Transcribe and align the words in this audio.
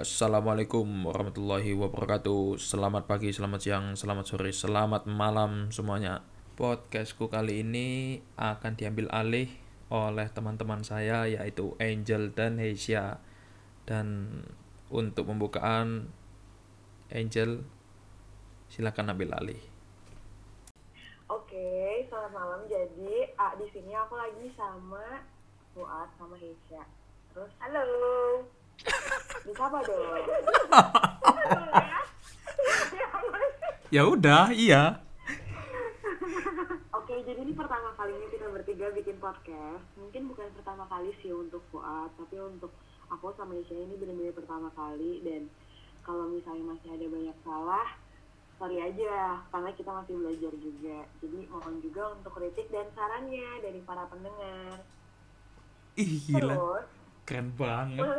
assalamualaikum 0.00 0.88
warahmatullahi 1.04 1.76
wabarakatuh. 1.76 2.56
Selamat 2.56 3.04
pagi, 3.04 3.36
selamat 3.36 3.60
siang, 3.60 3.86
selamat 3.92 4.24
sore, 4.32 4.48
selamat 4.48 5.04
malam 5.04 5.68
semuanya. 5.68 6.24
Podcastku 6.56 7.28
kali 7.28 7.60
ini 7.60 8.16
akan 8.40 8.80
diambil 8.80 9.12
alih 9.12 9.52
oleh 9.92 10.24
teman-teman 10.32 10.80
saya 10.80 11.28
yaitu 11.28 11.76
Angel 11.76 12.32
dan 12.32 12.56
Heisha. 12.56 13.20
Dan 13.84 14.40
untuk 14.88 15.28
pembukaan 15.28 16.08
Angel 17.12 17.60
silakan 18.72 19.12
ambil 19.12 19.36
alih. 19.36 19.60
Oke, 21.28 22.08
selamat 22.08 22.32
malam. 22.32 22.60
Jadi, 22.72 23.36
ah, 23.36 23.52
di 23.52 23.68
sini 23.68 23.92
aku 23.92 24.16
lagi 24.16 24.48
sama 24.56 25.28
Fuad 25.76 26.08
sama 26.16 26.40
Heisha. 26.40 26.88
Terus, 27.36 27.52
halo. 27.60 28.48
Disapa 29.44 29.78
dong. 29.84 30.24
Ya 33.90 34.06
udah, 34.06 34.54
iya. 34.54 35.02
Oke, 36.94 37.26
jadi 37.26 37.42
ini 37.42 37.50
pertama 37.58 37.90
kalinya 37.98 38.30
kita 38.30 38.46
bertiga 38.46 38.86
bikin 38.94 39.18
podcast. 39.18 39.82
Mungkin 39.98 40.30
bukan 40.30 40.46
pertama 40.54 40.86
kali 40.86 41.10
sih 41.18 41.34
untuk 41.34 41.58
Fuad, 41.74 42.14
tapi 42.14 42.38
untuk 42.38 42.70
aku 43.10 43.34
sama 43.34 43.58
Heisha 43.58 43.74
ini 43.74 43.98
benar-benar 43.98 44.30
pertama 44.38 44.70
kali. 44.78 45.26
Dan 45.26 45.50
kalau 46.06 46.30
misalnya 46.30 46.70
masih 46.70 46.86
ada 46.94 47.06
banyak 47.10 47.36
salah, 47.42 47.88
sorry 48.62 48.78
aja, 48.78 49.42
karena 49.50 49.70
kita 49.74 49.90
masih 49.90 50.14
belajar 50.22 50.52
juga. 50.54 50.98
Jadi 51.18 51.38
mohon 51.50 51.74
juga 51.82 52.02
untuk 52.14 52.32
kritik 52.38 52.70
dan 52.70 52.86
sarannya 52.94 53.58
dari 53.58 53.82
para 53.82 54.06
pendengar. 54.06 54.86
Ih, 55.98 56.14
gila. 56.30 56.54
Terus, 56.54 56.86
Keren 57.30 57.54
banget. 57.54 58.02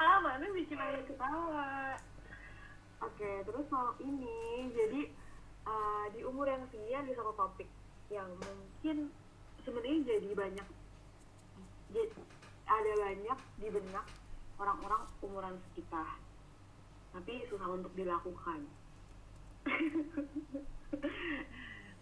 ah 0.00 0.16
mana 0.24 0.48
bikin 0.56 0.80
ayah 0.80 1.04
ketawa. 1.04 2.00
Oke 3.04 3.44
terus 3.44 3.68
malam 3.68 3.92
ini 4.00 4.72
jadi 4.72 5.12
uh, 5.68 6.08
di 6.16 6.24
umur 6.24 6.48
yang 6.48 6.64
segini 6.72 6.96
ada 6.96 7.12
satu 7.12 7.36
topik 7.36 7.68
yang 8.08 8.24
mungkin 8.40 9.12
sebenarnya 9.68 10.16
jadi 10.16 10.32
banyak 10.32 10.64
jadi 11.92 12.08
ada 12.64 12.92
banyak 13.04 13.38
di 13.60 13.68
benak 13.68 14.08
orang-orang 14.56 15.04
umuran 15.20 15.60
kita 15.76 16.08
tapi 17.12 17.44
susah 17.52 17.68
untuk 17.68 17.92
dilakukan. 17.92 18.64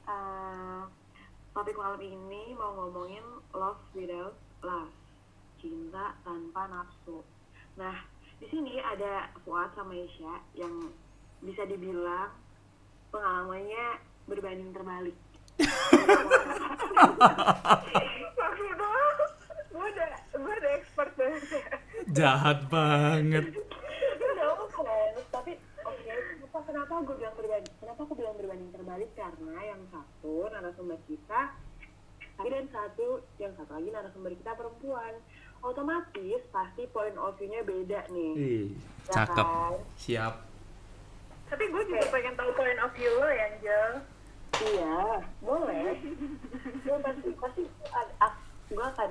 Uh, 0.06 0.86
topik 1.58 1.74
malam 1.74 1.98
ini 1.98 2.54
mau 2.54 2.70
ngomongin 2.78 3.26
love 3.50 3.82
without 3.98 4.38
lust 4.60 4.94
cinta 5.60 6.16
tanpa 6.24 6.68
nafsu. 6.68 7.20
Nah, 7.76 7.96
di 8.40 8.46
sini 8.48 8.80
ada 8.80 9.28
Fuad 9.44 9.72
sama 9.76 9.92
Isya 9.92 10.40
yang 10.56 10.88
bisa 11.44 11.64
dibilang 11.68 12.32
pengalamannya 13.12 14.00
berbanding 14.28 14.72
terbalik. 14.72 15.16
Gue 19.70 19.84
udah, 19.96 20.12
gue 20.36 20.54
udah 20.60 20.72
expert 20.76 21.12
banget. 21.16 21.44
Jahat 22.12 22.58
banget. 22.68 23.44
Tapi 25.30 25.52
oke, 25.84 26.04
kenapa, 26.04 26.58
kenapa 26.68 26.92
gue 27.04 27.16
bilang 27.16 27.36
berbanding? 27.36 27.74
Kenapa 27.80 28.00
aku 28.04 28.14
bilang 28.16 28.36
berbanding 28.36 28.70
terbalik? 28.72 29.10
Karena 29.16 29.56
yang 29.64 29.80
satu 29.88 30.48
narasumber 30.52 31.00
kita 31.08 31.54
tapi 32.40 32.48
dan 32.50 32.66
satu 32.66 33.06
yang 33.36 33.52
satu 33.52 33.70
lagi 33.70 33.88
narasumber 33.88 34.32
kita 34.32 34.52
perempuan 34.52 35.12
otomatis 35.60 36.40
pasti 36.48 36.88
point 36.88 37.14
of 37.14 37.36
view-nya 37.36 37.60
beda 37.60 38.00
nih 38.08 38.32
Ih, 38.32 38.66
Ya 39.04 39.12
cakep. 39.14 39.44
kan? 39.44 39.72
Siap. 39.94 40.34
Tapi 41.46 41.64
gue 41.66 41.82
juga 41.84 42.06
pengen 42.08 42.32
tahu 42.32 42.50
point 42.54 42.78
of 42.78 42.90
view 42.92 43.12
lo 43.12 43.26
ya, 43.26 43.44
Angel. 43.46 43.90
iya 44.52 44.98
boleh 45.40 45.94
gue 46.80 46.96
pasti 47.00 47.28
pasti 47.34 47.62
gue 48.68 48.84
akan 48.84 49.10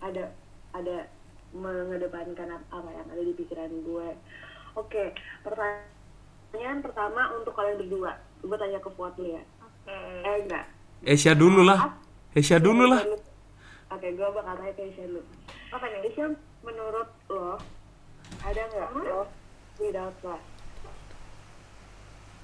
ada 0.00 0.24
ada 0.72 0.96
mengedepankan 1.52 2.50
ap- 2.50 2.70
apa 2.70 2.90
yang 2.90 3.06
ada 3.06 3.22
di 3.22 3.32
pikiran 3.32 3.70
gue 3.70 4.08
oke 4.74 5.04
pertanyaan 5.40 6.78
pertama 6.80 7.30
untuk 7.32 7.52
kalian 7.52 7.78
berdua 7.78 8.12
gue 8.40 8.56
tanya 8.56 8.78
ke 8.78 8.90
Fuad 8.90 9.14
dulu 9.14 9.32
ya 9.32 9.42
Oke. 9.60 9.96
eh 10.20 10.36
enggak 10.42 10.66
Esya 11.02 11.32
dulu 11.32 11.62
lah. 11.62 11.96
Esya 12.30 12.62
dulu 12.62 12.86
lah. 12.86 13.02
Oke, 13.90 14.14
gue 14.14 14.28
bakal 14.30 14.54
tanya 14.54 14.72
ke 14.78 14.82
Isya 14.94 15.04
dulu. 15.10 15.22
Apa 15.74 15.84
nih? 15.90 16.00
Isya, 16.14 16.26
menurut 16.62 17.10
lo, 17.26 17.58
ada 18.46 18.62
nggak 18.70 18.88
lo 19.02 19.26
without 19.82 20.14
love? 20.22 20.46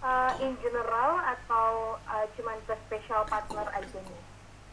Uh, 0.02 0.30
in 0.42 0.58
general 0.62 1.18
atau 1.22 1.98
uh, 2.06 2.26
cuman 2.34 2.58
ke 2.66 2.74
special 2.86 3.22
partner 3.30 3.66
aja 3.74 3.98
nih? 4.02 4.22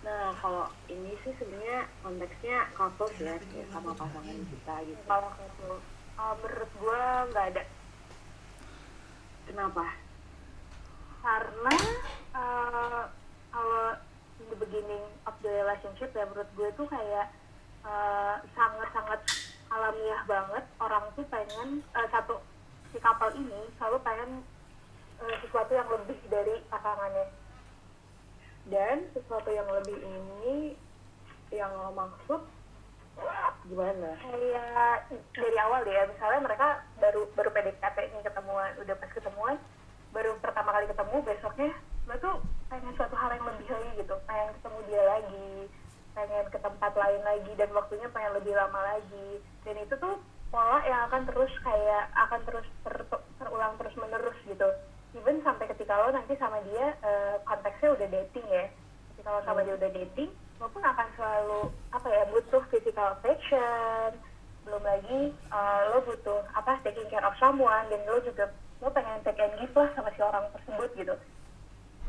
Nah, 0.04 0.36
kalau 0.42 0.68
ini 0.90 1.16
sih 1.22 1.34
sebenarnya 1.38 1.88
konteksnya 2.02 2.68
couples 2.74 3.16
ya, 3.22 3.38
kayak 3.38 3.70
sama 3.70 3.94
pasangan 3.94 4.38
kita 4.50 4.76
gitu. 4.84 5.02
Kalau 5.06 5.30
gitu, 5.38 5.72
uh, 6.18 6.34
menurut 6.42 6.72
gue 6.74 7.02
nggak 7.32 7.46
ada. 7.54 7.64
Kenapa? 9.46 9.86
Karena 11.24 11.76
uh, 12.36 13.04
kalau 13.54 13.86
in 14.44 14.46
the 14.52 14.60
beginning 14.60 15.06
of 15.24 15.34
the 15.40 15.64
relationship 15.84 16.16
ya 16.16 16.24
menurut 16.32 16.50
gue 16.56 16.70
tuh 16.80 16.88
kayak 16.88 17.28
uh, 17.84 18.40
sangat-sangat 18.56 19.20
alamiah 19.68 20.22
banget 20.24 20.64
orang 20.80 21.04
tuh 21.12 21.28
pengen 21.28 21.84
uh, 21.92 22.08
satu 22.08 22.40
si 22.96 22.98
couple 23.04 23.36
ini 23.36 23.68
selalu 23.76 24.00
pengen 24.00 24.32
uh, 25.20 25.36
sesuatu 25.44 25.76
yang 25.76 25.88
lebih 25.92 26.16
dari 26.32 26.56
pasangannya 26.72 27.28
Dan 28.72 29.12
sesuatu 29.12 29.52
yang 29.52 29.68
lebih 29.68 30.00
ini 30.00 30.80
yang 31.52 31.68
lo 31.76 31.92
maksud 31.92 32.40
gimana? 33.68 34.16
kayak 34.24 35.12
dari 35.36 35.58
awal 35.68 35.84
deh 35.84 35.92
ya 35.92 36.08
misalnya 36.08 36.48
mereka 36.48 36.80
baru 36.98 37.28
baru 37.36 37.52
PDKT 37.52 37.98
nih 38.16 38.24
ketemuan 38.24 38.72
udah 38.80 38.96
pas 38.96 39.12
ketemuan 39.12 39.56
baru 40.16 40.32
pertama 40.40 40.72
kali 40.72 40.88
ketemu 40.88 41.18
besoknya 41.28 41.72
lo 42.08 42.16
tuh 42.24 42.36
pengen 42.74 42.98
suatu 42.98 43.14
hal 43.14 43.38
yang 43.38 43.46
lebih 43.46 43.70
lagi 43.70 43.92
gitu 44.02 44.16
pengen 44.26 44.50
ketemu 44.58 44.80
dia 44.90 45.04
lagi 45.06 45.70
pengen 46.14 46.46
ke 46.50 46.58
tempat 46.62 46.94
lain 46.94 47.22
lagi 47.26 47.52
dan 47.58 47.70
waktunya 47.74 48.08
pengen 48.14 48.38
lebih 48.38 48.54
lama 48.54 48.80
lagi. 48.86 49.42
Dan 49.66 49.76
itu 49.82 49.98
tuh 49.98 50.22
pola 50.54 50.86
yang 50.86 51.10
akan 51.10 51.26
terus 51.26 51.50
kayak 51.66 52.06
akan 52.14 52.42
terus 52.46 52.68
ter- 52.86 53.26
terulang 53.42 53.74
terus 53.82 53.94
menerus 53.98 54.38
gitu. 54.46 54.70
Even 55.18 55.42
sampai 55.42 55.70
ketika 55.70 55.94
lo 55.98 56.14
nanti 56.14 56.38
sama 56.38 56.62
dia 56.70 56.94
eh, 57.02 57.36
konteksnya 57.46 57.98
udah 57.98 58.08
dating 58.10 58.46
ya. 58.46 58.66
Ketika 59.14 59.30
lo 59.34 59.42
sama 59.46 59.66
dia 59.66 59.74
udah 59.74 59.90
dating 59.90 60.30
lo 60.62 60.70
pun 60.70 60.86
akan 60.86 61.08
selalu 61.18 61.62
apa 61.92 62.08
ya 62.10 62.24
butuh 62.30 62.64
physical 62.70 63.18
affection. 63.18 64.14
Belum 64.70 64.86
lagi 64.86 65.34
eh, 65.34 65.82
lo 65.90 65.98
butuh 66.06 66.46
apa 66.54 66.78
taking 66.86 67.10
care 67.10 67.26
of 67.26 67.34
someone 67.42 67.90
dan 67.90 68.06
lo 68.06 68.22
juga 68.22 68.54
lo 68.86 68.94
pengen 68.94 69.18
take 69.26 69.42
and 69.42 69.58
give 69.58 69.74
lah 69.74 69.90
sama 69.98 70.14
si 70.14 70.22
orang 70.22 70.46
tersebut 70.54 70.90
gitu 70.94 71.16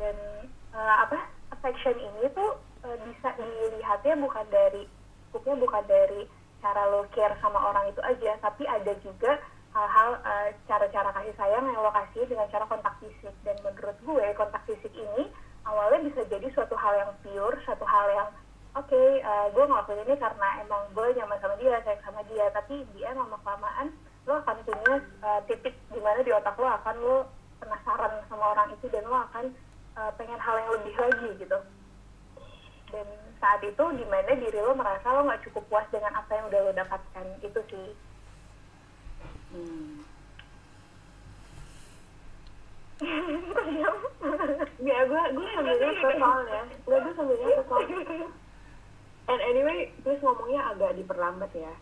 dan 0.01 0.15
eh, 0.75 0.95
apa 1.03 1.17
affection 1.55 1.95
ini 1.97 2.27
tuh 2.35 2.59
eh, 2.83 2.97
bisa 3.07 3.33
dilihatnya 3.39 4.15
bukan 4.19 4.45
dari 4.51 4.83
cukupnya 5.31 5.55
bukan 5.59 5.83
dari 5.87 6.21
cara 6.63 6.81
lo 6.89 7.05
care 7.13 7.35
sama 7.43 7.59
orang 7.61 7.91
itu 7.91 8.01
aja 8.01 8.39
tapi 8.41 8.63
ada 8.65 8.93
juga 9.03 9.37
hal-hal 9.75 10.09
eh, 10.23 10.49
cara-cara 10.71 11.11
kasih 11.11 11.35
sayang 11.35 11.67
yang 11.67 11.83
lo 11.83 11.91
kasih 11.91 12.23
dengan 12.31 12.47
cara 12.47 12.63
kontak 12.63 12.95
fisik. 13.03 13.35
Dan 13.43 13.59
menurut 13.59 13.97
gue 13.99 14.25
kontak 14.39 14.63
fisik 14.63 14.93
ini 14.95 15.27
awalnya 15.67 16.07
bisa 16.07 16.23
jadi 16.31 16.47
suatu 16.55 16.79
hal 16.79 16.95
yang 16.95 17.11
pure 17.19 17.59
suatu 17.67 17.83
hal 17.83 18.07
yang 18.15 18.29
oke 18.79 18.95
eh, 19.19 19.47
gue 19.51 19.63
ngelakuin 19.67 20.07
ini 20.07 20.15
karena 20.15 20.47
emang 20.63 20.81
gue 20.95 21.07
nyaman 21.19 21.37
sama 21.43 21.55
dia 21.59 21.75
sayang 21.83 22.03
sama 22.07 22.23
dia. 22.31 22.47
Tapi 22.55 22.87
dia 22.95 23.11
lama 23.11 23.35
kelamaan 23.43 23.91
lo 24.25 24.39
akan 24.39 24.57
punya 24.63 24.93
eh, 25.03 25.39
titik 25.51 25.75
di 25.91 25.99
mana 25.99 26.23
di 26.23 26.31
otak 26.31 26.55
lo 26.55 26.71
akan 26.71 26.95
lo 27.03 27.17
penasaran 27.59 28.23
sama 28.31 28.55
orang 28.55 28.71
itu 28.71 28.87
dan 28.87 29.03
lo 29.11 29.27
akan 29.27 29.51
eh, 29.95 30.11
pengen 30.13 30.37
hal 30.37 30.55
yang 30.57 30.71
lebih 30.73 30.95
lagi 30.95 31.29
gitu 31.37 31.59
dan 32.87 33.07
saat 33.35 33.61
itu 33.61 33.83
di 33.93 34.05
mana 34.05 34.31
diri 34.33 34.59
lo 34.59 34.71
merasa 34.71 35.07
lo 35.11 35.23
nggak 35.23 35.43
cukup 35.43 35.63
puas 35.67 35.87
dengan 35.89 36.13
apa 36.13 36.31
yang 36.31 36.45
udah 36.47 36.59
lo 36.61 36.71
dapatkan 36.73 37.25
itu 37.41 37.61
sih 37.67 37.87
Hmm. 39.45 40.03
ya 44.81 44.99
gue 45.01 45.21
gue 45.29 45.45
sambil 45.49 45.75
nyata 45.75 46.09
soalnya 46.13 46.61
Nggak, 46.81 46.99
gue 47.01 47.11
sambil 47.13 47.35
nyatet 47.37 47.65
soalnya. 47.65 48.27
And 49.25 49.41
anyway, 49.41 49.79
please 49.99 50.21
ngomongnya 50.21 50.61
agak 50.69 50.91
diperlambat 50.95 51.51
ya. 51.51 51.73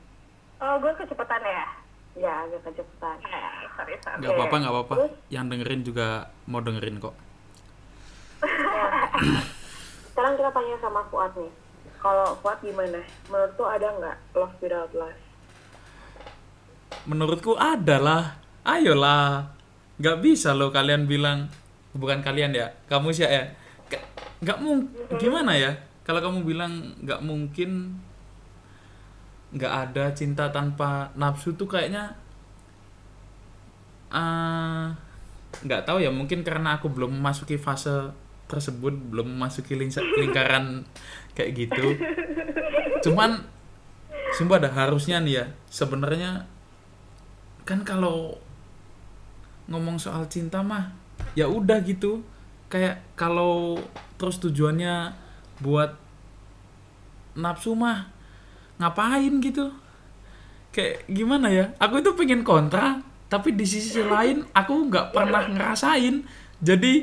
oh 0.60 0.76
gue 0.80 0.94
kecepatan 0.96 1.42
ya 1.42 1.66
Ya, 2.14 2.46
agak 2.46 2.62
kecepatan. 2.64 3.18
eh, 3.26 3.42
sorry 3.74 3.98
sorry 4.00 4.22
Gak 4.22 4.32
apa-apa, 4.32 4.56
gak 4.60 4.70
apa-apa. 4.70 4.94
Terus? 4.96 5.14
Yang 5.30 5.46
dengerin 5.50 5.82
juga 5.82 6.08
mau 6.46 6.62
dengerin 6.62 7.02
kok. 7.02 7.16
Sekarang 10.14 10.34
kita 10.38 10.50
tanya 10.50 10.76
sama 10.82 11.02
Fuad 11.10 11.34
nih. 11.38 11.52
Kalau 12.02 12.36
Fuad 12.42 12.58
gimana? 12.62 13.02
Menurut 13.30 13.54
tuh 13.56 13.68
ada 13.70 13.88
nggak 13.94 14.18
love 14.38 14.56
without 14.62 14.92
lust? 14.98 15.34
menurutku 17.04 17.56
ada 17.60 18.00
lah. 18.00 18.24
Ayolah. 18.64 19.52
Nggak 20.00 20.18
bisa 20.24 20.56
loh 20.56 20.72
kalian 20.72 21.06
bilang. 21.06 21.52
Bukan 21.94 22.26
kalian 22.26 22.56
ya 22.58 22.74
kamu 22.90 23.14
sih 23.14 23.28
ya. 23.28 23.44
Nggak 24.42 24.58
mungkin 24.60 24.90
gimana 25.22 25.54
ya? 25.54 25.72
Kalau 26.04 26.20
kamu 26.20 26.44
bilang 26.44 26.98
nggak 27.06 27.22
mungkin 27.22 28.02
nggak 29.54 29.74
ada 29.90 30.10
cinta 30.18 30.50
tanpa 30.50 31.14
nafsu 31.14 31.54
tuh 31.54 31.70
kayaknya 31.70 32.18
eh, 34.10 34.86
nggak 35.62 35.86
tahu 35.86 36.02
ya. 36.02 36.10
Mungkin 36.10 36.42
karena 36.42 36.82
aku 36.82 36.90
belum 36.90 37.14
memasuki 37.22 37.62
fase 37.62 38.10
tersebut 38.54 38.94
belum 39.10 39.34
memasuki 39.34 39.74
lingkaran 39.74 40.86
kayak 41.34 41.52
gitu. 41.58 41.98
Cuman 43.02 43.42
sumpah 44.38 44.62
dah 44.62 44.74
harusnya 44.74 45.18
nih 45.18 45.42
ya 45.42 45.46
sebenarnya 45.74 46.46
kan 47.66 47.82
kalau 47.82 48.38
ngomong 49.66 49.98
soal 49.98 50.30
cinta 50.30 50.62
mah 50.62 50.94
ya 51.34 51.50
udah 51.50 51.82
gitu. 51.82 52.22
Kayak 52.70 53.02
kalau 53.18 53.82
terus 54.22 54.38
tujuannya 54.38 55.14
buat 55.62 55.98
nafsu 57.34 57.74
mah 57.74 58.14
ngapain 58.78 59.42
gitu? 59.42 59.74
Kayak 60.74 61.06
gimana 61.10 61.50
ya? 61.50 61.74
Aku 61.82 62.02
itu 62.02 62.14
pengen 62.14 62.46
kontra 62.46 63.02
tapi 63.34 63.58
di 63.58 63.66
sisi 63.66 63.98
lain 64.06 64.46
aku 64.54 64.94
nggak 64.94 65.10
pernah 65.10 65.50
ngerasain 65.50 66.22
jadi 66.64 66.94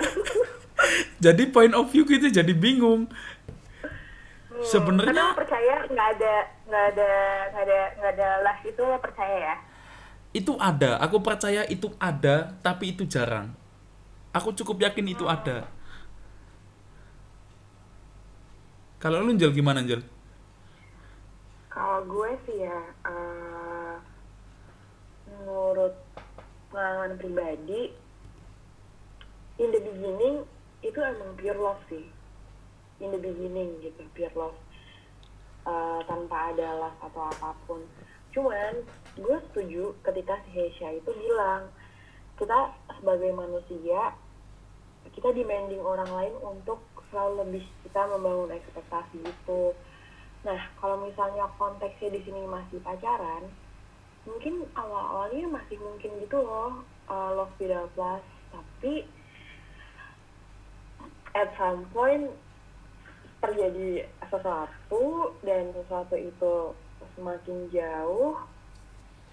jadi 1.24 1.42
point 1.50 1.74
of 1.74 1.90
view 1.90 2.06
itu 2.06 2.30
jadi 2.30 2.54
bingung. 2.54 3.10
Karena 3.10 4.68
sebenarnya 4.70 5.26
percaya 5.34 5.74
nggak 5.90 6.08
ada 6.20 6.34
nggak 6.68 6.84
ada 6.94 7.12
nggak 7.50 7.64
ada 7.64 7.80
nggak 7.98 8.12
ada 8.14 8.28
last 8.44 8.62
itu 8.62 8.80
lo 8.84 8.96
percaya 9.02 9.36
ya? 9.40 9.56
itu 10.30 10.54
ada 10.62 11.02
aku 11.02 11.18
percaya 11.18 11.66
itu 11.66 11.90
ada 11.98 12.54
tapi 12.62 12.94
itu 12.94 13.02
jarang. 13.08 13.50
Aku 14.30 14.54
cukup 14.54 14.78
yakin 14.86 15.10
itu 15.10 15.26
ada. 15.26 15.66
Kalau 19.00 19.24
lu 19.24 19.32
Jel 19.34 19.50
gimana 19.56 19.80
Jel 19.82 20.04
Kalau 21.72 22.04
gue 22.04 22.30
sih 22.44 22.62
ya, 22.62 22.78
eh, 23.08 23.94
menurut 25.26 25.96
pengalaman 26.68 27.16
pribadi, 27.16 27.90
in 29.60 29.68
the 29.68 29.80
beginning 29.84 30.48
itu 30.80 30.96
emang 30.96 31.36
pure 31.36 31.60
love 31.60 31.84
sih. 31.92 32.08
In 33.04 33.12
the 33.12 33.20
beginning 33.20 33.76
gitu, 33.84 34.00
pure 34.16 34.32
love. 34.32 34.56
Eh, 35.68 36.00
tanpa 36.08 36.56
ada 36.56 36.80
love 36.80 36.98
atau 37.04 37.28
apa 37.28 37.52
pun. 37.68 37.84
Cuman 38.32 38.80
gue 39.20 39.36
setuju 39.52 39.92
ketika 40.00 40.40
si 40.48 40.56
Heisha 40.56 40.96
itu 40.96 41.12
bilang, 41.12 41.68
kita 42.40 42.72
sebagai 42.96 43.36
manusia, 43.36 44.16
kita 45.12 45.28
demanding 45.36 45.84
orang 45.84 46.08
lain 46.08 46.34
untuk 46.40 46.80
selalu 47.12 47.44
lebih 47.44 47.64
kita 47.84 48.08
membangun 48.08 48.56
ekspektasi 48.56 49.20
gitu. 49.20 49.76
Nah, 50.40 50.72
kalau 50.80 51.04
misalnya 51.04 51.44
konteksnya 51.60 52.08
di 52.16 52.24
sini 52.24 52.48
masih 52.48 52.80
pacaran, 52.80 53.52
mungkin 54.24 54.64
awal-awalnya 54.72 55.52
masih 55.52 55.76
mungkin 55.84 56.16
gitu 56.24 56.40
loh, 56.40 56.80
uh, 57.12 57.36
love 57.36 57.52
without 57.60 57.92
lust. 58.00 58.24
Tapi 58.48 59.04
at 61.36 61.48
some 61.56 61.86
point 61.94 62.28
terjadi 63.40 64.04
sesuatu 64.28 65.32
dan 65.40 65.72
sesuatu 65.72 66.16
itu 66.16 66.54
semakin 67.16 67.56
jauh. 67.72 68.36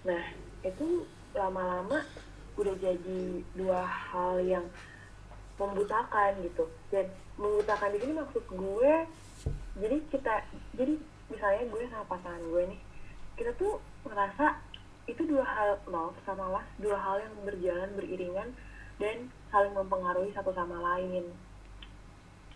Nah, 0.08 0.22
itu 0.64 1.04
lama-lama 1.36 2.02
udah 2.56 2.74
jadi 2.80 3.22
dua 3.54 3.84
hal 3.84 4.40
yang 4.40 4.64
membutakan 5.60 6.40
gitu. 6.42 6.64
Dan 6.88 7.12
membutakan 7.36 7.94
di 7.94 7.98
sini 8.02 8.12
maksud 8.18 8.44
gue 8.48 8.92
jadi 9.78 9.96
kita 10.10 10.34
jadi 10.74 10.94
misalnya 11.30 11.62
gue 11.70 11.82
sama 11.86 12.04
pasangan 12.10 12.42
gue 12.42 12.62
nih 12.74 12.80
kita 13.38 13.54
tuh 13.54 13.78
ngerasa 14.02 14.58
itu 15.06 15.22
dua 15.24 15.46
hal 15.46 15.70
love 15.86 16.18
sama 16.26 16.50
lust 16.50 16.68
dua 16.82 16.98
hal 16.98 17.22
yang 17.22 17.34
berjalan 17.46 17.90
beriringan 17.94 18.48
dan 18.98 19.30
saling 19.54 19.72
mempengaruhi 19.72 20.34
satu 20.34 20.50
sama 20.52 20.76
lain 20.82 21.30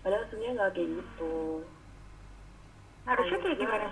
padahal 0.03 0.25
sebenarnya 0.27 0.53
nggak 0.57 0.73
kayak 0.73 0.91
gitu. 0.93 1.35
Harusnya 3.03 3.39
kayak 3.39 3.59
gimana? 3.59 3.87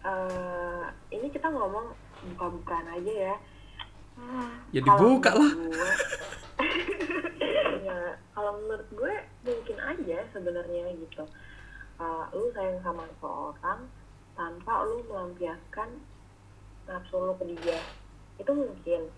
Eh, 0.00 0.84
ini 1.12 1.26
kita 1.28 1.46
ngomong 1.46 1.92
buka-bukaan 2.26 2.88
aja 2.90 3.12
ya. 3.12 3.36
Ya 4.70 4.80
Kalau 4.80 4.98
dibuka 4.98 5.30
lah. 5.32 5.52
gue- 5.54 5.98
ya 7.86 8.00
kalau 8.30 8.52
menurut 8.58 8.88
gue 8.90 9.14
mungkin 9.42 9.76
aja 9.78 10.18
sebenarnya 10.30 10.92
gitu. 10.94 11.24
Uh, 11.96 12.24
lu 12.32 12.48
sayang 12.50 12.80
sama 12.80 13.04
seseorang 13.06 13.84
tanpa 14.32 14.72
lu 14.82 15.04
melampiaskan 15.04 16.00
nafsu 16.86 17.16
lu 17.18 17.36
ke 17.36 17.44
dia. 17.54 17.76
Itu 18.36 18.52
mungkin. 18.52 19.12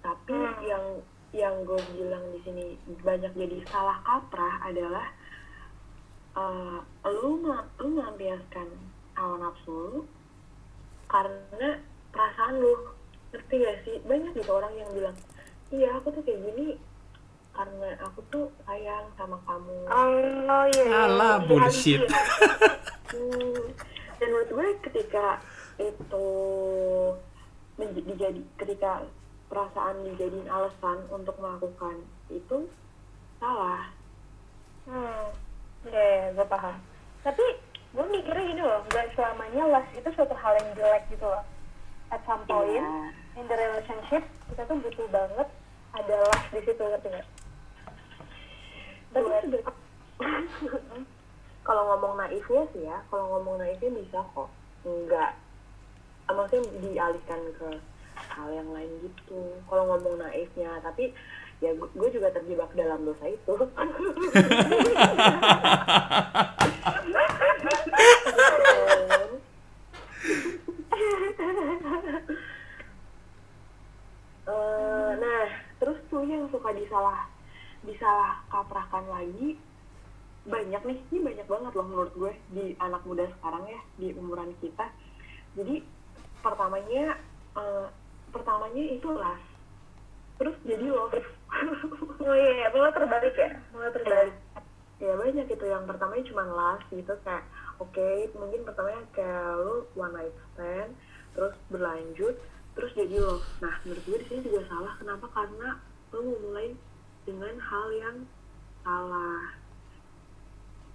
Tapi 0.00 0.34
Hmm. 0.34 0.62
yang 0.64 0.84
yang 1.30 1.62
gue 1.62 1.78
bilang 1.94 2.24
di 2.30 2.40
sini 2.42 2.64
banyak 3.00 3.30
jadi 3.32 3.58
salah 3.66 4.02
kaprah 4.02 4.66
adalah 4.66 5.06
uh, 6.34 6.78
lu 7.06 7.38
lu 7.78 7.86
melampiaskan 7.88 8.66
hawa 9.14 9.38
nafsu 9.38 9.70
lu 9.70 10.00
karena 11.06 11.78
perasaan 12.10 12.58
lu 12.58 12.74
ngerti 13.30 13.54
gak 13.56 13.76
sih 13.84 13.96
banyak 14.02 14.34
gitu 14.34 14.50
orang 14.50 14.74
yang 14.74 14.90
bilang 14.90 15.16
iya 15.70 15.94
aku 15.94 16.10
tuh 16.10 16.22
kayak 16.22 16.42
gini 16.42 16.74
karena 17.50 17.94
aku 18.00 18.22
tuh 18.26 18.46
sayang 18.62 19.06
sama 19.14 19.38
kamu 19.42 19.74
Oh 19.86 20.64
iya. 20.66 20.86
Alah, 21.04 21.38
Iya, 21.38 21.46
bullshit. 21.46 22.02
Hmm, 23.10 23.74
dan 24.16 24.28
menurut 24.28 24.50
gue 24.50 24.68
ketika 24.86 25.42
itu 25.76 26.26
menj- 27.74 28.06
dijadi 28.06 28.42
ketika 28.56 29.02
perasaan 29.50 30.06
dijadiin 30.06 30.46
alasan 30.46 31.02
untuk 31.10 31.34
melakukan 31.42 32.00
itu 32.30 32.70
salah 33.36 33.90
Hmm, 34.88 35.28
iya, 35.86 36.02
iya, 36.02 36.26
gue 36.34 36.46
paham. 36.50 36.74
Tapi 37.22 37.44
gue 37.94 38.04
mikirnya 38.10 38.42
gini 38.42 38.62
loh, 38.64 38.80
gak 38.90 39.12
selamanya 39.14 39.78
last 39.78 39.92
itu 39.92 40.08
suatu 40.16 40.34
hal 40.34 40.56
yang 40.56 40.72
jelek 40.74 41.04
gitu 41.12 41.22
loh. 41.22 41.44
At 42.10 42.24
some 42.26 42.42
point, 42.48 42.80
Iya. 42.80 42.90
in 43.38 43.46
the 43.46 43.54
relationship, 43.54 44.24
kita 44.50 44.66
tuh 44.66 44.82
butuh 44.82 45.06
banget 45.14 45.46
ada 45.94 46.14
last 46.26 46.48
di 46.50 46.60
situ, 46.64 46.80
ngerti 46.80 47.08
gak? 47.12 47.26
tapi 49.10 49.26
kalau 51.66 51.82
ngomong 51.94 52.14
naifnya 52.14 52.62
sih 52.70 52.86
ya 52.86 53.02
kalau 53.10 53.26
ngomong 53.36 53.58
naifnya 53.58 53.90
bisa 53.90 54.22
kok 54.22 54.48
enggak 54.86 55.34
maksudnya 56.30 56.62
dialihkan 56.78 57.40
ke 57.58 57.68
hal 58.28 58.48
yang 58.52 58.68
lain 58.70 58.90
gitu. 59.00 59.40
Kalau 59.64 59.84
ngomong 59.88 60.20
naifnya 60.20 60.80
tapi 60.80 61.12
ya 61.60 61.72
gu- 61.72 61.92
gue 61.92 62.08
juga 62.10 62.28
terjebak 62.30 62.72
dalam 62.72 63.04
dosa 63.04 63.24
itu. 63.28 63.54
Eh, 74.50 75.10
nah 75.20 75.44
terus 75.78 75.98
tuh 76.10 76.24
yang 76.26 76.48
suka 76.50 76.72
disalah 76.74 77.28
disalah 77.84 78.42
kaprahkan 78.50 79.04
lagi 79.06 79.56
banyak 80.44 80.82
nih. 80.82 80.98
Ini 81.12 81.18
banyak 81.22 81.46
banget 81.46 81.72
loh 81.76 81.86
menurut 81.86 82.12
gue 82.16 82.32
di 82.50 82.64
anak 82.80 83.04
muda 83.06 83.28
sekarang 83.38 83.64
ya 83.68 83.80
di 84.00 84.08
umuran 84.16 84.50
kita. 84.58 84.88
Jadi 85.54 85.84
pertamanya 86.40 87.14
eh, 87.54 87.86
pertamanya 88.30 88.82
itu 88.82 89.08
las 89.14 89.42
terus 90.40 90.56
jadi 90.64 90.86
love. 90.88 91.14
Oh 92.20 92.36
iya, 92.36 92.68
mulai 92.72 92.92
terbalik 92.94 93.34
ya? 93.36 93.50
Mulai 93.76 93.90
terbalik. 93.92 94.36
ya 95.00 95.12
banyak 95.16 95.44
gitu. 95.48 95.64
Yang 95.68 95.84
pertamanya 95.88 96.24
cuma 96.28 96.44
last 96.48 96.84
gitu 96.92 97.12
kayak 97.24 97.44
oke 97.80 98.08
mungkin 98.36 98.60
pertamanya 98.64 99.02
kayak 99.12 99.60
lu 99.60 99.88
one 99.96 100.12
night 100.12 100.36
stand 100.52 100.92
terus 101.32 101.56
berlanjut 101.68 102.36
terus 102.76 102.92
jadi 102.96 103.20
love. 103.20 103.44
Nah 103.60 103.74
menurut 103.84 104.04
gue 104.08 104.18
di 104.24 104.26
sini 104.32 104.40
juga 104.48 104.64
salah. 104.72 104.92
Kenapa? 104.96 105.26
Karena 105.32 105.76
lu 106.16 106.20
memulai 106.32 106.72
dengan 107.28 107.54
hal 107.60 107.86
yang 107.92 108.16
salah. 108.80 109.44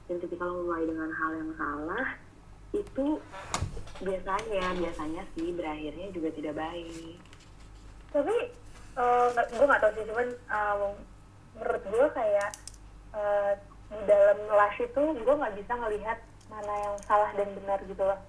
Dan 0.06 0.18
ketika 0.22 0.46
lo 0.46 0.66
mulai 0.66 0.86
dengan 0.86 1.10
hal 1.10 1.32
yang 1.38 1.52
salah 1.58 2.06
itu 2.72 3.08
biasanya 3.98 4.66
biasanya 4.74 5.24
sih 5.34 5.52
berakhirnya 5.52 6.08
juga 6.12 6.30
tidak 6.32 6.56
baik 6.56 7.16
Tapi, 8.10 8.32
eh, 8.96 9.26
nggak- 9.30 9.50
gue 9.52 9.66
gak 9.66 9.82
tau 9.82 9.92
sih, 9.92 10.06
cuman 10.08 10.28
eh, 10.32 10.76
menurut 11.54 11.84
gue 11.86 12.06
kayak 12.12 12.50
eh, 13.12 13.52
di 13.86 14.00
dalam 14.06 14.40
last 14.50 14.80
itu 14.80 15.04
gue 15.14 15.34
nggak 15.36 15.56
bisa 15.56 15.74
ngelihat 15.76 16.20
mana 16.46 16.74
yang 16.80 16.96
salah 17.02 17.32
dan 17.34 17.50
benar 17.54 17.80
gitu 17.82 18.02
loh. 18.02 18.20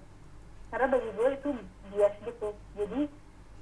karena 0.67 0.87
bagi 0.89 1.09
gue 1.11 1.29
itu 1.33 1.49
bias 1.87 2.15
gitu 2.21 2.49
jadi 2.75 3.07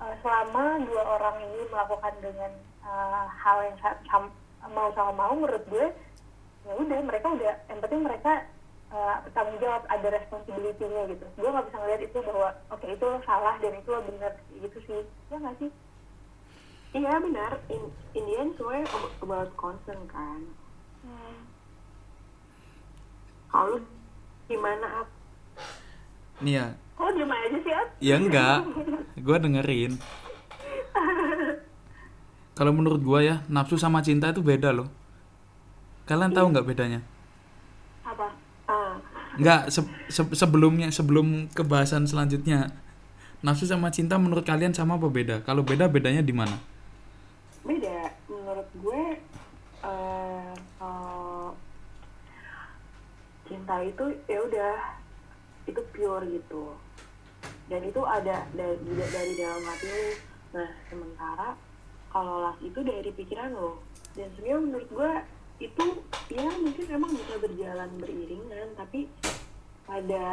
uh, 0.01 0.15
selama 0.19 0.81
dua 0.81 1.03
orang 1.05 1.37
ini 1.39 1.69
melakukan 1.69 2.17
dengan 2.17 2.49
uh, 2.81 3.29
hal 3.29 3.61
yang 3.61 3.77
sa- 3.77 4.01
sam- 4.05 4.33
mau 4.67 4.89
sama 4.91 5.13
mau 5.13 5.37
menurut 5.37 5.61
gue 5.69 5.85
ya 6.65 6.73
udah 6.73 6.99
mereka 6.99 7.29
udah 7.29 7.53
yang 7.69 7.77
penting 7.77 8.01
mereka 8.01 8.41
uh, 8.91 9.15
bertanggung 9.25 9.57
jawab 9.57 9.83
ada 9.87 10.07
responsibility-nya 10.11 11.01
gitu. 11.09 11.25
Gue 11.37 11.49
nggak 11.49 11.65
bisa 11.69 11.77
ngeliat 11.81 12.01
itu 12.03 12.17
bahwa 12.21 12.49
oke 12.69 12.85
itu 12.85 13.05
lo 13.05 13.19
salah 13.25 13.55
dan 13.57 13.73
itu 13.73 13.89
lo 13.89 14.01
benar 14.05 14.31
gitu 14.51 14.77
sih. 14.85 15.01
Ya 15.31 15.37
nggak 15.41 15.55
sih? 15.57 15.71
Iya 16.95 17.13
benar. 17.19 17.51
In, 17.67 17.81
in 18.13 18.23
the 18.23 18.35
end 18.39 18.51
semuanya 18.55 18.85
ab- 18.93 19.15
about 19.19 19.51
concern 19.57 20.01
kan. 20.07 20.41
Kalau 23.51 23.79
gimana 24.45 25.05
Ap? 25.05 25.09
nih 26.43 26.59
ya. 26.59 26.65
Kok 26.95 27.11
diem 27.11 27.31
aja 27.31 27.57
sih 27.59 27.73
At? 27.75 27.89
ya 27.99 28.15
enggak 28.19 28.59
gue 29.15 29.37
dengerin. 29.39 29.93
Kalau 32.57 32.71
menurut 32.71 33.03
gue 33.03 33.19
ya 33.23 33.43
nafsu 33.51 33.75
sama 33.75 33.99
cinta 33.99 34.31
itu 34.31 34.39
beda 34.39 34.71
loh. 34.71 34.87
Kalian 36.07 36.31
tahu 36.31 36.51
nggak 36.51 36.67
bedanya 36.67 36.99
ah. 38.67 38.95
Nggak 39.35 39.67
se- 39.67 39.91
se- 40.07 40.35
sebelumnya 40.35 40.87
sebelum 40.89 41.51
kebahasan 41.51 42.07
selanjutnya. 42.07 42.71
Nafsu 43.43 43.69
sama 43.69 43.91
cinta 43.93 44.17
menurut 44.17 44.41
kalian 44.41 44.73
sama 44.73 44.97
apa 44.97 45.05
beda? 45.11 45.35
Kalau 45.45 45.61
beda 45.61 45.85
bedanya 45.85 46.25
di 46.25 46.33
mana? 46.33 46.57
Beda. 47.61 48.09
Menurut 48.25 48.69
gue 48.73 49.03
eh 49.85 50.49
kalau 50.81 51.53
cinta 53.45 53.75
itu 53.85 54.05
ya 54.25 54.39
udah 54.41 54.75
itu 55.69 55.81
pure 55.93 56.25
gitu. 56.25 56.73
Dan 57.69 57.81
itu 57.85 58.01
ada 58.01 58.45
dari 58.57 58.77
dari 59.13 59.33
dalam 59.37 59.61
hati 59.61 59.87
lu. 59.89 60.09
Nah 60.57 60.69
sementara 60.89 61.49
kalau 62.09 62.41
las 62.49 62.57
itu 62.63 62.79
dari 62.81 63.11
pikiran 63.13 63.51
lo 63.53 63.83
dan 64.15 64.31
sebenarnya 64.33 64.63
menurut 64.63 64.89
gue 64.89 65.11
itu 65.57 65.85
ya 66.33 66.49
mungkin 66.59 66.85
emang 66.91 67.11
bisa 67.15 67.35
berjalan 67.39 67.89
beriringan 68.01 68.67
tapi 68.75 69.07
pada 69.85 70.23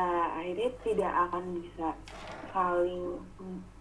akhirnya 0.41 0.71
tidak 0.83 1.13
akan 1.29 1.45
bisa 1.61 1.89
saling 2.51 3.21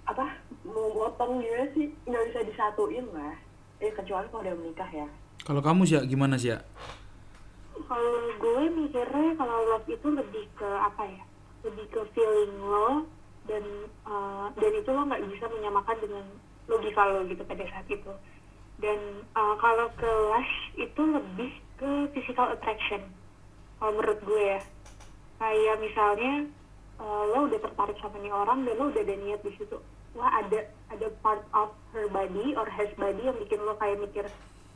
apa 0.06 0.26
memotong 0.68 1.40
gimana 1.40 1.66
sih. 1.74 1.88
Nggak 2.06 2.26
bisa 2.34 2.40
disatuin 2.46 3.08
lah. 3.16 3.36
Eh 3.82 3.92
kecuali 3.96 4.28
kalau 4.30 4.44
udah 4.44 4.56
menikah 4.60 4.90
ya. 4.92 5.08
Kalau 5.42 5.62
kamu 5.64 5.88
sih 5.88 5.98
gimana 6.06 6.38
sih 6.38 6.54
kalau 7.92 8.16
gue 8.40 8.64
mikirnya 8.72 9.36
kalau 9.36 9.58
love 9.76 9.88
itu 9.92 10.08
lebih 10.08 10.46
ke 10.56 10.70
apa 10.70 11.04
ya? 11.12 11.24
Lebih 11.68 11.86
ke 11.92 12.02
feeling 12.16 12.56
lo 12.64 13.04
dan 13.50 13.64
uh, 14.08 14.48
dan 14.56 14.72
itu 14.72 14.90
lo 14.90 15.02
nggak 15.04 15.22
bisa 15.28 15.46
menyamakan 15.52 15.98
dengan 16.00 16.26
logika 16.72 17.04
lo 17.10 17.28
gitu 17.28 17.44
pada 17.44 17.64
saat 17.68 17.88
itu 17.92 18.12
dan 18.82 19.00
uh, 19.38 19.56
kalau 19.62 19.88
ke 19.96 20.10
lust 20.10 20.58
itu 20.76 21.02
lebih 21.02 21.52
ke 21.78 21.90
physical 22.18 22.52
attraction 22.52 23.02
kalau 23.78 23.98
menurut 23.98 24.20
gue 24.26 24.44
ya. 24.58 24.62
Kayak 25.42 25.76
misalnya 25.82 26.34
uh, 27.02 27.24
lo 27.34 27.50
udah 27.50 27.60
tertarik 27.62 27.98
sama 27.98 28.18
nih 28.22 28.30
orang 28.30 28.66
dan 28.66 28.74
lo 28.78 28.94
udah 28.94 29.02
ada 29.02 29.16
niat 29.18 29.42
di 29.42 29.54
situ 29.58 29.78
wah 30.12 30.28
ada 30.44 30.68
ada 30.92 31.08
part 31.24 31.42
of 31.56 31.72
her 31.96 32.06
body 32.12 32.52
or 32.60 32.68
his 32.68 32.92
body 33.00 33.24
yang 33.24 33.38
bikin 33.40 33.64
lo 33.64 33.74
kayak 33.80 33.98
mikir 34.04 34.26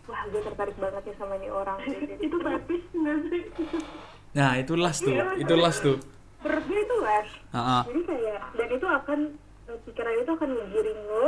wah 0.07 0.21
gue 0.31 0.41
tertarik 0.41 0.77
banget 0.79 1.01
nih 1.05 1.15
sama 1.17 1.35
nih 1.37 1.51
orang. 1.51 1.77
Itu 2.25 2.37
bagus 2.39 2.81
nggak 2.93 3.17
sih? 3.29 3.43
Nah 4.35 4.59
itu 4.59 4.73
las 4.75 4.99
tuh 4.99 5.15
itu 5.39 5.53
las 5.55 5.79
tuh. 5.79 5.97
Menurut 6.43 6.63
gue 6.67 6.79
itu 6.83 6.95
lust 6.99 7.33
Ah, 7.55 7.57
ah. 7.57 7.81
jadi 7.87 8.01
kayak 8.03 8.39
dan 8.59 8.69
itu 8.69 8.85
akan 8.85 9.19
eh, 9.71 9.77
pikiran 9.87 10.13
itu 10.19 10.31
akan 10.35 10.49
menggiring 10.59 10.99
lo 11.07 11.25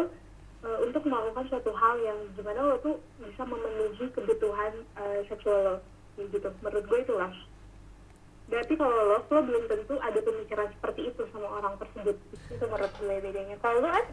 eh, 0.65 0.79
untuk 0.85 1.03
melakukan 1.05 1.45
suatu 1.49 1.71
hal 1.75 1.95
yang 2.01 2.19
gimana 2.33 2.59
lo 2.63 2.75
tuh 2.81 2.95
bisa 3.21 3.43
memenuhi 3.45 4.05
kebutuhan 4.13 4.73
eh, 4.97 5.21
seksual 5.29 5.59
lo. 5.61 5.75
Gitu 6.17 6.49
menurut 6.65 6.85
gue 6.89 6.99
itu 7.05 7.13
lust 7.13 7.41
berarti 8.47 8.73
kalau 8.79 8.95
lo 8.95 9.19
lo 9.27 9.41
belum 9.43 9.63
tentu 9.67 9.99
ada 9.99 10.19
pemikiran 10.23 10.71
seperti 10.71 11.11
itu 11.11 11.21
sama 11.35 11.51
orang 11.59 11.75
tersebut. 11.75 12.15
Itu 12.47 12.63
menurut 12.63 12.93
gue 12.95 13.15
bedanya. 13.19 13.55
Kalau 13.59 13.83
lo 13.83 13.89
kan 13.91 14.05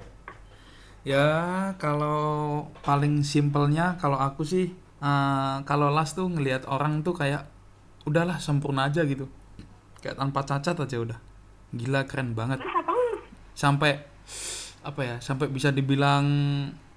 Ya 1.05 1.29
kalau 1.77 2.65
paling 2.81 3.21
simpelnya 3.23 4.01
kalau 4.01 4.17
aku 4.17 4.43
sih 4.43 4.73
eh, 5.05 5.57
kalau 5.69 5.93
las 5.93 6.17
tuh 6.17 6.27
ngelihat 6.27 6.67
orang 6.67 7.05
tuh 7.05 7.15
kayak 7.15 7.47
udahlah 8.09 8.41
sempurna 8.41 8.89
aja 8.89 9.05
gitu. 9.05 9.31
Kayak 10.01 10.21
tanpa 10.21 10.45
cacat 10.45 10.77
aja 10.77 10.97
udah. 11.01 11.19
Gila 11.73 12.05
keren 12.05 12.37
banget. 12.37 12.61
Sampai 13.55 14.03
apa 14.85 15.01
ya 15.03 15.17
sampai 15.19 15.49
bisa 15.49 15.73
dibilang 15.73 16.25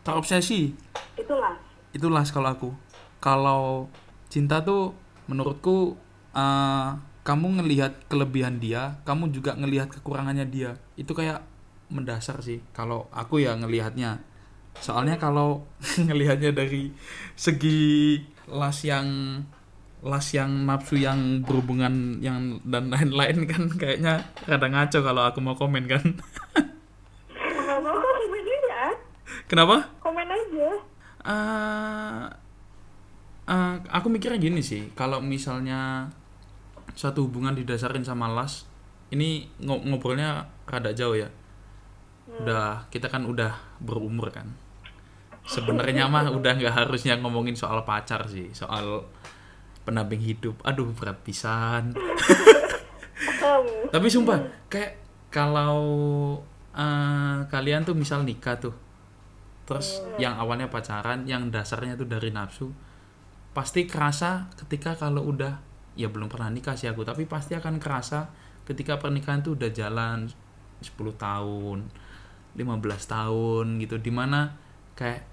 terobsesi. 0.03 0.75
Itu 1.15 1.33
lust 1.33 1.67
itu 1.95 2.07
las 2.11 2.29
kalau 2.29 2.49
aku. 2.51 2.69
Kalau 3.23 3.89
cinta 4.29 4.61
tuh 4.61 4.93
menurutku 5.25 5.95
eh, 6.35 6.89
kamu 7.25 7.59
ngelihat 7.59 8.07
kelebihan 8.07 8.61
dia 8.61 9.03
kamu 9.03 9.33
juga 9.33 9.55
ngelihat 9.55 9.89
kekurangannya 9.89 10.45
dia. 10.47 10.75
Itu 10.99 11.15
kayak 11.15 11.41
mendasar 11.87 12.43
sih 12.43 12.59
kalau 12.75 13.07
aku 13.09 13.41
ya 13.41 13.55
ngelihatnya. 13.55 14.21
Soalnya 14.77 15.17
kalau 15.17 15.65
ngelihatnya 16.07 16.53
dari 16.53 16.93
segi 17.33 18.21
las 18.51 18.85
yang 18.85 19.07
las 20.05 20.29
yang 20.29 20.69
nafsu 20.69 21.01
yang 21.01 21.41
berhubungan 21.41 22.21
yang 22.21 22.61
dan 22.61 22.93
lain-lain 22.93 23.49
kan 23.49 23.65
kayaknya 23.81 24.29
kadang 24.45 24.77
ngaco 24.77 25.01
kalau 25.01 25.23
aku 25.25 25.39
mau 25.41 25.57
komen 25.57 25.89
kan 25.89 26.03
nggak 27.65 27.79
mau 27.81 27.97
kok 27.97 28.13
komen 28.21 28.45
aja 28.45 28.85
kenapa? 29.47 29.89
Komen 29.99 30.27
aja. 30.27 30.69
Eh 31.27 32.23
eh, 33.47 33.75
aku 33.87 34.07
mikirnya 34.11 34.39
gini 34.39 34.59
sih. 34.61 34.91
Kalau 34.93 35.23
misalnya 35.23 36.07
suatu 36.95 37.27
hubungan 37.27 37.55
didasarin 37.55 38.03
sama 38.03 38.31
las 38.31 38.67
ini 39.11 39.47
ngo- 39.63 39.83
ngobrolnya 39.87 40.47
rada 40.67 40.91
jauh 40.91 41.15
ya. 41.15 41.27
Udah 42.27 42.85
kita 42.91 43.07
kan 43.07 43.23
udah 43.23 43.55
berumur 43.79 44.29
kan. 44.29 44.51
Sebenarnya 45.47 46.11
mah 46.11 46.27
udah 46.37 46.53
nggak 46.59 46.75
harusnya 46.85 47.15
ngomongin 47.19 47.55
soal 47.55 47.87
pacar 47.87 48.27
sih 48.27 48.51
soal 48.51 49.07
pendamping 49.87 50.19
hidup. 50.19 50.59
Aduh 50.67 50.91
berat 50.91 51.19
pisan. 51.23 51.95
Hmm. 53.47 53.87
tapi 53.89 54.11
sumpah 54.11 54.43
kayak 54.67 54.99
kalau 55.31 55.79
eh, 56.75 57.37
kalian 57.47 57.87
tuh 57.87 57.95
misal 57.95 58.21
nikah 58.27 58.59
tuh 58.59 58.75
terus 59.67 59.99
yang 60.15 60.39
awalnya 60.39 60.71
pacaran 60.71 61.27
yang 61.27 61.51
dasarnya 61.51 61.99
tuh 61.99 62.07
dari 62.07 62.31
nafsu 62.31 62.71
pasti 63.51 63.83
kerasa 63.83 64.47
ketika 64.55 64.95
kalau 64.95 65.27
udah 65.27 65.59
ya 65.99 66.07
belum 66.07 66.31
pernah 66.31 66.47
nikah 66.47 66.79
sih 66.79 66.87
aku 66.87 67.03
tapi 67.03 67.27
pasti 67.27 67.57
akan 67.57 67.81
kerasa 67.81 68.31
ketika 68.63 68.95
pernikahan 68.95 69.43
tuh 69.43 69.59
udah 69.59 69.67
jalan 69.75 70.31
10 70.79 70.93
tahun 71.19 71.79
15 72.55 72.63
tahun 73.11 73.65
gitu 73.83 73.99
di 73.99 74.11
mana 74.13 74.55
kayak 74.95 75.25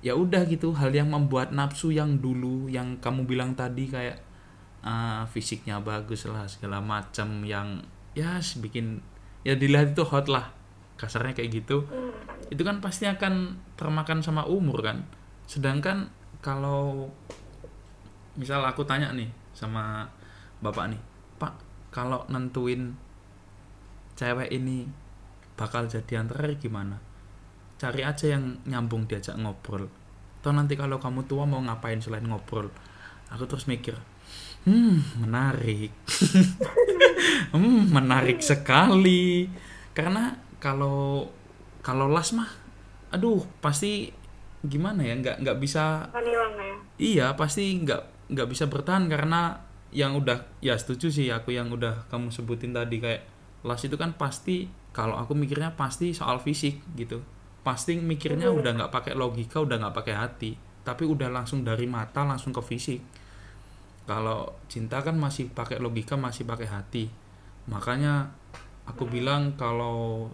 ya 0.00 0.14
udah 0.14 0.46
gitu 0.46 0.72
hal 0.78 0.94
yang 0.94 1.10
membuat 1.10 1.50
nafsu 1.50 1.90
yang 1.90 2.22
dulu 2.22 2.70
yang 2.70 2.96
kamu 3.02 3.26
bilang 3.26 3.52
tadi 3.58 3.90
kayak 3.90 4.22
ah, 4.86 5.26
fisiknya 5.26 5.82
bagus 5.82 6.24
lah 6.30 6.46
segala 6.46 6.78
macam 6.78 7.42
yang 7.42 7.82
ya 8.14 8.38
bikin 8.62 9.02
ya 9.42 9.58
dilihat 9.58 9.94
itu 9.94 10.06
hot 10.06 10.30
lah 10.30 10.57
kasarnya 10.98 11.32
kayak 11.38 11.62
gitu 11.62 11.86
itu 12.48 12.62
kan 12.64 12.82
pasti 12.82 13.04
akan 13.06 13.60
termakan 13.76 14.24
sama 14.24 14.48
umur 14.48 14.80
kan? 14.80 15.04
Sedangkan 15.44 16.08
kalau 16.40 17.12
misal 18.38 18.64
aku 18.64 18.82
tanya 18.88 19.12
nih 19.12 19.28
sama 19.52 20.06
bapak 20.62 20.94
nih 20.94 21.02
pak 21.42 21.52
kalau 21.90 22.22
nentuin 22.30 22.94
cewek 24.14 24.50
ini 24.54 24.86
bakal 25.58 25.86
jadian 25.90 26.26
terakhir 26.26 26.58
gimana? 26.58 26.98
Cari 27.78 28.02
aja 28.02 28.34
yang 28.34 28.58
nyambung 28.66 29.06
diajak 29.06 29.38
ngobrol. 29.38 29.86
Atau 30.42 30.50
nanti 30.50 30.74
kalau 30.74 30.98
kamu 30.98 31.26
tua 31.30 31.46
mau 31.46 31.62
ngapain 31.62 32.02
selain 32.02 32.26
ngobrol? 32.26 32.70
Aku 33.30 33.46
terus 33.46 33.70
mikir 33.70 33.94
hmm 34.66 35.24
menarik. 35.24 35.92
Hmm 37.48 37.88
menarik 37.88 38.44
sekali. 38.44 39.48
Karena 39.96 40.36
kalau 40.58 41.30
kalau 41.82 42.10
las 42.10 42.34
mah 42.34 42.50
aduh 43.14 43.40
pasti 43.62 44.12
gimana 44.66 45.06
ya 45.06 45.14
nggak 45.16 45.36
nggak 45.46 45.58
bisa 45.62 46.10
hilang 46.12 46.54
ya? 46.58 46.74
Iya 46.98 47.26
pasti 47.38 47.78
nggak 47.78 48.30
nggak 48.34 48.48
bisa 48.50 48.66
bertahan 48.66 49.06
karena 49.06 49.62
yang 49.94 50.18
udah 50.18 50.44
ya 50.60 50.76
setuju 50.76 51.08
sih 51.08 51.32
aku 51.32 51.56
yang 51.56 51.72
udah 51.72 52.04
kamu 52.12 52.28
sebutin 52.28 52.76
tadi 52.76 53.00
kayak 53.00 53.24
las 53.64 53.80
itu 53.86 53.96
kan 53.96 54.12
pasti 54.18 54.68
kalau 54.92 55.16
aku 55.16 55.32
mikirnya 55.32 55.78
pasti 55.78 56.12
soal 56.12 56.42
fisik 56.42 56.82
gitu. 56.98 57.22
Pasti 57.62 57.96
mikirnya 57.96 58.50
udah 58.50 58.74
nggak 58.74 58.92
pakai 58.92 59.12
logika 59.14 59.62
udah 59.62 59.76
nggak 59.78 59.96
pakai 59.96 60.14
hati 60.16 60.52
tapi 60.88 61.04
udah 61.04 61.28
langsung 61.28 61.60
dari 61.62 61.84
mata 61.84 62.24
langsung 62.24 62.50
ke 62.50 62.64
fisik. 62.64 63.00
Kalau 64.08 64.56
cinta 64.72 65.04
kan 65.04 65.20
masih 65.20 65.52
pakai 65.52 65.76
logika 65.76 66.16
masih 66.16 66.48
pakai 66.48 66.64
hati. 66.64 67.04
Makanya 67.68 68.32
aku 68.88 69.04
bilang 69.04 69.52
kalau 69.60 70.32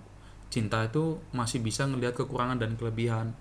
cinta 0.55 0.87
itu 0.87 1.19
masih 1.35 1.59
bisa 1.59 1.83
ngelihat 1.91 2.15
kekurangan 2.15 2.63
dan 2.63 2.79
kelebihan 2.79 3.35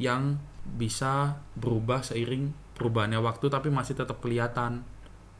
yang 0.00 0.40
bisa 0.64 1.36
berubah 1.60 2.00
seiring 2.00 2.56
perubahannya 2.72 3.20
waktu 3.20 3.52
tapi 3.52 3.68
masih 3.68 3.92
tetap 3.92 4.24
kelihatan 4.24 4.80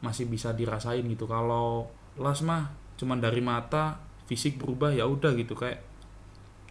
masih 0.05 0.29
bisa 0.29 0.53
dirasain 0.53 1.01
gitu. 1.09 1.25
Kalau 1.25 1.89
las 2.21 2.45
mah 2.45 2.77
cuman 3.01 3.25
dari 3.25 3.41
mata 3.41 4.05
fisik 4.29 4.61
berubah 4.61 4.93
ya 4.93 5.09
udah 5.09 5.33
gitu. 5.33 5.57
Kayak 5.57 5.81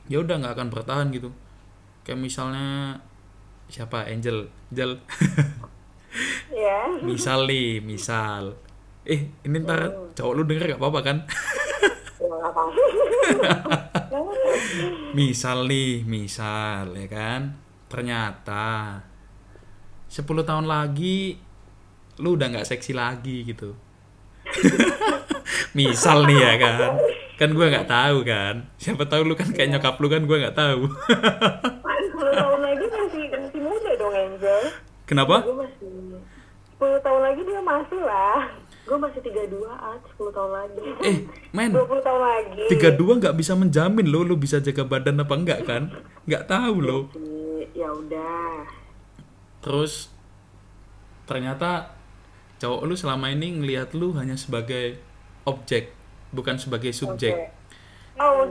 ya 0.06 0.22
udah 0.22 0.38
nggak 0.38 0.54
akan 0.54 0.70
bertahan 0.70 1.10
gitu. 1.10 1.34
Kayak 2.06 2.22
misalnya 2.22 3.02
siapa? 3.74 4.06
Angel. 4.06 4.46
Angel. 4.70 5.02
Ya 6.52 6.92
misal 7.00 7.48
nih 7.48 7.80
misal. 7.80 8.60
Eh 9.08 9.32
ini 9.48 9.64
ntar 9.64 10.12
cowok 10.12 10.34
lu 10.36 10.44
denger 10.44 10.76
gak 10.76 10.84
apa-apa 10.84 11.00
kan? 11.00 11.18
Ya 12.20 12.36
apa 12.44 12.62
misal 15.18 15.68
nih 15.68 16.04
misal 16.04 16.92
ya 16.96 17.08
kan? 17.08 17.42
Ternyata 17.88 19.00
10 20.12 20.28
tahun 20.44 20.68
lagi 20.68 21.40
lu 22.20 22.36
udah 22.36 22.52
nggak 22.52 22.68
seksi 22.68 22.92
lagi 22.92 23.48
gitu. 23.48 23.72
Misal 25.78 26.28
nih 26.28 26.40
ya 26.44 26.54
kan? 26.60 27.00
Kan 27.40 27.50
gue 27.56 27.66
nggak 27.72 27.88
tahu 27.88 28.28
kan? 28.28 28.68
Siapa 28.76 29.08
tahu 29.08 29.32
lu 29.32 29.34
kan 29.40 29.48
kayak 29.56 29.72
nyokap 29.72 29.96
lu 30.04 30.08
kan 30.12 30.28
gue 30.28 30.38
nggak 30.38 30.58
tahu. 30.58 30.86
10 32.22 32.38
tahun 32.38 32.60
lagi 32.62 32.86
masih 32.92 33.24
masih 33.32 33.62
muda 33.64 33.92
dong 33.96 34.14
Angel. 34.14 34.62
Kenapa? 35.08 35.36
Gue 35.48 35.56
masih 35.64 35.92
10 36.78 37.06
tahun 37.06 37.22
lagi 37.24 37.42
dia 37.48 37.62
masih 37.64 38.02
lah 38.04 38.61
gue 38.92 39.00
masih 39.00 39.24
32 39.24 39.72
at 39.72 40.04
10 40.20 40.36
tahun 40.36 40.52
lagi. 40.52 40.84
Eh 41.00 41.18
men. 41.56 41.72
20 41.72 42.04
tahun 42.04 42.22
lagi. 42.28 42.64
32 42.76 43.24
nggak 43.24 43.36
bisa 43.40 43.56
menjamin 43.56 44.04
lo 44.12 44.28
lu 44.28 44.36
bisa 44.36 44.60
jaga 44.60 44.84
badan 44.84 45.24
apa 45.24 45.32
enggak 45.32 45.64
kan? 45.64 45.96
Nggak 46.28 46.52
tahu 46.52 46.76
lo 46.84 47.00
ya 47.72 47.88
udah. 47.88 48.68
Terus 49.64 50.12
ternyata 51.24 51.96
cowok 52.60 52.84
lu 52.84 53.00
selama 53.00 53.32
ini 53.32 53.64
ngelihat 53.64 53.96
lu 53.96 54.12
hanya 54.20 54.36
sebagai 54.36 55.00
objek 55.48 55.96
bukan 56.36 56.60
sebagai 56.60 56.92
subjek. 56.92 57.48
Oh 58.20 58.44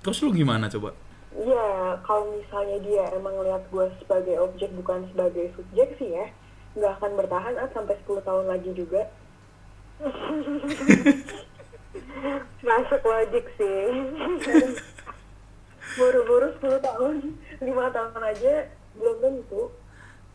terus 0.00 0.24
lu 0.24 0.32
gimana 0.32 0.72
coba? 0.72 0.96
Ya 1.36 2.00
kalau 2.00 2.32
misalnya 2.32 2.80
dia 2.80 3.12
emang 3.12 3.36
ngeliat 3.36 3.68
gue 3.68 3.92
sebagai 4.00 4.40
objek 4.40 4.72
bukan 4.72 5.04
sebagai 5.12 5.52
subjek 5.52 6.00
sih 6.00 6.16
ya 6.16 6.32
nggak 6.72 6.96
akan 6.96 7.12
bertahan 7.20 7.54
at 7.60 7.68
sampai 7.76 8.00
10 8.08 8.24
tahun 8.24 8.48
lagi 8.48 8.72
juga 8.72 9.04
masuk 12.66 13.02
logik 13.02 13.46
sih. 13.58 13.86
Buru-buru 15.98 16.48
10 16.58 16.82
tahun. 16.82 17.14
5 17.60 17.68
tahun 17.68 18.22
aja 18.22 18.54
belum 18.96 19.16
tentu. 19.22 19.62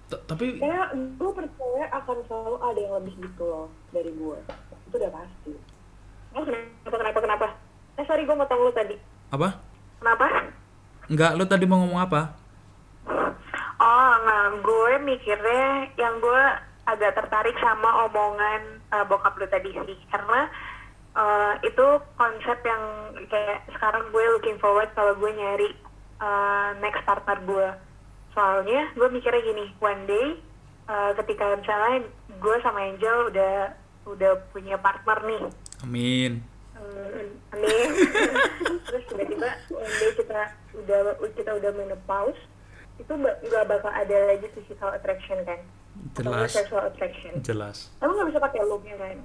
T- 0.07 0.23
tapi 0.23 0.63
kayak 0.63 0.95
gue 0.95 1.31
percaya 1.35 1.83
akan 1.91 2.17
selalu 2.31 2.57
ada 2.63 2.79
yang 2.79 2.93
lebih 3.03 3.27
gitu 3.27 3.43
loh 3.43 3.67
dari 3.91 4.07
gue 4.07 4.37
itu 4.87 4.95
udah 4.95 5.11
pasti. 5.11 5.51
Oh 6.31 6.43
kenapa 6.47 6.95
kenapa 6.95 7.19
kenapa? 7.19 7.47
Eh 7.99 8.07
sorry 8.07 8.23
gue 8.23 8.35
mau 8.35 8.47
tahu 8.47 8.71
lu 8.71 8.73
tadi. 8.73 8.95
Apa? 9.35 9.59
Kenapa? 9.99 10.47
Enggak 11.11 11.31
lu 11.35 11.43
tadi 11.43 11.65
mau 11.67 11.83
ngomong 11.83 12.07
apa? 12.07 12.21
Oh, 13.77 14.13
nah 14.25 14.57
gue 14.57 14.93
mikirnya 15.05 15.91
yang 16.01 16.17
gue 16.17 16.43
agak 16.87 17.13
tertarik 17.13 17.53
sama 17.59 18.09
omongan 18.09 18.76
uh, 18.93 19.05
bokap 19.07 19.35
lu 19.39 19.47
tadi 19.49 19.71
sih, 19.73 19.97
karena 20.11 20.51
uh, 21.17 21.53
itu 21.63 21.85
konsep 22.15 22.57
yang 22.63 22.83
kayak 23.27 23.65
sekarang 23.75 24.07
gue 24.11 24.23
looking 24.37 24.59
forward 24.61 24.89
kalau 24.93 25.15
gue 25.15 25.31
nyari 25.33 25.69
uh, 26.21 26.75
next 26.79 27.03
partner 27.03 27.37
gue. 27.43 27.69
Soalnya 28.37 28.93
gue 28.93 29.07
mikirnya 29.09 29.41
gini, 29.41 29.65
one 29.81 30.03
day 30.05 30.27
uh, 30.87 31.11
ketika 31.23 31.57
misalnya 31.57 32.07
gue 32.37 32.55
sama 32.61 32.85
Angel 32.85 33.33
udah 33.33 33.55
udah 34.07 34.31
punya 34.55 34.79
partner 34.79 35.19
nih, 35.27 35.43
amin 35.83 36.33
Hmm, 36.77 37.27
amin. 37.57 37.89
Terus 38.87 39.03
tiba-tiba 39.09 39.49
one 39.73 39.93
day 39.97 40.11
kita 40.13 40.41
udah 40.77 40.99
kita 41.33 41.51
udah 41.57 41.71
menopause, 41.73 42.37
itu 43.01 43.09
nggak 43.17 43.65
bakal 43.65 43.89
ada 43.89 44.17
lagi 44.29 44.47
physical 44.53 44.93
attraction 44.93 45.41
kan? 45.41 45.59
Jelas 46.17 46.49
sexual 46.49 46.83
attraction. 46.89 47.33
jelas 47.45 47.77
Kamu 48.01 48.11
nggak 48.17 48.27
bisa 48.33 48.39
pakai 48.41 48.61
looknya 48.65 48.95
kan? 48.97 49.17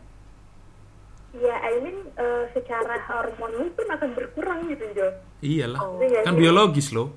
Ya, 1.33 1.57
I 1.65 1.81
mean 1.81 2.13
eh, 2.13 2.45
secara 2.53 3.01
hormon 3.09 3.53
lu 3.57 3.67
pun 3.73 3.89
akan 3.89 4.13
berkurang 4.13 4.69
gitu 4.69 4.85
Jo. 4.93 5.09
iyalah 5.41 5.81
Iya, 5.97 6.21
kan 6.29 6.37
iya. 6.37 6.41
biologis 6.45 6.93
lo 6.93 7.17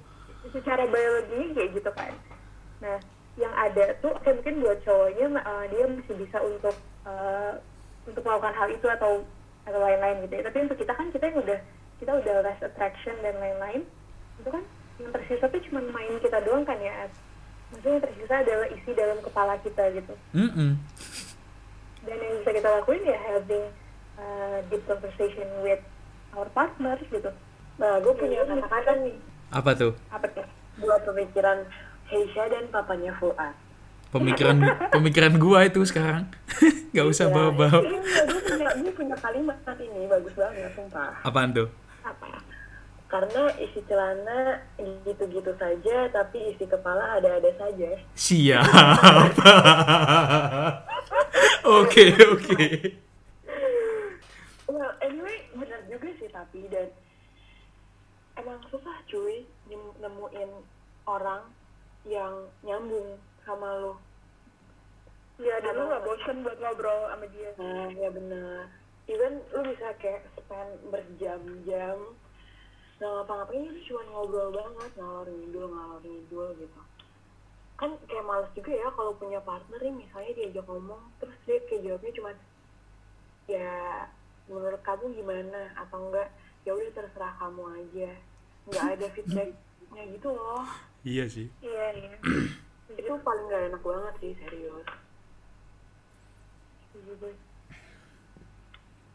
Secara 0.56 0.88
biologi 0.88 1.52
kayak 1.52 1.70
gitu 1.76 1.92
kan. 1.92 2.16
Nah, 2.80 2.96
yang 3.36 3.52
ada 3.52 3.92
tuh 4.00 4.16
kayak 4.24 4.40
mungkin 4.40 4.64
buat 4.64 4.80
cowoknya 4.88 5.28
eh, 5.36 5.64
dia 5.68 5.86
masih 5.92 6.16
bisa 6.16 6.38
untuk 6.40 6.76
eh, 7.04 7.54
untuk 8.08 8.24
melakukan 8.24 8.56
hal 8.56 8.70
itu 8.72 8.88
atau 8.88 9.28
atau 9.68 9.80
lain-lain 9.84 10.24
gitu 10.24 10.34
ya. 10.40 10.44
Tapi 10.48 10.58
untuk 10.64 10.78
kita 10.80 10.94
kan 10.96 11.08
kita 11.12 11.24
yang 11.28 11.40
udah 11.44 11.60
kita 12.00 12.12
udah 12.16 12.36
less 12.48 12.62
attraction 12.64 13.16
dan 13.20 13.36
lain-lain 13.44 13.84
itu 14.40 14.50
kan 14.52 14.64
yang 14.96 15.12
tersisa 15.12 15.52
tuh 15.52 15.60
cuma 15.68 15.84
main 15.92 16.16
kita 16.24 16.40
doang 16.48 16.64
kan 16.64 16.80
ya. 16.80 17.12
Maksudnya 17.76 17.92
yang 17.92 18.02
tersisa 18.02 18.36
adalah 18.40 18.68
isi 18.70 18.92
dalam 18.92 19.20
kepala 19.20 19.54
kita 19.60 19.84
gitu. 19.92 20.14
Mm-mm. 20.32 20.72
Dan 22.02 22.18
yang 22.18 22.34
bisa 22.40 22.52
kita 22.54 22.70
lakuin 22.72 23.04
ya 23.04 23.18
having 23.28 23.66
uh, 24.16 24.58
deep 24.66 24.84
conversation 24.86 25.48
with 25.60 25.82
our 26.32 26.48
partners 26.50 27.04
gitu. 27.06 27.32
nah 27.76 28.00
gue 28.00 28.14
punya 28.14 28.40
kata-kata 28.44 29.04
nih 29.04 29.20
apa 29.52 29.76
tuh 29.76 29.92
Apa 30.08 30.28
tuh? 30.32 30.48
buat 30.78 31.04
pemikiran 31.04 31.68
Heisha 32.08 32.48
dan 32.48 32.72
papanya 32.72 33.12
Fuad 33.20 33.52
pemikiran 34.12 34.64
pemikiran 34.96 35.36
gua 35.36 35.68
itu 35.68 35.84
sekarang 35.84 36.24
nggak 36.96 37.04
usah 37.04 37.28
bawa-bawa 37.28 37.84
Iya, 37.84 38.00
gue 38.32 38.42
punya, 38.42 38.68
gue 38.80 38.94
punya 38.96 39.16
kalimat 39.20 39.60
ini 39.76 40.08
bagus 40.08 40.32
banget, 40.36 40.72
sumpah. 40.72 41.20
apaan 41.20 41.52
tuh? 41.52 41.68
Karena 43.16 43.48
isi 43.56 43.80
celana 43.88 44.60
gitu-gitu 45.08 45.56
saja, 45.56 46.12
tapi 46.12 46.52
isi 46.52 46.68
kepala 46.68 47.16
ada-ada 47.16 47.48
saja. 47.56 47.96
siap 48.12 48.68
oke 51.80 52.06
oke 52.36 52.66
Well, 54.68 54.92
anyway, 55.00 55.48
benar 55.56 55.80
juga 55.88 56.12
sih 56.20 56.28
tapi 56.28 56.68
dan 56.68 56.92
emang 58.36 58.60
susah 58.68 59.00
cuy 59.08 59.48
nem- 59.72 59.96
nemuin 60.04 60.52
orang 61.08 61.48
yang 62.04 62.52
nyambung 62.68 63.16
sama 63.48 63.80
lo. 63.80 63.96
Ya, 65.40 65.64
dan 65.64 65.80
lu 65.80 65.88
gak 65.88 66.04
bosen 66.04 66.44
buat 66.44 66.60
ngobrol 66.60 67.08
sama 67.08 67.26
dia. 67.32 67.56
Nah, 67.56 67.88
ya 67.96 68.12
benar. 68.12 68.68
Even 69.08 69.40
lu 69.56 69.72
bisa 69.72 69.96
kayak 70.04 70.28
spend 70.36 70.72
berjam-jam 70.92 71.98
nggak 73.06 73.22
ngapa-ngapain 73.22 73.70
lu 73.70 73.82
cuma 73.86 74.02
ngobrol 74.10 74.50
banget 74.50 74.92
ngalor 74.98 75.30
ngidul 75.30 75.70
ngalor 75.70 76.02
ngidul 76.02 76.50
gitu. 76.58 76.82
Kan 77.78 77.94
kayak 78.10 78.26
males 78.26 78.50
juga 78.58 78.74
ya 78.74 78.90
kalau 78.98 79.14
punya 79.14 79.38
partner 79.46 79.78
nih 79.78 79.94
misalnya 79.94 80.34
diajak 80.34 80.66
ngomong 80.66 81.02
terus 81.22 81.38
dia 81.46 81.62
kayak 81.70 81.86
jawabnya 81.86 82.12
cuma 82.18 82.32
ya 83.46 83.74
menurut 84.50 84.82
kamu 84.82 85.06
gimana? 85.22 85.62
Atau 85.78 86.10
enggak 86.10 86.34
ya 86.66 86.74
udah 86.74 86.92
terserah 86.98 87.34
kamu 87.38 87.64
aja. 87.78 88.10
Nggak 88.74 88.86
ada 88.98 89.06
feedbacknya 89.14 90.04
gitu 90.10 90.28
loh. 90.34 90.66
Iya 91.06 91.30
sih. 91.30 91.46
Iya, 91.62 91.86
iya. 91.94 92.18
itu 93.06 93.14
paling 93.22 93.46
gak 93.54 93.70
enak 93.70 93.82
banget 93.86 94.14
sih 94.18 94.34
serius. 94.42 94.88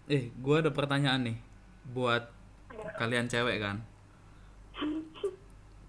Eh 0.07 0.31
gua 0.39 0.63
ada 0.63 0.71
pertanyaan 0.71 1.35
nih 1.35 1.39
buat 1.91 2.40
kalian 2.99 3.27
cewek 3.27 3.61
kan? 3.61 3.83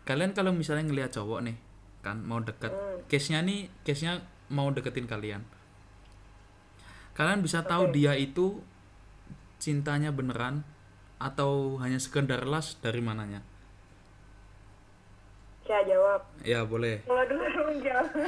Kalian 0.04 0.32
kalau 0.34 0.52
misalnya 0.52 0.90
ngelihat 0.90 1.12
cowok 1.14 1.46
nih 1.46 1.58
kan 2.02 2.18
mau 2.26 2.42
deket. 2.42 2.74
Case 3.06 3.30
nya 3.32 3.46
nih 3.46 3.70
case 3.86 4.04
nya 4.04 4.20
mau 4.50 4.68
deketin 4.74 5.06
kalian. 5.06 5.46
Kalian 7.14 7.46
bisa 7.46 7.62
tahu 7.62 7.92
dia 7.94 8.18
itu 8.18 8.60
cintanya 9.62 10.10
beneran 10.10 10.66
atau 11.22 11.78
hanya 11.78 12.02
sekedar 12.02 12.42
las 12.50 12.82
dari 12.82 12.98
mananya? 13.04 13.46
Saya 15.70 15.86
jawab. 15.86 16.22
Ya 16.42 16.66
boleh. 16.66 17.06
Kalau 17.06 17.24
dulu 17.30 17.46
dong 17.46 17.80
jawab. 17.80 18.10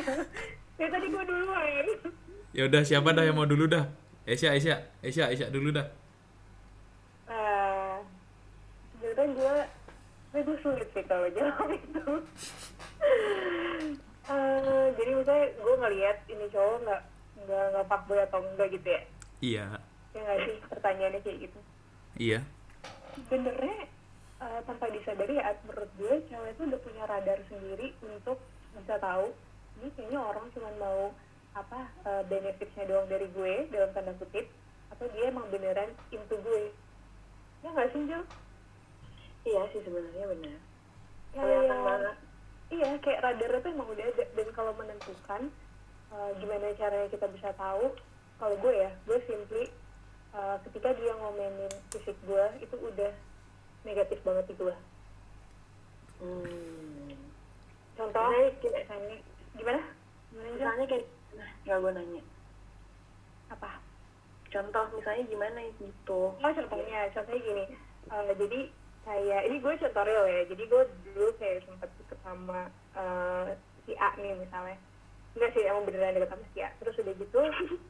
Ya 0.73 0.89
tadi 0.89 1.05
gua 1.13 1.21
duluan. 1.21 1.85
ya 2.49 2.65
udah 2.65 2.81
siapa 2.81 3.13
dah 3.13 3.21
yang 3.21 3.37
mau 3.37 3.45
dulu 3.45 3.69
dah? 3.69 3.85
Esya 4.25 4.57
Esya 4.57 4.81
Esya 5.05 5.29
Esya 5.29 5.53
dulu 5.53 5.69
dah 5.69 5.85
Eh, 7.29 7.95
sebenarnya 8.97 9.37
gue, 9.37 9.55
tapi 10.33 10.41
gue 10.43 10.57
sulit 10.59 10.89
sih 10.89 11.05
kalau 11.05 11.29
jawab 11.29 11.69
itu. 11.69 12.05
Eh, 14.23 14.87
jadi 14.95 15.11
misalnya 15.13 15.47
gue 15.51 15.75
ngeliat 15.75 16.17
ini 16.31 16.45
cowok 16.47 16.77
nggak 16.79 17.01
nggak 17.43 17.63
nggak 17.75 17.85
fuckboy 17.85 18.19
atau 18.23 18.39
enggak 18.39 18.71
gitu 18.71 18.87
ya? 18.87 19.01
iya 19.43 19.65
Ya 20.15 20.19
nggak 20.23 20.39
sih 20.47 20.57
pertanyaannya 20.71 21.19
kayak 21.19 21.37
gitu. 21.43 21.59
iya 22.15 22.39
sebenarnya 23.27 23.77
eh, 24.39 24.59
tanpa 24.63 24.87
disadari 24.87 25.35
ya 25.35 25.51
menurut 25.67 25.91
gue 25.99 26.13
cewek 26.31 26.55
itu 26.55 26.61
udah 26.63 26.79
punya 26.79 27.03
radar 27.03 27.39
sendiri 27.45 27.91
untuk 27.99 28.39
bisa 28.71 28.95
tahu 28.95 29.35
ini 29.77 29.91
kayaknya 29.91 30.19
orang 30.23 30.47
cuma 30.55 30.71
mau 30.79 31.11
apa 31.51 31.79
eh, 32.07 32.23
benefitnya 32.23 32.83
doang 32.87 33.07
dari 33.11 33.27
gue 33.27 33.53
dalam 33.75 33.91
tanda 33.91 34.15
kutip 34.15 34.47
atau 34.87 35.05
dia 35.11 35.27
emang 35.27 35.51
beneran 35.51 35.91
into 36.15 36.39
gue 36.39 36.71
ya 37.59 37.75
nggak 37.75 37.91
sih 37.91 38.07
Jul? 38.07 38.23
Iya 39.43 39.61
sih 39.71 39.81
sebenarnya 39.83 40.25
benar. 40.27 40.57
Kelihatan 41.33 41.79
ya. 41.79 41.83
banget. 41.83 42.17
iya 42.73 42.89
kayak 43.03 43.21
radarnya 43.21 43.59
tuh 43.61 43.71
emang 43.75 43.89
udah 43.91 44.05
ada. 44.07 44.23
Dan 44.33 44.47
kalau 44.55 44.71
menentukan 44.79 45.41
uh, 46.13 46.31
gimana 46.37 46.73
caranya 46.77 47.09
kita 47.09 47.27
bisa 47.33 47.49
tahu 47.57 47.93
kalau 48.37 48.55
gue 48.59 48.73
ya 48.73 48.91
gue 49.07 49.19
simply 49.25 49.63
uh, 50.33 50.57
ketika 50.69 50.93
dia 50.97 51.13
ngomenin 51.17 51.71
fisik 51.93 52.17
gue 52.25 52.45
itu 52.61 52.75
udah 52.75 53.11
negatif 53.83 54.19
banget 54.25 54.45
di 54.49 54.55
gue 54.57 54.75
hmm. 56.21 57.11
contoh? 57.97 58.27
Misalnya 58.29 59.17
gimana? 59.53 59.81
Gimana 60.33 60.51
misalnya 60.53 60.85
kayak 60.89 61.05
nah 61.33 61.49
nggak 61.65 61.77
gue 61.81 61.91
nanya. 61.93 62.23
Apa? 63.53 63.71
Contoh 64.49 64.85
misalnya 64.97 65.23
gimana 65.29 65.59
gitu? 65.77 66.21
Oh 66.33 66.51
contohnya 66.53 67.09
contohnya 67.13 67.41
gini. 67.41 67.65
Uh, 68.11 68.33
jadi 68.35 68.69
kayak 69.03 69.41
ini 69.51 69.57
gue 69.59 69.73
contoh 69.79 70.03
real 70.03 70.25
ya. 70.27 70.41
Jadi 70.47 70.63
gue 70.67 70.83
dulu 71.11 71.27
kayak 71.39 71.63
sempat 71.67 71.89
deket 71.99 72.19
sama 72.23 72.71
uh, 72.95 73.47
si 73.83 73.93
A 73.99 74.09
nih 74.19 74.35
misalnya. 74.39 74.77
Enggak 75.33 75.49
sih 75.57 75.63
emang 75.65 75.83
beneran 75.87 76.15
deket 76.15 76.31
sama 76.31 76.45
si 76.55 76.59
A. 76.63 76.69
Terus 76.79 76.95
udah 76.99 77.13
gitu 77.19 77.39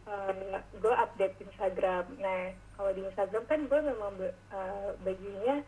uh, 0.09 0.57
gue 0.83 0.93
update 0.93 1.35
Instagram. 1.41 2.05
Nah 2.19 2.41
kalau 2.77 2.91
di 2.91 3.01
Instagram 3.05 3.43
kan 3.45 3.59
gue 3.69 3.79
memang 3.79 4.13
uh, 4.53 4.89
bajunya 5.05 5.61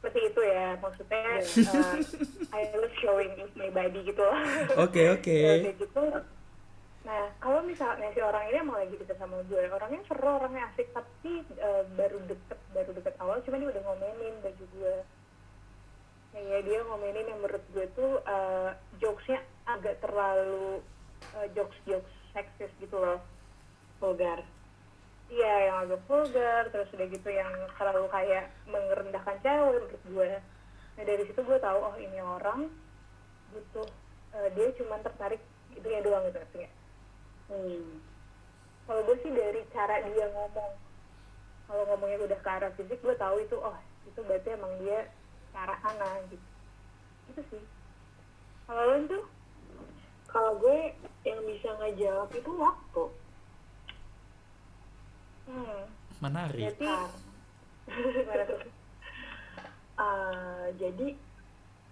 seperti 0.00 0.20
itu 0.32 0.40
ya. 0.44 0.68
Maksudnya 0.80 1.24
uh, 1.72 1.96
I 2.56 2.62
was 2.76 2.92
showing 3.00 3.32
my 3.56 3.68
body 3.72 4.00
gitu. 4.04 4.24
Oke, 4.76 5.12
oke. 5.12 5.34
Ya, 5.34 5.64
kayak 5.64 5.76
gitu 5.80 6.02
nah 7.00 7.32
kalau 7.40 7.64
misalnya 7.64 8.12
si 8.12 8.20
orang 8.20 8.44
ini 8.52 8.60
emang 8.60 8.76
lagi 8.76 8.94
deket 9.00 9.16
sama 9.16 9.40
gue 9.48 9.62
orangnya 9.72 10.04
seru 10.04 10.36
orangnya 10.36 10.68
asik 10.68 10.92
tapi 10.92 11.42
eh, 11.56 11.82
baru 11.96 12.20
deket 12.28 12.60
baru 12.76 12.90
deket 12.92 13.14
awal 13.18 13.40
cuma 13.40 13.56
dia 13.56 13.72
udah 13.72 13.82
ngomenin 13.88 14.34
baju 14.44 14.64
gue 14.76 14.96
nah, 16.36 16.42
ya 16.44 16.58
dia 16.60 16.78
ngomenin 16.84 17.24
yang 17.24 17.40
menurut 17.40 17.64
gue 17.72 17.86
tuh 17.96 18.20
eh, 18.20 18.70
jokesnya 19.00 19.40
agak 19.64 19.96
terlalu 20.04 20.84
eh, 21.40 21.48
jokes 21.56 21.78
jokes 21.88 22.20
seksis 22.30 22.70
gitu 22.78 22.96
loh. 22.98 23.18
Vulgar. 23.98 24.40
Iya 25.30 25.54
yang 25.70 25.76
agak 25.86 26.00
vulgar 26.10 26.66
terus 26.74 26.90
udah 26.90 27.06
gitu 27.06 27.28
yang 27.30 27.52
terlalu 27.78 28.10
kayak 28.10 28.50
merendahkan 28.66 29.38
cewek 29.46 29.78
menurut 29.78 30.04
gue 30.10 30.30
nah 30.98 31.04
dari 31.06 31.22
situ 31.22 31.40
gue 31.46 31.58
tahu 31.62 31.78
oh 31.80 31.94
ini 32.02 32.18
orang 32.18 32.66
butuh 33.54 33.86
eh, 34.34 34.48
dia 34.58 34.74
cuma 34.74 34.98
tertarik 34.98 35.38
itunya 35.70 36.02
doang 36.02 36.26
gitu 36.26 36.42
artinya 36.42 36.70
hmm. 37.50 37.98
kalau 38.86 39.00
gue 39.04 39.16
sih 39.22 39.32
dari 39.34 39.62
cara 39.74 40.00
dia 40.06 40.26
ngomong 40.32 40.72
kalau 41.70 41.82
ngomongnya 41.90 42.18
udah 42.26 42.38
ke 42.42 42.50
arah 42.50 42.72
fisik 42.74 42.98
gue 43.02 43.14
tahu 43.14 43.36
itu 43.42 43.56
oh 43.58 43.76
itu 44.06 44.20
berarti 44.26 44.48
emang 44.54 44.72
dia 44.82 45.06
ke 45.50 45.58
arah 45.58 45.78
sana 45.82 46.08
gitu. 46.30 46.46
Itu 47.30 47.42
sih. 47.54 47.62
Kalau 48.66 48.82
lo 48.86 48.96
tuh? 49.06 49.24
Kalau 50.30 50.52
gue 50.62 50.94
yang 51.26 51.42
bisa 51.46 51.74
ngejawab 51.78 52.30
itu 52.34 52.50
waktu. 52.54 53.04
Hmm. 55.50 55.82
Menarik. 56.22 56.78
tuh 56.78 57.10
Eh, 60.00 60.66
jadi 60.80 61.08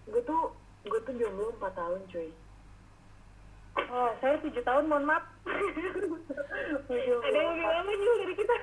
gue 0.08 0.22
tuh 0.24 0.56
gue 0.88 1.00
tuh 1.04 1.14
jomblo 1.20 1.52
4 1.60 1.76
tahun 1.76 2.00
cuy 2.08 2.32
oh 3.92 4.10
saya 4.18 4.34
tujuh 4.42 4.62
tahun 4.66 4.90
mohon 4.90 5.04
maaf. 5.06 5.24
Ada 6.88 7.38
yang 7.38 7.54
lebih 7.54 7.66
lama 7.66 7.92
juga 7.92 8.14
dari 8.18 8.34
kita. 8.34 8.54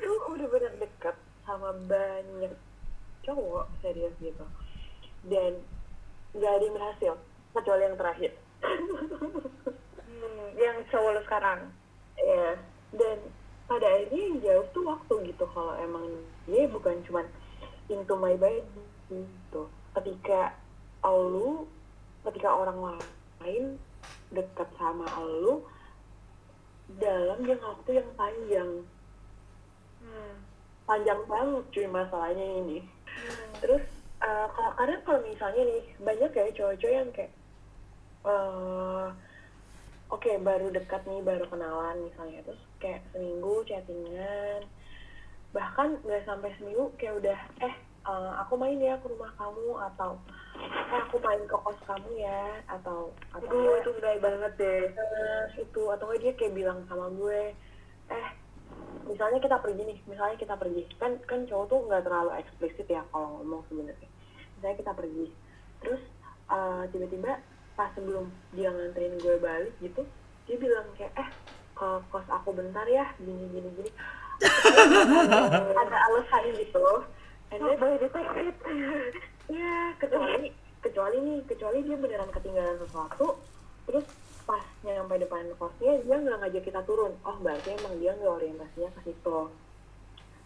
Tuh 0.00 0.18
udah 0.32 0.48
bener 0.48 0.72
deket 0.80 1.16
sama 1.44 1.70
banyak 1.86 2.54
cowok 3.26 3.66
serius 3.84 4.14
gitu. 4.20 4.44
Dan 5.28 5.60
gak 6.36 6.52
ada 6.56 6.64
yang 6.64 6.76
berhasil 6.76 7.12
kecuali 7.52 7.82
yang 7.84 7.96
terakhir. 8.00 8.32
Hmm, 8.60 10.46
yang 10.56 10.76
cowok 10.88 11.10
lo 11.16 11.20
sekarang? 11.26 11.60
Ya 12.20 12.60
dan 12.90 13.18
pada 13.70 13.86
akhirnya 13.86 14.18
yang 14.18 14.38
jauh 14.42 14.66
tuh 14.74 14.84
waktu 14.90 15.30
gitu 15.30 15.44
kalau 15.54 15.78
emang 15.78 16.02
dia 16.50 16.66
bukan 16.66 16.98
cuman 17.06 17.26
into 17.86 18.14
my 18.18 18.34
body 18.34 18.66
gitu. 19.10 19.62
Ketika 19.92 20.54
lu 21.04 21.66
ketika 22.22 22.48
orang 22.52 23.00
lain 23.40 23.80
dekat 24.30 24.68
sama 24.78 25.08
lu 25.24 25.64
dalam 26.98 27.42
jangka 27.42 27.66
waktu 27.66 27.90
yang 28.02 28.10
panjang. 28.14 28.70
Hmm. 30.00 30.34
panjang 30.88 31.20
banget 31.28 31.64
cuy 31.70 31.86
masalahnya 31.86 32.46
ini. 32.64 32.78
Terus 33.62 33.84
eh, 34.24 34.46
kalau 34.50 34.72
karena 34.74 34.96
kalau 35.06 35.20
misalnya 35.22 35.62
nih 35.68 35.82
banyak 36.02 36.30
ya 36.34 36.44
cowok-cowok 36.56 36.94
yang 36.94 37.10
kayak 37.14 37.32
eh 38.20 39.06
oke 40.10 40.30
baru 40.42 40.74
dekat 40.74 41.06
nih 41.06 41.22
baru 41.22 41.46
kenalan 41.46 42.10
misalnya. 42.10 42.42
Terus 42.42 42.62
kayak 42.82 43.06
seminggu 43.14 43.62
chattingan. 43.68 44.66
Bahkan 45.54 45.88
nggak 46.02 46.26
sampai 46.26 46.50
seminggu 46.58 46.90
kayak 46.98 47.22
udah 47.22 47.38
eh 47.62 47.74
eh, 48.06 48.30
aku 48.40 48.54
main 48.56 48.80
ya 48.80 48.96
ke 49.00 49.06
rumah 49.08 49.32
kamu 49.36 49.76
atau 49.92 50.16
eh 50.60 50.98
aku 51.00 51.16
main 51.20 51.40
ke 51.44 51.56
kos 51.56 51.78
kamu 51.88 52.10
ya 52.20 52.60
atau 52.68 53.12
atau 53.32 53.48
Aduh, 53.48 53.60
enggak, 53.60 53.80
itu 53.80 53.90
gede 53.96 54.12
banget 54.20 54.52
deh. 54.60 54.84
Eh, 54.92 55.44
itu 55.60 55.82
atau 55.88 56.06
dia 56.16 56.32
kayak 56.36 56.54
bilang 56.56 56.78
sama 56.88 57.08
gue 57.12 57.52
eh 58.10 58.28
misalnya 59.06 59.38
kita 59.42 59.56
pergi 59.62 59.82
nih 59.86 59.98
misalnya 60.08 60.36
kita 60.36 60.54
pergi. 60.56 60.82
Kan 60.96 61.20
kan 61.24 61.44
cowok 61.48 61.66
tuh 61.68 61.80
nggak 61.88 62.04
terlalu 62.04 62.30
eksplisit 62.40 62.88
ya 62.88 63.02
kalau 63.12 63.40
ngomong 63.40 63.62
sebenarnya. 63.68 64.08
Misalnya 64.58 64.76
kita 64.80 64.92
pergi 64.96 65.26
terus 65.80 66.02
eh, 66.52 66.82
tiba-tiba 66.92 67.40
pas 67.78 67.88
sebelum 67.96 68.28
dia 68.52 68.68
nganterin 68.68 69.16
gue 69.16 69.36
balik 69.40 69.72
gitu 69.80 70.04
dia 70.44 70.56
bilang 70.60 70.84
kayak 70.98 71.14
eh 71.16 71.28
ke 71.72 71.88
kos 72.12 72.26
aku 72.28 72.52
bentar 72.52 72.84
ya 72.84 73.08
gini 73.16 73.48
gini 73.48 73.68
gini. 73.76 73.90
Ada 75.80 75.96
alasan 76.08 76.44
gitu 76.56 76.84
and 77.50 77.60
oh, 77.62 77.66
then 77.70 77.78
boleh 77.78 77.98
detektif 77.98 78.54
ya 79.50 79.74
kecuali 79.98 80.54
kecuali 80.80 81.16
nih 81.20 81.38
kecuali 81.50 81.78
dia 81.82 81.96
beneran 81.98 82.30
ketinggalan 82.30 82.78
sesuatu 82.78 83.36
terus 83.84 84.06
pas 84.50 84.66
nyampe 84.82 85.14
depan 85.14 85.46
kosnya 85.62 86.02
dia 86.02 86.16
nggak 86.18 86.42
ngajak 86.42 86.64
kita 86.66 86.82
turun. 86.82 87.14
Oh 87.22 87.38
berarti 87.38 87.70
emang 87.70 87.94
dia 88.02 88.18
nggak 88.18 88.34
orientasinya 88.42 88.90
ke 88.98 89.00
situ. 89.06 89.38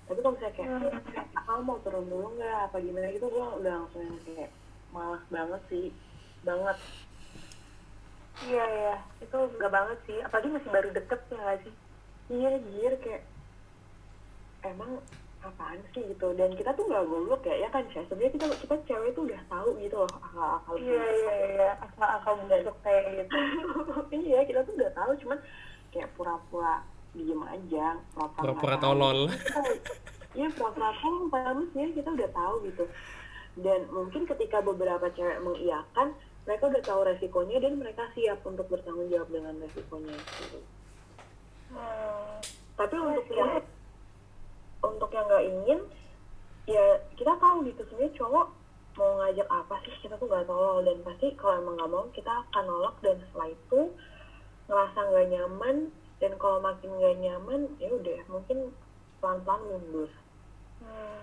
Tapi 0.05 0.19
kalau 0.21 0.37
misalnya 0.37 0.53
kayak 0.61 0.69
"Eh, 1.17 1.25
kamu 1.33 1.61
mau 1.65 1.81
turun 1.81 2.05
dulu 2.13 2.37
nggak? 2.37 2.69
Apa 2.69 2.77
gimana 2.85 3.09
gitu 3.17 3.33
gue 3.33 3.47
udah 3.65 3.75
langsung 3.81 4.05
yang 4.05 4.21
kayak 4.29 4.51
malas 4.93 5.25
banget 5.33 5.63
sih. 5.73 5.87
Banget. 6.45 6.77
Iya 8.45 8.65
iya. 8.69 8.95
Itu 9.25 9.39
enggak 9.57 9.73
banget 9.73 9.99
sih. 10.05 10.19
Apalagi 10.21 10.49
masih 10.53 10.69
baru 10.69 10.89
deket 10.93 11.21
ya 11.33 11.39
nggak 11.41 11.61
sih? 11.65 11.75
Iya 12.29 12.51
jir 12.61 12.93
kayak 13.01 13.23
emang 14.69 15.01
apaan 15.45 15.81
sih 15.93 16.03
gitu. 16.09 16.33
Dan 16.35 16.57
kita 16.57 16.73
tuh 16.73 16.89
nggak 16.89 17.05
goblok 17.05 17.43
ya. 17.45 17.57
Ya 17.65 17.69
kan 17.69 17.85
Syah? 17.93 18.05
Sebenarnya 18.09 18.33
kita 18.35 18.47
kita 18.65 18.75
cewek 18.89 19.11
tuh 19.13 19.29
udah 19.29 19.41
tahu 19.53 19.69
gitu 19.79 19.97
loh 20.01 20.11
akal-akal 20.11 20.75
iya 20.81 21.05
iya 21.05 21.35
iya 21.53 21.69
asal 21.85 22.09
akal 22.09 22.35
busuk 22.49 22.77
kayak 22.81 23.05
gitu. 23.23 23.37
Iya 24.25 24.41
kita 24.49 24.61
tuh 24.65 24.75
udah 24.79 24.91
tahu 24.97 25.11
cuman 25.21 25.39
kayak 25.93 26.09
pura-pura 26.17 26.75
diem 27.15 27.43
aja 27.47 27.95
pura-pura 28.35 28.75
tolol. 28.83 29.31
iya 30.35 30.49
pura-pura 30.51 30.91
tolol 30.99 31.31
padahal 31.31 31.63
sebenarnya 31.71 31.95
kita 31.95 32.11
udah 32.11 32.31
tahu 32.33 32.55
gitu. 32.67 32.85
Dan 33.55 33.81
mungkin 33.95 34.23
ketika 34.27 34.59
beberapa 34.65 35.07
cewek 35.15 35.39
mengiyakan 35.45 36.17
mereka 36.45 36.65
udah 36.69 36.83
tahu 36.85 37.01
resikonya 37.09 37.57
dan 37.63 37.81
mereka 37.81 38.05
siap 38.13 38.45
untuk 38.45 38.69
bertanggung 38.69 39.09
jawab 39.09 39.29
dengan 39.33 39.55
resikonya. 39.61 40.17
Hmm. 41.75 42.39
tapi 42.79 42.95
untuk 42.95 43.27
yang 43.35 43.59
untuk 44.93 45.11
yang 45.15 45.25
nggak 45.25 45.47
ingin 45.47 45.81
ya 46.65 46.85
kita 47.17 47.33
tahu 47.41 47.65
gitu 47.69 47.81
sebenarnya 47.89 48.17
cowok 48.21 48.47
mau 48.95 49.11
ngajak 49.21 49.49
apa 49.51 49.75
sih 49.85 49.95
kita 50.05 50.15
tuh 50.17 50.29
nggak 50.31 50.47
tolol 50.47 50.81
dan 50.85 50.99
pasti 51.03 51.27
kalau 51.35 51.55
emang 51.61 51.75
nggak 51.77 51.93
mau 51.93 52.05
kita 52.15 52.31
akan 52.31 52.65
nolak 52.69 52.97
dan 53.03 53.17
setelah 53.21 53.49
itu 53.51 53.81
ngerasa 54.71 54.99
nggak 55.11 55.29
nyaman 55.35 55.77
dan 56.23 56.33
kalau 56.41 56.59
makin 56.63 56.91
nggak 56.97 57.17
nyaman 57.21 57.61
ya 57.83 57.89
udah 57.91 58.21
mungkin 58.31 58.59
pelan-pelan 59.21 59.63
mundur 59.69 60.11
Hmm. 60.85 61.23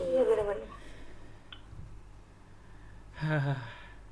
iya 0.00 0.22
bener-bener 0.24 0.64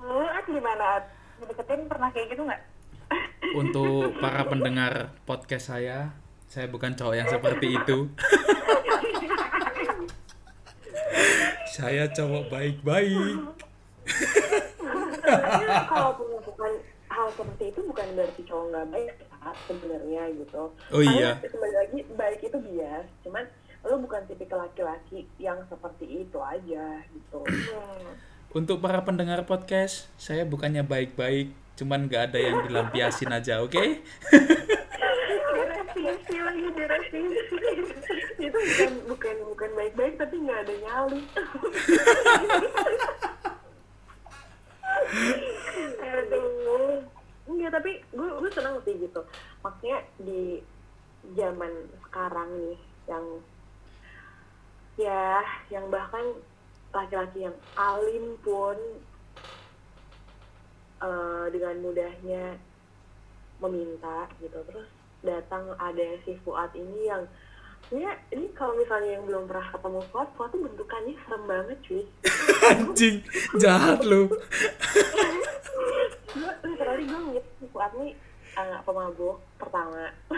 Lalu 0.03 0.27
At 0.29 0.45
gimana 0.51 0.85
At? 1.01 1.05
Ngedeketin 1.39 1.87
pernah 1.87 2.11
kayak 2.11 2.29
gitu 2.35 2.43
nggak? 2.45 2.63
untuk 3.55 4.19
para 4.19 4.43
pendengar 4.51 5.15
podcast 5.23 5.71
saya, 5.71 6.11
saya 6.51 6.67
bukan 6.67 6.99
cowok 6.99 7.15
yang 7.15 7.29
seperti 7.31 7.79
itu. 7.79 8.11
saya 11.77 12.09
cowok 12.09 12.49
baik-baik. 12.49 13.37
kalaupun 15.93 16.27
melakukan 16.33 16.73
hal 17.13 17.29
seperti 17.37 17.65
itu 17.75 17.81
bukan 17.85 18.07
berarti 18.17 18.41
cowok 18.49 18.65
nggak 18.73 18.87
baik 18.97 19.13
sebenarnya 19.69 20.23
gitu 20.41 20.63
Oh 20.73 21.03
iya. 21.05 21.37
Karena 21.37 21.53
kembali 21.53 21.75
lagi 21.77 21.99
baik 22.17 22.41
itu 22.49 22.59
bias 22.65 23.07
cuman 23.21 23.45
lo 23.85 24.01
bukan 24.01 24.25
tipikal 24.25 24.65
laki-laki 24.65 25.29
yang 25.37 25.61
seperti 25.69 26.25
itu 26.25 26.39
aja 26.41 27.05
gitu 27.13 27.41
Untuk 28.57 28.81
para 28.81 29.05
pendengar 29.05 29.45
podcast, 29.45 30.09
saya 30.17 30.49
bukannya 30.49 30.81
baik-baik, 30.81 31.53
cuman 31.77 32.09
nggak 32.09 32.33
ada 32.33 32.39
yang 32.41 32.65
dilampiasin 32.65 33.29
aja, 33.29 33.61
oke? 33.61 33.77
direvisi 35.97 36.37
lagi 36.45 36.69
direvisi 36.77 37.21
itu 38.37 38.59
bukan 38.61 38.93
bukan 39.09 39.37
bukan 39.49 39.71
baik-baik 39.73 40.15
tapi 40.21 40.37
nggak 40.45 40.61
ada 40.69 40.75
nyali. 40.85 41.21
Aduh. 46.05 47.01
Enggak, 47.47 47.71
tapi 47.79 47.93
gue 48.13 48.29
gue 48.43 48.51
senang 48.53 48.77
sih 48.85 48.95
gitu. 49.01 49.21
Maksudnya 49.65 49.99
di 50.21 50.61
zaman 51.35 51.73
sekarang 52.07 52.51
nih 52.61 52.81
yang 53.09 53.27
ya 55.01 55.43
yang 55.73 55.87
bahkan 55.89 56.37
laki-laki 56.93 57.47
yang 57.49 57.57
alim 57.79 58.37
pun 58.45 58.77
eh, 61.01 61.45
dengan 61.55 61.77
mudahnya 61.81 62.45
meminta 63.63 64.29
gitu. 64.43 64.59
Terus 64.67 64.96
datang 65.27 65.75
ada 65.77 66.07
si 66.23 66.39
Fuad 66.47 66.71
ini 66.79 67.11
yang 67.11 67.27
ya 67.95 68.11
ini 68.35 68.51
kalau 68.59 68.75
misalnya 68.75 69.15
yang 69.15 69.25
belum 69.27 69.47
pernah 69.47 69.71
ketemu 69.71 70.01
Fuad 70.11 70.29
Fuad 70.35 70.51
tuh 70.51 70.63
bentukannya 70.67 71.15
serem 71.23 71.43
banget 71.47 71.79
cuy. 71.87 72.03
Anjing, 72.71 73.17
jahat 73.63 74.03
lu. 74.03 74.27
gue 76.37 76.53
literally 76.67 77.05
gue 77.07 77.19
ngeliat 77.19 77.47
Fuad 77.71 77.93
nih 78.03 78.13
anak 78.59 78.83
pemabuk 78.83 79.39
pertama. 79.61 80.11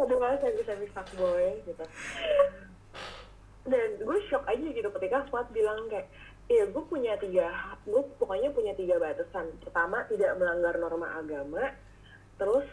Kedua 0.00 0.32
saya 0.38 0.52
bisa 0.54 0.72
bisa 0.78 1.00
boy 1.18 1.60
gitu. 1.66 1.84
Dan 3.66 3.88
gue 4.00 4.18
shock 4.30 4.46
aja 4.46 4.66
gitu 4.70 4.88
ketika 5.00 5.26
Fuad 5.28 5.50
bilang 5.50 5.90
kayak 5.90 6.06
iya 6.50 6.66
gue 6.66 6.82
punya 6.86 7.14
tiga 7.18 7.74
gue 7.82 8.02
pokoknya 8.22 8.54
punya 8.54 8.72
tiga 8.78 9.02
batasan. 9.02 9.50
Pertama 9.58 10.06
tidak 10.06 10.38
melanggar 10.38 10.78
norma 10.78 11.18
agama 11.18 11.74
terus 12.40 12.64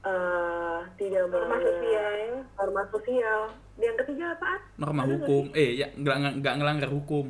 eh, 0.00 0.78
tidak 0.96 1.26
Norma 1.26 1.58
sosial. 1.58 2.46
norma 2.54 2.82
sosial 2.88 3.40
yang 3.76 3.96
ketiga 3.96 4.32
apaan 4.32 4.60
Norma 4.76 5.02
Ada 5.02 5.08
nggak 5.10 5.18
hukum, 5.20 5.44
eh 5.52 5.70
ya 5.76 5.86
nggak 5.92 6.16
nggak- 6.16 6.36
nggak 6.38 6.54
ngelanggar 6.56 6.90
hukum. 6.90 7.26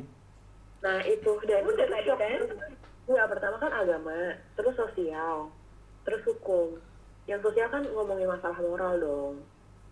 Nah 0.79 0.97
itu 1.03 1.31
dan 1.43 1.61
Udah 1.61 1.75
itu 1.75 1.91
tadi 1.91 2.07
shock. 2.07 2.19
kan? 2.19 2.41
Enggak, 3.09 3.27
pertama 3.27 3.55
kan 3.57 3.73
agama, 3.73 4.17
terus 4.53 4.75
sosial, 4.75 5.49
terus 6.03 6.21
hukum. 6.23 6.77
Yang 7.25 7.41
sosial 7.43 7.67
kan 7.67 7.83
ngomongin 7.83 8.29
masalah 8.29 8.57
moral 8.59 8.93
dong. 8.95 9.35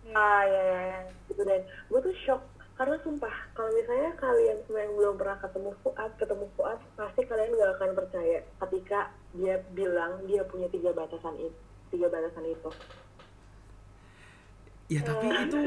ah 0.08 0.40
ya 0.40 0.62
ya 0.64 0.80
ya. 0.88 1.00
Gitu 1.28 1.42
dan 1.42 1.60
gue 1.84 2.00
tuh 2.00 2.14
shock 2.24 2.40
karena 2.72 2.94
sumpah 3.02 3.34
kalau 3.52 3.74
misalnya 3.74 4.14
kalian 4.14 4.56
semua 4.64 4.80
yang 4.80 4.94
belum 4.94 5.14
pernah 5.18 5.36
ketemu 5.36 5.70
Fuad, 5.82 6.10
ketemu 6.14 6.46
Fuad 6.54 6.78
pasti 6.94 7.20
kalian 7.22 7.50
gak 7.52 7.72
akan 7.74 7.90
percaya 7.92 8.38
ketika 8.64 9.00
dia 9.34 9.54
bilang 9.68 10.22
dia 10.24 10.46
punya 10.46 10.70
tiga 10.70 10.94
batasan 10.94 11.34
itu, 11.36 11.58
tiga 11.88 12.06
batasan 12.08 12.44
itu. 12.46 12.70
Ya 14.88 15.00
tapi 15.04 15.26
itu 15.28 15.58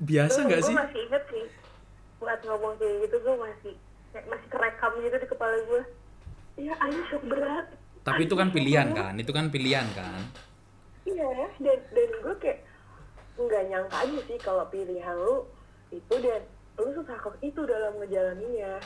biasa 0.00 0.38
nggak 0.48 0.60
sih? 0.64 0.72
gue 0.72 0.80
masih 0.80 1.00
inget 1.04 1.24
sih 1.28 1.46
buat 2.20 2.40
ngomong 2.44 2.76
kayak 2.80 2.96
gitu 3.08 3.16
gue 3.20 3.34
masih 3.36 3.72
kayak 4.12 4.26
masih 4.28 4.48
kerekam 4.48 4.92
gitu 5.00 5.16
di 5.20 5.28
kepala 5.28 5.56
gue 5.68 5.82
Iya, 6.60 6.74
ayo 6.76 7.00
shock 7.08 7.24
berat. 7.24 7.66
Tapi 8.04 8.28
itu 8.28 8.34
kan 8.36 8.52
pilihan 8.52 8.92
kan, 8.92 9.16
itu 9.16 9.32
kan 9.32 9.48
pilihan 9.48 9.86
kan. 9.96 10.20
Iya, 11.08 11.48
dan 11.56 11.78
dan 11.92 12.10
gue 12.20 12.34
kayak 12.36 12.58
nggak 13.40 13.62
nyangka 13.72 13.96
aja 13.96 14.18
sih 14.28 14.38
kalau 14.40 14.64
pilihan 14.68 15.16
lu 15.16 15.48
itu 15.88 16.14
dan 16.20 16.44
lu 16.76 16.90
susah 16.92 17.16
kok 17.16 17.36
itu 17.40 17.60
dalam 17.64 17.96
ngejalaninya. 17.96 18.76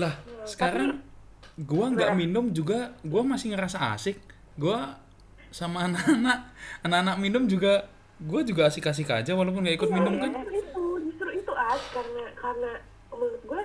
Lah, 0.00 0.14
sekarang 0.44 1.00
gua 1.60 1.92
nggak 1.92 2.12
minum 2.16 2.48
juga 2.52 2.96
gua 3.04 3.24
masih 3.24 3.52
ngerasa 3.56 3.96
asik. 3.96 4.20
Gua 4.56 5.00
sama 5.52 5.86
anak-anak. 5.86 6.38
Anak-anak 6.82 7.16
minum 7.20 7.44
juga 7.46 7.86
gua 8.18 8.40
juga 8.42 8.72
asik-asik 8.72 9.12
aja 9.12 9.36
walaupun 9.36 9.62
nggak 9.62 9.78
ikut 9.78 9.90
minum 9.92 10.16
kan. 10.18 10.32
Justru 10.32 10.58
itu, 10.58 10.84
justru 11.06 11.28
itu 11.36 11.52
as 11.52 11.82
karena 11.92 12.24
karena 12.34 12.72
menurut 13.12 13.42
gue 13.44 13.62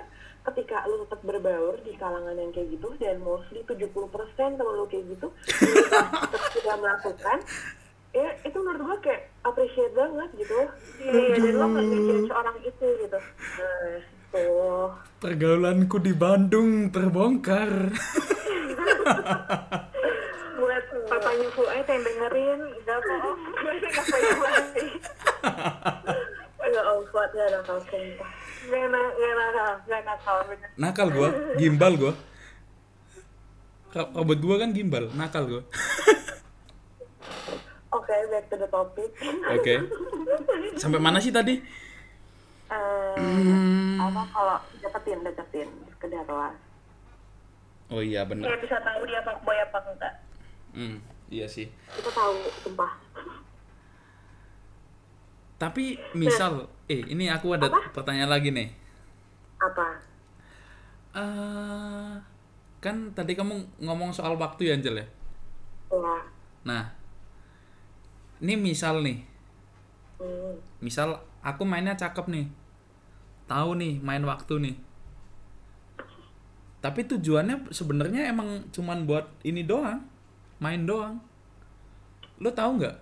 ketika 0.52 0.84
lu 0.88 1.04
tetap 1.04 1.20
berbaur 1.24 1.74
di 1.84 1.92
kalangan 1.96 2.36
yang 2.36 2.52
kayak 2.54 2.68
gitu 2.72 2.88
dan 2.96 3.20
mostly 3.20 3.60
70% 3.66 3.92
temen 4.36 4.74
lu 4.76 4.86
kayak 4.88 5.04
gitu 5.12 5.28
tetap 5.44 6.42
sudah 6.56 6.76
melakukan 6.80 7.38
ya 8.16 8.32
itu 8.40 8.56
menurut 8.56 8.80
gue 8.80 8.96
kayak 9.08 9.22
appreciate 9.44 9.92
banget 9.92 10.28
gitu. 10.40 10.56
Iya 11.04 11.12
iya 11.12 11.36
dan 11.36 11.54
lo 11.56 11.66
nggak 11.68 11.84
mikirin 11.84 12.24
seorang 12.28 12.56
itu 12.64 12.86
gitu. 13.04 13.18
Nah 13.60 14.00
tuh 14.28 14.92
Pergaulanku 15.18 15.96
di 16.00 16.12
Bandung 16.12 16.92
terbongkar. 16.92 17.88
papanya 21.60 21.82
Fuad 21.82 21.88
yang 21.88 22.02
dengerin 22.04 22.58
gak 22.84 22.98
bohong 23.00 23.40
gue 23.42 23.72
sih 23.74 23.90
gak 23.90 24.04
punya 24.06 24.30
sih 24.70 24.90
nggak 26.60 26.84
om 26.86 27.02
kuat 27.08 27.30
nggak 27.30 27.48
nakal 27.50 27.78
sumpah 27.82 28.30
gak 28.64 28.84
na- 28.86 29.12
gak 29.12 29.32
nakal 29.34 29.72
gak 29.82 30.02
nakal 30.04 30.36
bener 30.44 30.68
Nakal 30.76 31.08
gua, 31.10 31.28
gimbal 31.56 31.92
gua. 31.96 32.12
Ro- 33.88 34.12
Robot 34.14 34.38
gua 34.38 34.56
kan 34.58 34.70
gimbal, 34.70 35.10
nakal 35.12 35.44
gua. 35.44 35.62
oke 37.90 38.14
back 38.28 38.44
to 38.46 38.56
the 38.56 38.68
topic 38.68 39.10
Oke. 39.50 39.74
Sampai 40.76 41.00
mana 41.00 41.18
sih 41.18 41.32
tadi? 41.32 41.56
Eh, 42.68 43.16
Hmm. 43.16 43.96
apa 43.98 44.22
kalau 44.28 44.58
deketin 44.78 45.18
deketin 45.22 45.66
sekedar 45.88 46.22
lah 46.24 46.52
Oh 47.88 47.98
iya 47.98 48.22
bener. 48.22 48.44
kayak 48.44 48.60
bisa 48.60 48.76
tahu 48.78 49.02
dia 49.02 49.18
fuckboy 49.20 49.56
apa 49.58 49.78
enggak 49.82 50.14
Hmm, 50.70 51.00
iya 51.28 51.46
sih. 51.48 51.68
kita 51.96 52.10
tahu 52.12 52.34
sumpah 52.64 52.92
Tapi 55.58 55.98
misal, 56.14 56.70
eh 56.86 57.02
ini 57.10 57.26
aku 57.26 57.50
ada 57.58 57.66
pertanyaan 57.90 58.30
lagi 58.30 58.54
nih. 58.54 58.70
apa 59.58 59.86
eh 61.18 62.14
kan 62.78 62.96
tadi 63.10 63.34
kamu 63.34 63.82
ngomong 63.82 64.14
soal 64.14 64.38
waktu 64.38 64.70
ya 64.70 64.72
Angel 64.78 65.02
ya? 65.02 65.06
ya 65.90 66.16
Nah, 66.62 66.84
ini 68.38 68.54
misal 68.54 69.02
nih, 69.02 69.18
hmm. 70.20 70.54
misal 70.84 71.18
aku 71.42 71.62
mainnya 71.66 71.96
cakep 71.98 72.26
nih, 72.30 72.46
tahu 73.50 73.70
nih 73.80 73.98
main 74.02 74.22
waktu 74.26 74.54
nih. 74.62 74.76
Tapi 76.78 77.00
tujuannya 77.10 77.74
sebenarnya 77.74 78.30
emang 78.30 78.62
cuman 78.70 79.02
buat 79.04 79.26
ini 79.42 79.66
doang, 79.66 79.98
main 80.58 80.82
doang. 80.84 81.18
Lo 82.38 82.50
tahu 82.50 82.78
nggak? 82.78 82.96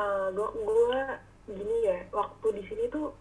ah 0.00 0.32
gue 0.32 0.48
gue 0.64 1.00
gini 1.52 1.76
ya 1.84 1.98
waktu 2.08 2.46
di 2.56 2.62
sini 2.64 2.88
tuh 2.88 3.12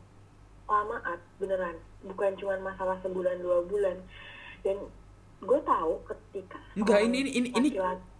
lama 0.63 0.95
at 1.03 1.19
beneran 1.35 1.75
bukan 2.07 2.31
cuma 2.39 2.55
masalah 2.63 2.95
sebulan 3.03 3.35
dua 3.43 3.67
bulan 3.67 3.99
dan 4.63 4.79
gue 5.43 5.59
tahu 5.59 5.99
ketika 6.07 6.55
Enggak, 6.79 7.03
ini 7.03 7.27
ini 7.27 7.31
ini 7.35 7.49
ini, 7.51 7.69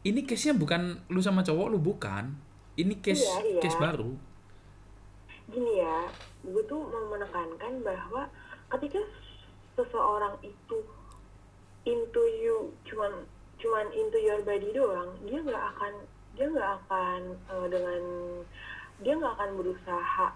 ini 0.04 0.20
case-nya 0.28 0.60
bukan 0.60 1.08
lu 1.08 1.24
sama 1.24 1.40
cowok 1.40 1.72
lu 1.72 1.80
bukan. 1.80 2.36
Ini 2.76 3.00
case 3.00 3.24
Iya, 3.24 3.40
iya. 3.48 3.62
case 3.64 3.80
baru. 3.80 4.12
gini 5.48 5.80
ya 5.80 6.06
gue 6.44 6.64
tuh 6.68 6.84
mau 6.84 7.16
menekankan 7.16 7.80
bahwa 7.80 8.28
ketika 8.76 9.00
seseorang 9.74 10.36
itu 10.44 10.78
into 11.88 12.22
you 12.44 12.76
cuman 12.84 13.24
cuman 13.60 13.88
into 13.92 14.20
your 14.20 14.40
body 14.48 14.72
doang 14.72 15.12
dia 15.28 15.40
nggak 15.44 15.64
akan 15.76 15.94
dia 16.36 16.48
nggak 16.48 16.72
akan 16.84 17.20
eh, 17.36 17.68
dengan 17.68 18.02
dia 19.04 19.14
nggak 19.16 19.34
akan 19.36 19.52
berusaha 19.60 20.28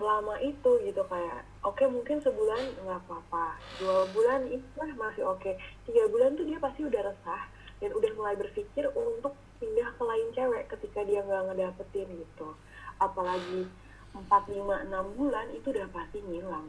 selama 0.00 0.34
itu 0.40 0.70
gitu 0.86 1.02
kayak 1.06 1.44
oke 1.62 1.84
mungkin 1.86 2.18
sebulan 2.24 2.62
nggak 2.82 3.00
apa-apa 3.06 3.54
dua 3.78 4.08
bulan 4.10 4.48
itu 4.48 4.64
lah 4.80 4.90
masih 4.96 5.28
oke 5.28 5.52
tiga 5.86 6.02
bulan 6.08 6.34
tuh 6.34 6.48
dia 6.48 6.56
pasti 6.58 6.82
udah 6.88 7.02
resah 7.04 7.42
dan 7.80 7.90
udah 7.96 8.12
mulai 8.12 8.36
berpikir 8.36 8.84
untuk 8.92 9.32
pindah 9.60 9.88
ke 9.96 10.02
lain 10.04 10.28
cewek 10.36 10.64
ketika 10.68 11.00
dia 11.04 11.24
nggak 11.24 11.52
ngedapetin 11.52 12.08
gitu. 12.12 12.48
Apalagi 13.00 13.68
4, 14.12 14.28
5, 14.28 14.88
6 14.88 15.16
bulan 15.16 15.46
itu 15.56 15.66
udah 15.72 15.88
pasti 15.88 16.18
ngilang. 16.20 16.68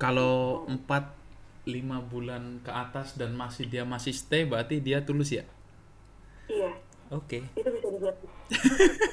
Kalau 0.00 0.64
4 0.66 1.19
lima 1.64 2.00
bulan 2.00 2.60
ke 2.60 2.72
atas 2.72 3.14
dan 3.14 3.36
masih 3.36 3.68
dia 3.68 3.84
masih 3.84 4.12
stay 4.12 4.44
berarti 4.44 4.80
dia 4.80 5.04
tulus 5.04 5.30
ya? 5.30 5.44
Iya. 6.46 6.72
Oke. 7.10 7.42
Itu 7.52 7.68
bisa 7.68 7.88
dilihat 7.88 8.16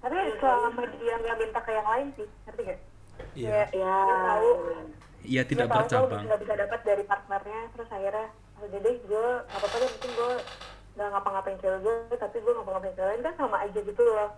tapi 0.00 0.16
selama 0.40 0.80
dia 0.96 1.14
nggak 1.14 1.36
minta 1.36 1.60
ke 1.60 1.70
yang 1.70 1.84
lain 1.84 2.06
sih 2.16 2.28
ngerti 2.46 2.62
gak 2.64 2.78
iya. 3.36 3.68
Ya 3.68 3.68
Dia 3.68 3.96
tahu. 4.24 4.50
iya 5.22 5.42
tidak 5.44 5.68
dia 5.68 5.74
tahu 5.76 5.82
bercabang. 5.84 6.08
kalau 6.10 6.24
nggak 6.24 6.40
bisa 6.40 6.54
dapat 6.56 6.80
dari 6.82 7.04
partnernya 7.04 7.60
terus 7.70 7.88
akhirnya 7.90 8.26
udah 8.58 8.80
deh 8.80 8.96
gue 8.96 9.26
nggak 9.44 9.58
apa-apa 9.60 9.76
deh 9.76 9.90
mungkin 9.90 10.10
gue 10.16 10.32
nggak 10.90 11.08
ngapa-ngapain 11.12 11.58
cewek 11.60 11.78
gue 11.84 11.94
tapi 12.16 12.36
gue 12.40 12.52
ngapa-ngapain 12.56 12.94
cewek 12.96 13.08
lain 13.10 13.22
kan 13.22 13.34
sama 13.36 13.56
aja 13.60 13.80
gitu 13.80 14.02
loh. 14.02 14.30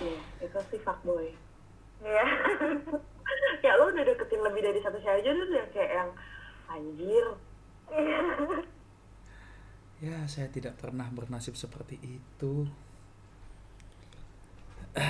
Iya 0.00 0.16
itu 0.40 0.58
sih 0.72 0.80
fuckboy 0.80 1.28
iya 2.00 2.24
ya 3.64 3.76
lo 3.78 3.84
udah 3.92 4.04
deketin 4.04 4.42
lebih 4.42 4.62
dari 4.64 4.80
satu 4.82 4.98
cewek 4.98 5.22
aja 5.22 5.30
udah 5.32 5.66
kayak 5.72 5.92
yang 5.96 6.10
anjir 6.70 7.26
ya 10.06 10.16
saya 10.30 10.48
tidak 10.48 10.78
pernah 10.80 11.10
bernasib 11.12 11.54
seperti 11.58 11.98
itu 12.00 12.66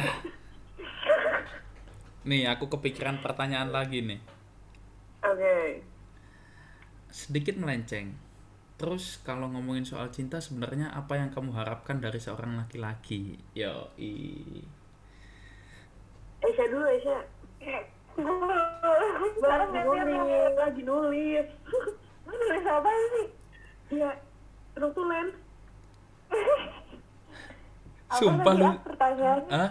nih 2.28 2.52
aku 2.52 2.68
kepikiran 2.68 3.24
pertanyaan 3.24 3.72
lagi 3.72 4.04
nih 4.04 4.20
oke 5.24 5.90
sedikit 7.10 7.58
melenceng. 7.58 8.14
Terus 8.80 9.20
kalau 9.20 9.52
ngomongin 9.52 9.84
soal 9.84 10.08
cinta 10.08 10.40
sebenarnya 10.40 10.88
apa 10.96 11.20
yang 11.20 11.28
kamu 11.28 11.52
harapkan 11.52 12.00
dari 12.00 12.16
seorang 12.16 12.56
laki-laki? 12.56 13.36
Yo, 13.52 13.92
i. 14.00 14.16
Aisyah 16.40 16.66
dulu 16.72 16.88
Aisyah 16.88 17.20
nggak 18.20 19.58
sih 19.70 19.82
nulis 19.84 20.54
lagi 20.56 20.82
nulis 20.84 21.46
lu 22.26 22.34
nulis 22.36 22.64
apa 22.66 22.88
sih 23.14 23.26
iya 23.96 24.10
notulen 24.76 25.28
Apa 28.10 28.18
Sumpah 28.18 28.54
lu. 28.58 28.66
ah 28.66 28.74
Ah? 29.50 29.70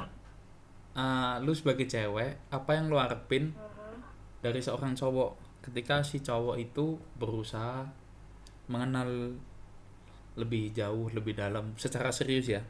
Ah, 0.96 1.34
lu 1.44 1.52
sebagai 1.52 1.84
cewek, 1.88 2.40
apa 2.52 2.72
yang 2.76 2.88
lu 2.88 2.96
harapin 2.96 3.52
dari 4.40 4.60
seorang 4.64 4.96
cowok 4.96 5.36
ketika 5.68 6.00
si 6.04 6.24
cowok 6.24 6.56
itu 6.56 6.96
berusaha 7.20 7.84
mengenal 8.72 9.36
lebih 10.40 10.72
jauh, 10.72 11.12
lebih 11.12 11.36
dalam 11.36 11.76
secara 11.76 12.16
serius 12.16 12.48
ya? 12.48 12.64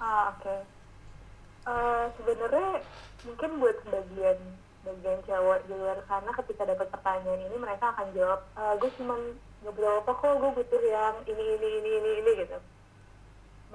Ah 0.00 0.32
oke. 0.32 0.79
Eh, 1.68 2.04
Sebenarnya 2.16 2.80
mungkin 3.28 3.50
buat 3.60 3.76
bagian 3.84 4.38
bagian 4.80 5.20
cewek 5.28 5.60
di 5.68 5.76
luar 5.76 6.00
sana 6.08 6.32
ketika 6.40 6.64
dapat 6.64 6.88
pertanyaan 6.88 7.44
ini 7.52 7.56
mereka 7.60 7.92
akan 7.92 8.08
jawab, 8.16 8.40
"Eh, 8.56 8.74
gue 8.80 8.90
cuman 8.96 9.20
ngobrol 9.60 10.00
apa 10.00 10.12
kok, 10.16 10.40
gue 10.40 10.50
butuh 10.56 10.82
yang 10.88 11.16
ini 11.28 11.44
ini 11.60 11.68
ini 11.84 11.90
ini 12.00 12.10
ini 12.24 12.30
gitu. 12.44 12.56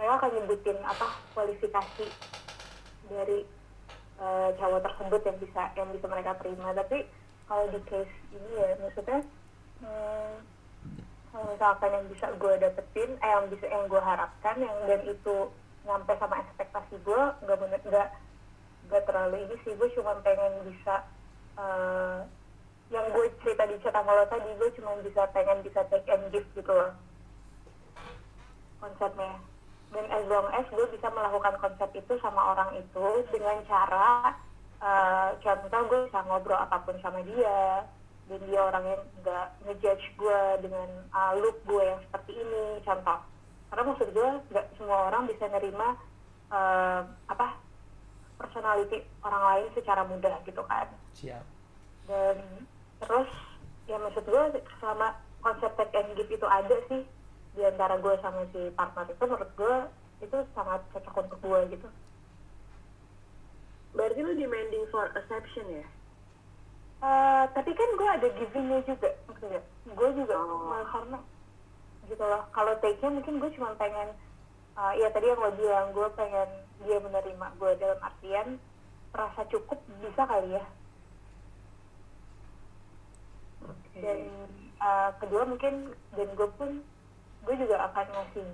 Mereka 0.02 0.14
akan 0.18 0.32
nyebutin 0.34 0.78
apa 0.82 1.08
kualifikasi 1.38 2.08
dari 3.06 3.46
eh, 4.18 4.50
cowok 4.58 4.82
tersebut 4.82 5.22
yang 5.30 5.38
bisa 5.38 5.62
yang 5.78 5.90
bisa 5.94 6.06
mereka 6.10 6.34
terima. 6.42 6.74
Tapi 6.74 7.06
kalau 7.46 7.70
di 7.70 7.80
case 7.86 8.16
ini 8.34 8.50
ya 8.58 8.74
maksudnya 8.82 9.20
hmm, 9.86 10.34
kalau 11.30 11.46
misalkan 11.54 11.92
yang 11.94 12.06
bisa 12.10 12.26
gue 12.34 12.54
dapetin 12.58 13.10
eh 13.22 13.30
yang 13.30 13.46
bisa 13.54 13.66
yang 13.70 13.86
gue 13.86 14.02
harapkan 14.02 14.56
yang 14.58 14.74
dan 14.90 15.02
itu 15.06 15.38
nyampe 15.86 16.14
sama 16.18 16.42
ekspektasi 16.42 16.98
gue 17.06 17.22
nggak 17.46 17.58
bener 17.62 17.82
nggak 17.86 18.10
nggak 18.90 19.04
terlalu 19.06 19.46
ini 19.46 19.56
sih 19.66 19.74
gue 19.78 19.90
cuma 19.94 20.18
pengen 20.26 20.54
bisa 20.66 21.06
eh, 21.58 22.20
yang 22.94 23.06
gue 23.14 23.26
cerita 23.42 23.66
di 23.66 23.78
sama 23.82 24.14
lo 24.14 24.26
tadi 24.30 24.50
gue 24.58 24.70
cuma 24.78 24.98
bisa 25.02 25.26
pengen 25.34 25.62
bisa 25.66 25.82
take 25.90 26.10
and 26.10 26.26
give 26.30 26.46
gitu 26.54 26.70
loh 26.74 26.94
konsepnya. 28.82 29.42
Dan 29.90 30.06
as 30.12 30.28
long 30.28 30.46
as 30.52 30.68
gue 30.70 30.86
bisa 30.92 31.08
melakukan 31.10 31.56
konsep 31.58 31.90
itu 31.96 32.14
sama 32.20 32.54
orang 32.54 32.78
itu 32.78 33.08
dengan 33.34 33.58
cara 33.66 34.36
eh, 34.82 35.30
contoh 35.42 35.82
gue 35.90 36.00
bisa 36.10 36.20
ngobrol 36.30 36.60
apa 36.60 36.78
pun 36.86 36.98
sama 37.02 37.26
dia 37.26 37.86
dan 38.26 38.42
dia 38.50 38.62
orang 38.62 38.86
yang 38.90 39.02
nggak 39.22 39.48
ngejudge 39.70 40.06
gue 40.18 40.42
dengan 40.66 40.90
uh, 41.14 41.38
look 41.38 41.62
gue 41.70 41.84
yang 41.86 42.02
seperti 42.10 42.34
ini 42.34 42.82
contoh 42.82 43.22
karena 43.68 43.84
maksud 43.86 44.10
gue 44.12 44.30
nggak 44.50 44.66
semua 44.76 45.10
orang 45.10 45.26
bisa 45.26 45.46
nerima 45.48 45.98
eh, 46.50 47.02
apa 47.28 47.48
personality 48.36 49.00
orang 49.22 49.44
lain 49.44 49.68
secara 49.74 50.04
mudah 50.04 50.36
gitu 50.44 50.62
kan 50.64 50.88
Siap. 51.16 51.44
dan 52.06 52.38
terus 53.00 53.30
ya 53.86 53.98
maksud 53.98 54.24
gue 54.24 54.44
selama 54.78 55.16
konsep 55.40 55.72
take 55.76 55.94
and 55.94 56.12
give 56.16 56.28
itu 56.28 56.44
ada 56.44 56.76
sih 56.88 57.02
di 57.56 57.62
antara 57.64 57.96
gue 57.96 58.16
sama 58.20 58.44
si 58.52 58.68
partner 58.72 59.06
itu 59.06 59.24
menurut 59.24 59.52
gue 59.56 59.76
itu 60.22 60.38
sangat 60.52 60.82
cocok 60.92 61.16
untuk 61.24 61.40
gue 61.42 61.60
gitu 61.76 61.88
berarti 63.96 64.20
lu 64.20 64.34
demanding 64.36 64.86
for 64.90 65.08
exception 65.14 65.68
ya 65.74 65.88
Eh, 66.96 67.46
tapi 67.54 67.76
kan 67.76 67.90
gue 68.00 68.08
ada 68.08 68.28
givingnya 68.34 68.80
juga 68.88 69.12
maksudnya 69.28 69.62
gue 69.86 70.10
juga 70.16 70.34
Oh. 70.42 70.82
karena 70.90 71.20
gitu 72.10 72.24
loh. 72.24 72.46
Kalau 72.54 72.74
take 72.82 73.00
nya 73.02 73.10
mungkin 73.12 73.42
gue 73.42 73.50
cuma 73.58 73.74
pengen 73.76 74.10
eh, 74.76 74.94
ya 75.02 75.08
tadi 75.12 75.26
yang 75.30 75.42
lo 75.42 75.52
bilang 75.54 75.92
gue 75.92 76.08
pengen 76.16 76.50
dia 76.84 76.98
menerima 77.00 77.48
gue 77.58 77.72
dalam 77.80 78.00
artian 78.04 78.48
rasa 79.16 79.42
cukup 79.48 79.80
bisa 80.04 80.24
kali 80.28 80.60
ya. 80.60 80.66
Oke. 83.64 83.98
Dan 84.04 84.20
uh, 84.84 85.10
kedua 85.24 85.48
mungkin 85.48 85.96
dan 86.14 86.30
gue 86.36 86.50
pun 86.60 86.84
gue 87.48 87.56
juga 87.56 87.88
akan 87.90 88.06
ngasih 88.12 88.48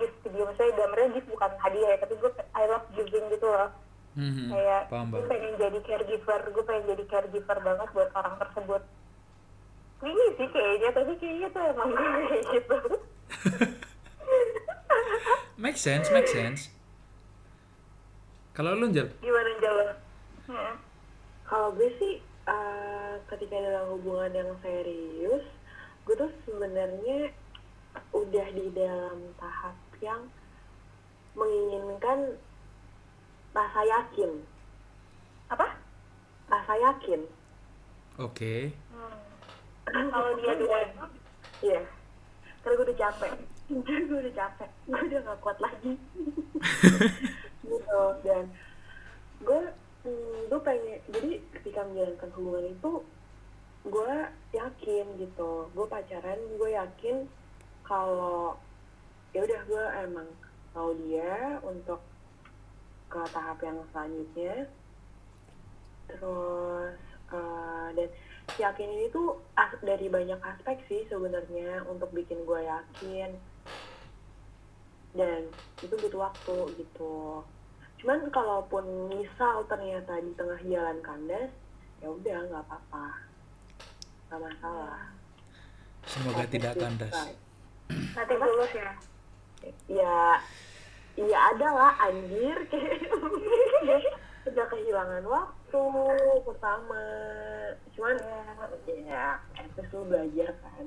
gift 0.00 0.16
ke 0.24 0.28
dia. 0.32 0.42
Maksudnya 0.48 0.72
gambarnya 0.72 1.08
gift 1.20 1.28
bukan 1.28 1.52
hadiah 1.60 1.88
ya 1.94 1.98
tapi 2.00 2.14
gue 2.16 2.30
I 2.56 2.64
love 2.66 2.88
giving 2.96 3.28
gitu 3.28 3.46
loh. 3.46 3.70
Mhm, 4.16 4.48
kayak 4.48 4.82
gue 4.88 5.24
pengen 5.28 5.52
jadi 5.60 5.78
caregiver 5.84 6.40
gue 6.48 6.64
pengen 6.64 6.84
jadi 6.96 7.04
caregiver 7.04 7.58
banget 7.60 7.88
buat 7.92 8.10
orang 8.16 8.40
tersebut 8.40 8.82
ini 10.04 10.24
sih 10.36 10.48
kayaknya 10.52 10.90
tapi 10.92 11.12
kayaknya 11.16 11.48
tuh 11.54 11.62
emang 11.64 11.88
gue 11.94 12.08
kayak 12.28 12.44
gitu. 12.52 12.78
Make 15.56 15.80
sense, 15.80 16.12
make 16.12 16.28
sense. 16.28 16.68
Kalau 18.52 18.76
lu 18.76 18.92
Jel, 18.92 19.08
gimana 19.24 19.52
jalan 19.60 19.88
hmm. 20.48 20.74
kalau 21.48 21.72
gue 21.76 21.88
sih 21.96 22.20
eh, 22.44 23.14
ketika 23.28 23.56
dalam 23.56 23.96
hubungan 23.96 24.32
yang 24.32 24.52
serius 24.60 25.44
gue 26.04 26.14
tuh 26.16 26.32
sebenarnya 26.44 27.32
udah 28.12 28.46
di 28.52 28.66
dalam 28.76 29.32
tahap 29.40 29.76
yang 30.04 30.28
menginginkan 31.36 32.36
rasa 33.56 33.80
yakin. 33.84 34.44
Apa? 35.52 35.76
Rasa 36.52 36.74
yakin. 36.80 37.20
Oke. 38.20 38.72
Kalau 39.86 40.30
dia 40.42 40.52
dua 40.58 40.78
iya. 41.62 41.80
Karena 42.62 42.74
gue 42.82 42.86
udah 42.90 42.98
capek. 42.98 43.32
Gue 43.70 44.18
udah 44.18 44.34
capek. 44.34 44.70
Gue 44.90 45.00
udah 45.06 45.20
gak 45.22 45.40
kuat 45.42 45.58
lagi. 45.62 45.92
Gitu 47.66 48.02
dan 48.22 48.44
gue 49.42 49.60
hmm, 50.06 50.38
gue 50.50 50.60
pengen 50.62 51.02
jadi 51.10 51.30
ketika 51.58 51.82
menjalankan 51.82 52.30
hubungan 52.38 52.66
itu 52.70 52.92
gue 53.86 54.14
yakin 54.54 55.06
gitu. 55.18 55.50
Gue 55.74 55.86
pacaran 55.86 56.38
gue 56.58 56.70
yakin 56.74 57.16
kalau 57.86 58.58
ya 59.30 59.46
udah 59.46 59.60
gue 59.66 59.84
emang 60.06 60.28
mau 60.74 60.90
dia 60.94 61.58
untuk 61.62 62.02
ke 63.10 63.22
tahap 63.30 63.58
yang 63.62 63.78
selanjutnya. 63.94 64.70
Terus 66.06 66.98
eh, 67.34 67.88
dan 67.94 68.10
yakin 68.54 68.88
ini 68.88 69.06
tuh 69.10 69.42
as- 69.58 69.82
dari 69.82 70.06
banyak 70.06 70.38
aspek 70.38 70.78
sih 70.86 71.02
sebenarnya 71.10 71.82
untuk 71.90 72.14
bikin 72.14 72.46
gue 72.46 72.60
yakin. 72.62 73.34
Dan 75.16 75.50
itu 75.82 75.94
butuh 75.98 76.30
waktu 76.30 76.56
gitu. 76.78 77.42
Cuman 77.98 78.30
kalaupun 78.30 79.10
misal 79.10 79.66
ternyata 79.66 80.20
di 80.22 80.30
tengah 80.38 80.60
jalan 80.62 80.98
kandas 81.02 81.50
ya 81.98 82.08
udah 82.12 82.38
nggak 82.46 82.62
apa-apa. 82.70 83.06
Nggak 84.30 84.40
masalah. 84.46 85.00
Semoga 86.06 86.44
tidak 86.46 86.74
kandas. 86.78 87.14
nanti 87.86 88.34
lulus 88.34 88.72
ya? 88.72 88.90
Ya 89.90 90.18
ya 91.18 91.38
ada 91.56 91.68
lah 91.74 91.92
anjir. 92.08 92.56
Kayak 92.70 93.02
udah 94.54 94.66
kehilangan 94.70 95.24
waktu 95.26 95.55
pertama. 96.46 97.02
Cuman 97.96 98.16
ya 99.06 99.40
terus 99.74 99.90
lu 99.92 100.02
belajar 100.06 100.52
kan. 100.62 100.86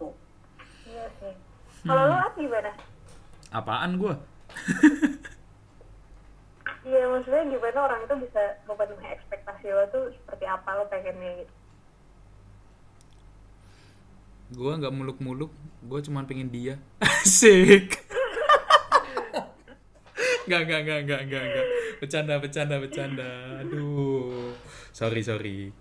Tuh. 0.00 0.14
Iya 0.88 1.06
sih. 1.20 1.34
Kalau 1.84 2.02
lo 2.08 2.16
At, 2.16 2.34
gimana? 2.36 2.72
Apaan 3.52 4.00
gua? 4.00 4.14
Iya 6.84 7.08
maksudnya 7.08 7.48
gimana 7.48 7.78
orang 7.80 8.04
itu 8.04 8.28
bisa 8.28 8.60
memenuhi 8.68 9.08
ekspektasi 9.08 9.72
lo 9.72 9.88
tuh 9.88 10.12
seperti 10.20 10.44
apa 10.44 10.68
lo 10.76 10.84
pengennya 10.92 11.40
gitu? 11.40 11.52
Gue 14.52 14.76
nggak 14.76 14.92
muluk-muluk 14.92 15.48
gue 15.80 16.00
cuma 16.04 16.28
pengen 16.28 16.52
dia. 16.52 16.76
Asik. 17.00 17.88
Nggak 20.44 20.60
nggak 20.68 20.80
nggak 20.84 21.00
nggak 21.08 21.20
nggak 21.24 21.42
nggak 21.48 21.66
bercanda 22.00 22.40
bercanda 22.40 22.76
bercanda. 22.80 23.30
Aduh. 23.62 24.54
Sorry 24.94 25.22
sorry. 25.22 25.72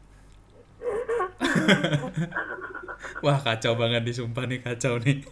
Wah 3.23 3.39
kacau 3.39 3.73
banget 3.79 4.03
nih 4.03 4.15
sumpah 4.15 4.43
nih 4.45 4.59
kacau 4.59 4.99
nih. 4.99 5.23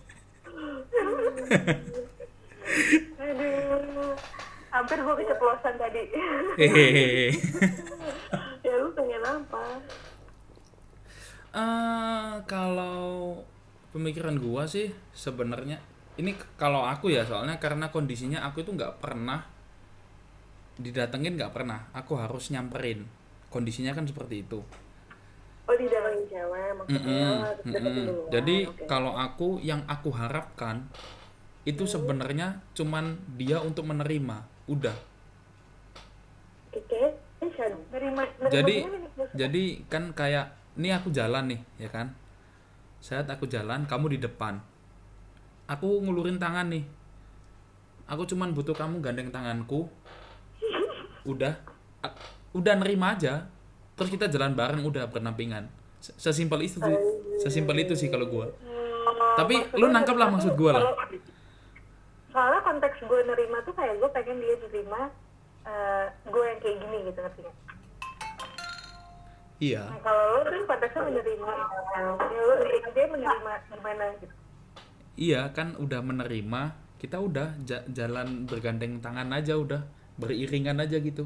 Aduh. 3.19 4.15
Hampir 4.71 4.97
gue 5.03 5.15
keceplosan 5.25 5.75
tadi. 5.75 6.03
Hehehe. 6.57 7.35
Ya 8.61 8.77
lu 8.77 8.93
pengen 8.93 9.25
apa? 9.25 9.81
Eh, 11.51 12.33
kalau 12.47 13.35
pemikiran 13.91 14.39
gua 14.39 14.63
sih 14.63 14.87
sebenarnya 15.11 15.83
ini 16.15 16.31
kalau 16.55 16.87
aku 16.87 17.11
ya 17.11 17.27
soalnya 17.27 17.59
karena 17.59 17.91
kondisinya 17.91 18.39
aku 18.47 18.63
itu 18.63 18.71
nggak 18.71 19.03
pernah 19.03 19.50
didatengin 20.81 21.37
nggak 21.37 21.53
pernah. 21.53 21.89
Aku 21.95 22.17
harus 22.17 22.49
nyamperin. 22.53 23.05
Kondisinya 23.49 23.95
kan 23.95 24.05
seperti 24.05 24.43
itu. 24.43 24.61
Oh 25.71 25.75
didatengin 25.77 26.25
cewek 26.27 26.69
maksudnya? 26.75 27.47
Harus 27.47 27.63
mm-mm. 27.63 27.73
deketin 27.73 28.03
dulu 28.09 28.23
jadi 28.27 28.57
Oke. 28.67 28.85
kalau 28.89 29.13
aku 29.15 29.61
yang 29.63 29.81
aku 29.87 30.09
harapkan 30.11 30.89
itu 31.63 31.85
sebenarnya 31.85 32.59
cuman 32.73 33.21
dia 33.37 33.61
untuk 33.61 33.85
menerima. 33.85 34.43
Udah. 34.67 34.97
Nerima, 37.91 38.23
nerima 38.23 38.49
jadi 38.49 38.75
jadi 39.35 39.63
kan 39.91 40.15
kayak 40.15 40.55
ini 40.79 40.89
aku 40.95 41.13
jalan 41.13 41.51
nih 41.53 41.61
ya 41.77 41.89
kan? 41.91 42.15
Saat 42.99 43.29
aku 43.29 43.45
jalan 43.45 43.85
kamu 43.85 44.17
di 44.17 44.19
depan. 44.23 44.59
Aku 45.69 46.03
ngulurin 46.03 46.41
tangan 46.41 46.67
nih. 46.67 46.83
Aku 48.11 48.27
cuman 48.27 48.51
butuh 48.51 48.75
kamu 48.75 48.99
gandeng 48.99 49.31
tanganku 49.31 49.87
udah 51.23 51.53
A- 52.01 52.17
udah 52.51 52.73
nerima 52.75 53.13
aja. 53.13 53.45
Terus 53.93 54.09
kita 54.09 54.25
jalan 54.25 54.51
bareng 54.51 54.81
udah 54.81 55.05
bernampingan 55.05 55.69
Se- 55.97 56.15
sesimpel 56.15 56.61
itu 56.61 56.77
sih. 56.77 56.95
Sesimpel 57.39 57.77
itu 57.79 57.93
sih 57.93 58.07
kalau 58.07 58.25
gua. 58.25 58.49
Tapi 59.33 59.55
lu 59.73 59.87
nangkep 59.87 60.15
lah 60.15 60.27
maksud 60.29 60.53
gua 60.55 60.71
lah. 60.73 60.83
soalnya 62.31 62.63
konteks 62.63 63.03
gue 63.03 63.21
nerima 63.27 63.59
tuh 63.61 63.75
kayak 63.75 63.99
gue 63.99 64.07
pengen 64.09 64.39
dia 64.39 64.55
nerima 64.57 65.11
eh, 65.61 66.05
gue 66.23 66.43
yang 66.45 66.59
kayak 66.59 66.77
gini 66.79 66.97
gitu 67.03 67.19
ngerti 67.19 67.39
nggak? 67.43 67.57
iya. 69.59 69.83
Nah, 69.83 69.99
kalau 69.99 70.23
lo 70.31 70.41
kan 70.41 70.63
konteksnya 70.65 71.01
menerima 71.03 71.47
ya 71.91 72.01
lo 72.39 72.53
dia 72.87 73.05
menerima 73.05 73.51
gimana 73.67 74.03
gitu? 74.17 74.35
Iya 75.19 75.41
kan 75.51 75.75
udah 75.75 75.99
menerima 75.99 76.61
kita 76.97 77.19
udah 77.19 77.51
ja- 77.61 77.83
jalan 77.85 78.47
bergandeng 78.47 79.03
tangan 79.03 79.27
aja 79.29 79.53
udah 79.53 79.83
beriringan 80.21 80.77
aja 80.77 81.01
gitu. 81.01 81.25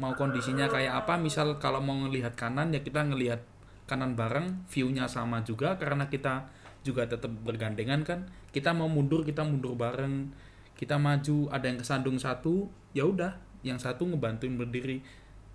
Mau 0.00 0.16
kondisinya 0.16 0.64
kayak 0.72 1.04
apa 1.04 1.20
misal 1.20 1.60
kalau 1.60 1.84
mau 1.84 1.92
ngelihat 2.08 2.32
kanan 2.32 2.72
ya 2.72 2.80
kita 2.80 3.04
ngelihat 3.04 3.44
kanan 3.84 4.16
bareng 4.16 4.64
view-nya 4.72 5.04
sama 5.10 5.44
juga 5.44 5.76
karena 5.76 6.08
kita 6.08 6.48
juga 6.80 7.04
tetap 7.04 7.28
bergandengan 7.44 8.00
kan. 8.00 8.20
Kita 8.48 8.72
mau 8.72 8.88
mundur 8.88 9.28
kita 9.28 9.44
mundur 9.44 9.76
bareng. 9.76 10.32
Kita 10.72 10.96
maju 10.96 11.52
ada 11.52 11.68
yang 11.68 11.78
kesandung 11.84 12.16
satu 12.16 12.72
ya 12.96 13.04
udah 13.04 13.36
yang 13.60 13.76
satu 13.76 14.08
ngebantuin 14.08 14.56
berdiri. 14.56 15.04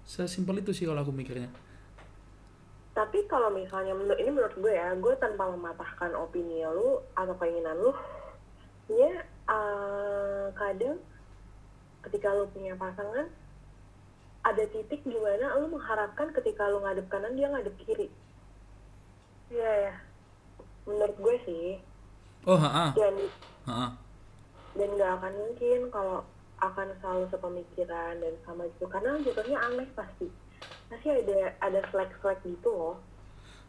Sesimpel 0.06 0.62
itu 0.62 0.70
sih 0.70 0.86
kalau 0.86 1.02
aku 1.02 1.10
mikirnya. 1.10 1.50
Tapi 2.94 3.26
kalau 3.26 3.50
misalnya 3.52 3.92
menurut 3.98 4.20
ini 4.22 4.32
menurut 4.32 4.56
gue 4.56 4.72
ya 4.72 4.94
gue 4.94 5.14
tanpa 5.18 5.50
mematahkan 5.50 6.14
opini 6.16 6.64
lu 6.64 7.02
atau 7.18 7.36
keinginan 7.42 7.76
lu 7.76 7.92
ya 8.88 9.26
eh, 9.50 10.46
kadang 10.54 11.02
ketika 12.06 12.34
lu 12.34 12.46
punya 12.54 12.78
pasangan 12.78 13.28
ada 14.46 14.64
titik 14.70 15.02
di 15.02 15.18
mana 15.18 15.58
lu 15.58 15.74
mengharapkan 15.74 16.30
ketika 16.30 16.70
lu 16.70 16.86
ngadep 16.86 17.10
kanan 17.10 17.34
dia 17.34 17.50
ngadep 17.50 17.74
kiri. 17.82 18.08
Iya 19.50 19.72
ya 19.90 19.94
menurut 20.86 21.18
gue 21.18 21.36
sih. 21.50 21.68
Oh 22.46 22.58
ha 22.58 22.94
dan 22.94 23.16
ha 23.66 23.98
dan 24.76 24.90
nggak 24.94 25.12
akan 25.18 25.34
mungkin 25.34 25.80
kalau 25.90 26.22
akan 26.62 26.88
selalu 27.02 27.26
sepemikiran 27.32 28.22
dan 28.22 28.34
sama 28.46 28.64
gitu. 28.70 28.86
Karena 28.88 29.18
jatuhnya 29.20 29.58
aneh 29.60 29.88
pasti. 29.98 30.28
Pasti 30.88 31.08
ada 31.12 31.58
ada 31.60 31.80
flag-flag 31.92 32.40
gitu 32.46 32.70
loh. 32.72 32.98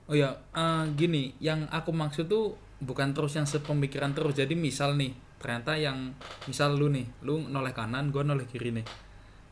Oh 0.07 0.15
ya, 0.15 0.39
eh, 0.55 0.85
gini, 0.95 1.35
yang 1.43 1.67
aku 1.75 1.91
maksud 1.91 2.31
tuh 2.31 2.55
bukan 2.79 3.11
terus 3.11 3.35
yang 3.35 3.49
sepemikiran 3.49 4.15
terus. 4.15 4.39
Jadi 4.39 4.55
misal 4.55 4.95
nih, 4.95 5.11
ternyata 5.37 5.77
yang 5.77 6.13
misal 6.47 6.75
lu 6.75 6.89
nih, 6.89 7.07
lu 7.23 7.45
noleh 7.47 7.73
kanan, 7.73 8.11
gua 8.11 8.25
noleh 8.25 8.45
kiri 8.45 8.73
nih. 8.73 8.87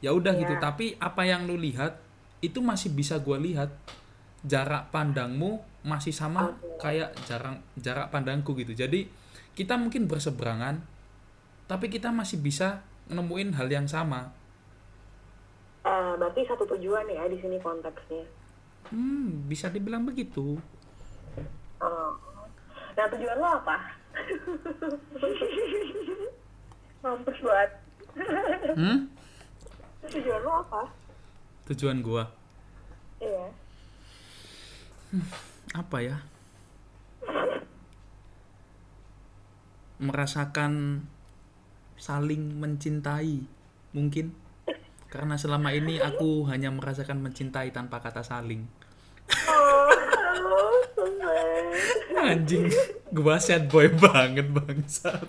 Ya 0.00 0.12
udah 0.12 0.36
gitu, 0.36 0.56
Ya. 0.56 0.60
tapi 0.60 0.96
apa 0.98 1.24
yang 1.24 1.48
lu 1.48 1.56
lihat 1.56 1.96
itu 2.40 2.60
masih 2.60 2.92
bisa 2.92 3.16
gua 3.20 3.36
lihat. 3.40 3.72
Jarak 4.44 4.92
pandangmu 4.92 5.56
masih 5.88 6.12
sama 6.12 6.52
kayak 6.76 7.16
jarak 7.24 7.56
jarak 7.80 8.12
pandangku 8.12 8.52
gitu. 8.52 8.76
Jadi 8.76 9.08
kita 9.56 9.80
mungkin 9.80 10.04
berseberangan, 10.04 10.84
tapi 11.64 11.88
kita 11.88 12.12
masih 12.12 12.44
bisa 12.44 12.84
nemuin 13.08 13.56
hal 13.56 13.72
yang 13.72 13.88
sama. 13.88 14.28
Eh, 15.84 16.12
berarti 16.16 16.44
satu 16.44 16.64
tujuan 16.76 17.04
ya 17.08 17.28
di 17.28 17.36
sini 17.36 17.60
konteksnya 17.60 18.24
Hmm, 18.88 19.48
bisa 19.48 19.68
dibilang 19.68 20.04
begitu. 20.04 20.56
Oh. 21.80 22.12
nah 22.94 23.04
tujuan 23.10 23.36
lo 23.36 23.48
apa 23.60 23.96
mampus 27.04 27.38
banget. 27.44 27.70
Hmm? 28.74 28.98
tujuan 30.04 30.40
lo 30.44 30.52
apa? 30.60 30.82
Tujuan 31.72 31.98
gua? 32.04 32.24
Iya. 33.20 33.46
Apa 35.74 35.96
ya? 36.04 36.16
Merasakan 40.00 41.04
saling 41.96 42.60
mencintai 42.60 43.44
mungkin. 43.96 44.36
Karena 45.08 45.38
selama 45.38 45.70
ini 45.70 46.02
aku 46.02 46.44
hanya 46.50 46.74
merasakan 46.74 47.22
mencintai 47.22 47.70
tanpa 47.70 48.02
kata 48.02 48.26
saling. 48.26 48.66
Oh 49.48 49.93
anjing 52.24 52.66
gua 53.12 53.36
sad 53.36 53.68
boy 53.68 53.86
banget 53.92 54.48
bangsat. 54.48 55.28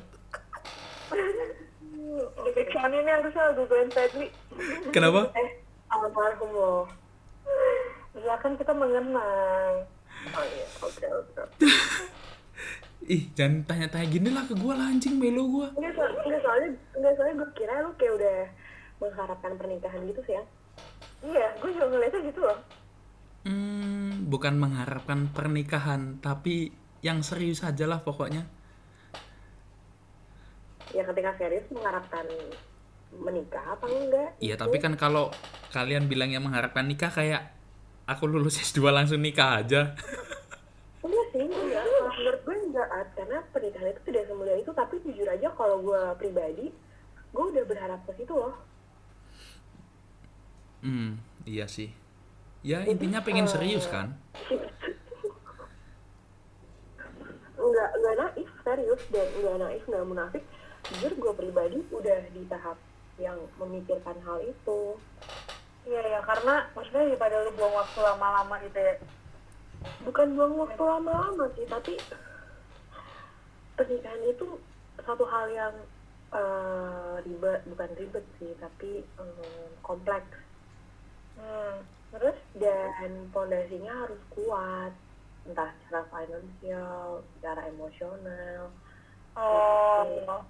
Backsound 2.55 2.93
ini 2.95 3.11
harusnya 3.11 3.51
Glenn 3.51 3.91
Fredly 3.91 4.31
kenapa? 4.95 5.27
Eh 5.35 5.59
almarhum 5.91 6.51
lo. 6.55 6.87
Ya 8.15 8.39
kan 8.39 8.55
kita 8.55 8.71
mengenang. 8.71 9.83
Oh 10.31 10.45
iya 10.47 10.67
oke 10.79 11.05
oke. 11.05 11.43
Ih 13.05 13.27
jangan 13.35 13.67
tanya-tanya 13.67 14.07
gini 14.07 14.29
lah 14.31 14.47
ke 14.47 14.55
gua 14.55 14.79
lah 14.79 14.87
anjing 14.89 15.19
melo 15.19 15.45
gua. 15.51 15.67
Enggak, 15.75 15.93
so 15.99 16.03
enggak 16.25 16.41
soalnya 16.41 16.69
enggak 16.95 17.13
soalnya 17.19 17.35
gue 17.43 17.49
kira 17.53 17.83
lu 17.83 17.91
kayak 17.99 18.13
udah 18.17 18.37
mengharapkan 19.03 19.51
pernikahan 19.59 20.01
gitu 20.07 20.21
sih 20.23 20.33
ya. 20.39 20.43
Iya 21.25 21.47
gue 21.59 21.69
juga 21.75 21.85
ngeliatnya 21.91 22.21
gitu 22.31 22.39
loh 22.39 22.59
hmm, 23.45 24.27
bukan 24.27 24.57
mengharapkan 24.57 25.29
pernikahan 25.31 26.19
tapi 26.19 26.73
yang 27.05 27.21
serius 27.21 27.61
aja 27.61 27.85
lah 27.85 28.01
pokoknya. 28.01 28.49
Ya 30.93 31.05
ketika 31.05 31.37
serius 31.37 31.65
mengharapkan 31.69 32.25
menikah 33.13 33.63
apa 33.77 33.85
enggak? 33.87 34.29
Iya, 34.41 34.55
tapi 34.57 34.81
kan 34.81 34.97
kalau 34.97 35.29
kalian 35.71 36.09
bilangnya 36.09 36.41
mengharapkan 36.41 36.83
nikah 36.89 37.13
kayak 37.13 37.53
aku 38.09 38.25
lulus 38.25 38.59
S2 38.61 38.89
langsung 38.89 39.21
nikah 39.21 39.61
aja. 39.61 39.93
enggak 41.05 41.27
sih 41.37 41.45
enggak 41.45 41.85
Kalau 41.85 42.11
menurut 42.17 42.41
gue 42.41 42.55
enggak 42.69 42.87
karena 43.13 43.37
pernikahan 43.53 43.87
itu 43.93 44.01
tidak 44.09 44.23
semudah 44.25 44.55
itu 44.57 44.71
tapi 44.73 44.95
jujur 45.05 45.27
aja 45.29 45.47
kalau 45.53 45.77
gue 45.85 46.01
pribadi 46.17 46.73
gue 47.35 47.45
udah 47.51 47.63
berharap 47.67 48.01
ke 48.09 48.11
situ 48.17 48.33
loh. 48.33 48.55
Hmm, 50.81 51.17
iya 51.45 51.65
sih. 51.65 52.04
Ya 52.65 52.81
intinya 52.89 53.21
pengen 53.21 53.45
serius 53.45 53.85
kan? 53.85 54.17
enggak 57.65 57.89
enggak 57.97 58.15
naif 58.17 58.49
serius 58.61 59.01
dan 59.09 59.27
enggak 59.37 59.57
naif 59.57 59.83
enggak 59.89 60.05
munafik 60.05 60.43
jujur 60.85 61.13
gue 61.17 61.33
pribadi 61.33 61.79
udah 61.89 62.19
di 62.29 62.41
tahap 62.45 62.77
yang 63.17 63.37
memikirkan 63.57 64.17
hal 64.21 64.37
itu 64.45 64.81
iya 65.89 66.01
ya 66.17 66.19
karena 66.21 66.69
maksudnya 66.77 67.09
daripada 67.09 67.41
lu 67.41 67.51
buang 67.57 67.73
waktu 67.73 67.99
lama-lama 68.05 68.55
gitu 68.69 68.79
ya 68.79 68.95
bukan 70.05 70.27
buang 70.37 70.55
waktu 70.61 70.83
lama-lama 70.83 71.45
sih 71.57 71.65
tapi 71.65 71.93
pernikahan 73.75 74.23
itu 74.29 74.47
satu 75.01 75.25
hal 75.25 75.45
yang 75.49 75.75
eh, 76.33 77.15
ribet 77.25 77.61
bukan 77.65 77.89
ribet 77.97 78.25
sih 78.37 78.53
tapi 78.61 79.01
em, 79.01 79.29
kompleks 79.81 80.37
hmm. 81.37 81.94
Terus 82.15 82.39
dan 82.55 83.11
pondasinya 83.35 84.07
harus 84.07 84.21
kuat 84.31 84.95
entah 85.45 85.69
secara 85.85 86.07
finansial, 86.09 87.21
secara 87.37 87.61
emosional, 87.69 88.71
oh 89.37 90.01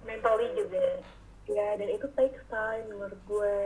mentally 0.06 0.48
juga 0.56 1.02
ya 1.46 1.78
dan 1.78 1.88
itu 1.90 2.06
takes 2.14 2.42
time 2.48 2.86
menurut 2.90 3.20
gue. 3.26 3.58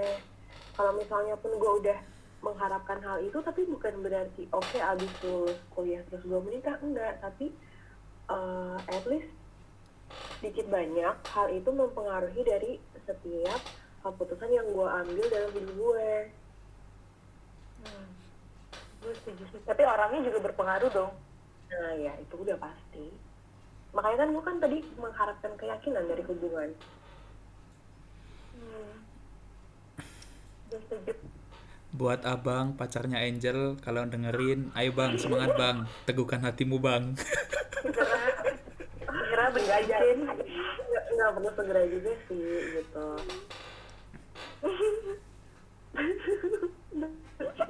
Kalau 0.74 0.96
misalnya 0.96 1.36
pun 1.36 1.53
gue 1.55 1.72
udah 1.84 1.98
mengharapkan 2.40 3.05
hal 3.05 3.20
itu, 3.20 3.36
tapi 3.44 3.68
bukan 3.68 4.01
berarti 4.01 4.48
oke 4.48 4.78
abis 4.80 5.12
lulus 5.20 5.61
kuliah 5.76 6.01
terus 6.09 6.24
gue 6.24 6.40
menikah 6.40 6.80
enggak, 6.80 7.20
tapi 7.20 7.53
eh, 8.32 8.76
at 8.88 9.05
least 9.05 9.28
sedikit 10.40 10.66
banyak 10.72 11.14
hal 11.30 11.46
itu 11.53 11.70
mempengaruhi 11.70 12.40
dari 12.42 12.72
setiap 13.05 13.61
keputusan 14.01 14.51
yang 14.51 14.66
gue 14.72 14.88
ambil 14.88 15.24
dalam 15.28 15.51
hidup 15.53 15.74
gue. 15.76 16.11
Hmm. 17.86 18.06
gue 19.00 19.12
setuju 19.24 19.44
sih 19.54 19.60
tapi 19.64 19.82
orangnya 19.84 20.28
juga 20.28 20.38
berpengaruh 20.50 20.90
dong 20.92 21.12
Nah 21.70 21.94
ya 21.94 22.12
itu 22.18 22.34
udah 22.34 22.58
pasti. 22.58 23.06
Makanya 23.94 24.26
kan 24.26 24.28
gue 24.34 24.42
kan 24.42 24.56
tadi 24.58 24.78
mengharapkan 24.98 25.52
keyakinan 25.58 26.04
dari 26.10 26.22
hubungan. 26.26 26.70
hmm. 28.58 28.94
gue 30.70 30.80
setuju 30.86 31.12
Buat 31.90 32.22
abang, 32.22 32.78
pacarnya 32.78 33.18
Angel, 33.18 33.74
kalau 33.82 34.06
dengerin, 34.06 34.70
ayo 34.78 34.94
bang, 34.94 35.18
semangat 35.18 35.58
bang, 35.58 35.76
teguhkan 36.06 36.38
hatimu 36.38 36.78
bang. 36.78 37.18
nggak, 40.30 41.04
nggak 41.18 41.30
perlu 41.34 41.50
segera 41.58 41.82
juga 41.90 42.12
sih 42.30 42.46
gitu. 42.78 43.06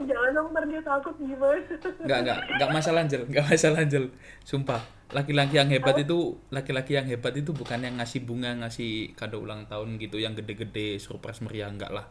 Jangan 0.01 0.31
dong 0.33 0.49
ntar 0.57 0.65
dia 0.65 0.81
takut 0.81 1.15
gimana. 1.21 1.61
Enggak, 2.01 2.19
enggak, 2.25 2.39
enggak 2.57 2.71
masalah 2.73 3.01
Angel, 3.05 3.23
enggak 3.29 3.45
masalah 3.53 3.79
Angel. 3.85 4.05
Sumpah, 4.49 4.81
laki-laki 5.13 5.61
yang 5.61 5.69
hebat 5.69 5.97
itu, 6.01 6.41
laki-laki 6.49 6.97
yang 6.97 7.05
hebat 7.05 7.37
itu 7.37 7.53
bukan 7.53 7.85
yang 7.85 8.01
ngasih 8.01 8.25
bunga, 8.25 8.57
ngasih 8.65 9.13
kado 9.13 9.45
ulang 9.45 9.69
tahun 9.69 10.01
gitu, 10.01 10.17
yang 10.17 10.33
gede-gede, 10.33 10.97
surprise 10.97 11.45
meriah, 11.45 11.69
enggak 11.69 11.93
lah. 11.93 12.09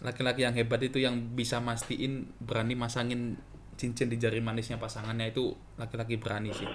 Laki-laki 0.00 0.48
yang 0.48 0.56
hebat 0.56 0.80
itu 0.80 1.04
yang 1.04 1.36
bisa 1.36 1.60
mastiin, 1.60 2.32
berani 2.40 2.74
masangin 2.74 3.36
cincin 3.74 4.08
di 4.08 4.16
jari 4.16 4.38
manisnya 4.38 4.78
pasangannya 4.78 5.34
itu 5.34 5.52
laki-laki 5.76 6.16
berani 6.16 6.54
sih. 6.54 6.68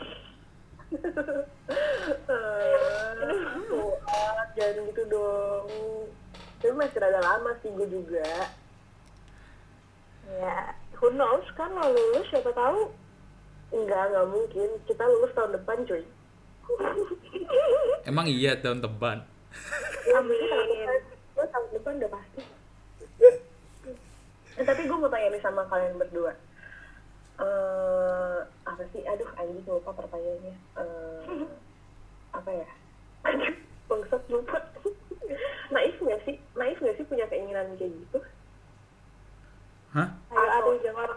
Eh, 2.29 3.97
jangan 4.57 4.85
gitu 4.89 5.01
dong. 5.07 5.67
Tapi 6.59 6.73
masih 6.75 6.99
rada 6.99 7.21
lama 7.23 7.51
sih 7.63 7.69
gue 7.71 7.87
juga. 7.87 8.25
Ya 10.37 10.77
who 11.01 11.09
knows 11.17 11.45
kan 11.57 11.73
lo 11.73 11.89
lulus 11.89 12.29
siapa 12.29 12.53
tahu 12.53 12.93
Enggak, 13.69 14.09
nggak 14.09 14.27
mungkin. 14.33 14.69
Kita 14.89 15.03
lulus 15.05 15.33
tahun 15.37 15.53
depan, 15.53 15.77
cuy. 15.85 16.01
Emang 18.09 18.25
iya 18.25 18.57
tahun 18.57 18.81
depan. 18.81 19.21
Amin. 20.17 20.41
Tahun 20.49 20.67
depan, 20.73 20.99
gue 21.37 21.45
tahun 21.49 21.67
depan 21.77 21.93
udah 22.01 22.11
pasti. 22.13 22.41
Eh, 24.59 24.65
tapi 24.65 24.81
gue 24.89 24.97
mau 24.97 25.09
tanya 25.09 25.29
nih 25.31 25.41
sama 25.45 25.63
kalian 25.69 26.01
berdua. 26.01 26.33
eh 27.39 28.39
apa 28.67 28.83
sih? 28.91 29.01
Aduh, 29.07 29.29
anjing 29.39 29.63
lupa 29.63 29.93
pertanyaannya. 29.95 30.55
Eh 30.75 31.45
apa 32.33 32.49
ya? 32.51 32.67
Bangsat 33.87 34.23
lupa. 34.33 34.57
Naif 35.69 35.95
nggak 36.01 36.21
sih? 36.25 36.35
Naif 36.57 36.77
nggak 36.81 36.97
sih 36.97 37.05
punya 37.05 37.29
keinginan 37.29 37.77
kayak 37.77 37.93
gitu? 37.93 38.19
Hah? 39.93 40.09
Atau 40.29 40.37
aduh 40.37 40.75
jangan 40.85 41.09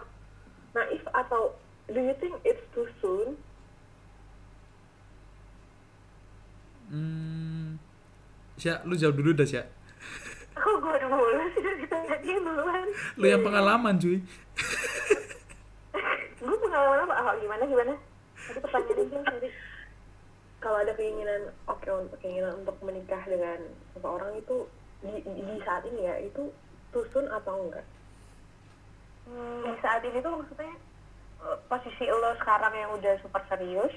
naif 0.73 1.03
atau 1.13 1.53
do 1.93 1.99
you 2.01 2.15
think 2.17 2.33
it's 2.41 2.63
too 2.73 2.89
soon? 2.97 3.37
Hmm, 6.93 7.81
Sya, 8.57 8.85
lu 8.85 8.93
jawab 8.93 9.17
dulu 9.17 9.33
dah, 9.33 9.45
Sya. 9.49 9.65
kok 10.63 10.77
gue 10.77 10.97
dulu 11.01 11.43
sih 11.57 11.61
dari 11.65 11.85
tadi 11.89 12.37
duluan 12.37 12.87
Lu 13.17 13.25
yang 13.25 13.41
pengalaman, 13.41 13.97
cuy. 13.97 14.21
gue 16.43 16.57
pengalaman 16.59 16.99
apa 17.07 17.13
oh, 17.17 17.35
gimana 17.39 17.63
gimana 17.65 17.93
tadi 18.35 18.59
pertanyaannya 18.59 19.05
Jeng, 19.09 19.23
tadi 19.25 19.49
Kalau 20.63 20.77
ada 20.79 20.93
keinginan, 20.95 21.51
oke 21.67 21.87
untuk 21.91 22.17
keinginan 22.23 22.63
untuk 22.63 22.77
menikah 22.85 23.19
dengan 23.27 23.59
seseorang 23.95 24.39
itu 24.39 24.63
di, 25.03 25.19
di, 25.19 25.55
saat 25.67 25.83
ini 25.83 26.07
ya 26.07 26.15
itu 26.23 26.53
soon 26.93 27.27
atau 27.27 27.67
enggak? 27.67 27.83
Hmm, 29.23 29.71
saat 29.79 30.03
ini 30.03 30.19
tuh 30.19 30.35
maksudnya 30.35 30.73
eh, 31.43 31.57
posisi 31.71 32.05
lo 32.07 32.35
sekarang 32.43 32.73
yang 32.75 32.91
udah 32.97 33.13
super 33.23 33.41
serius 33.47 33.93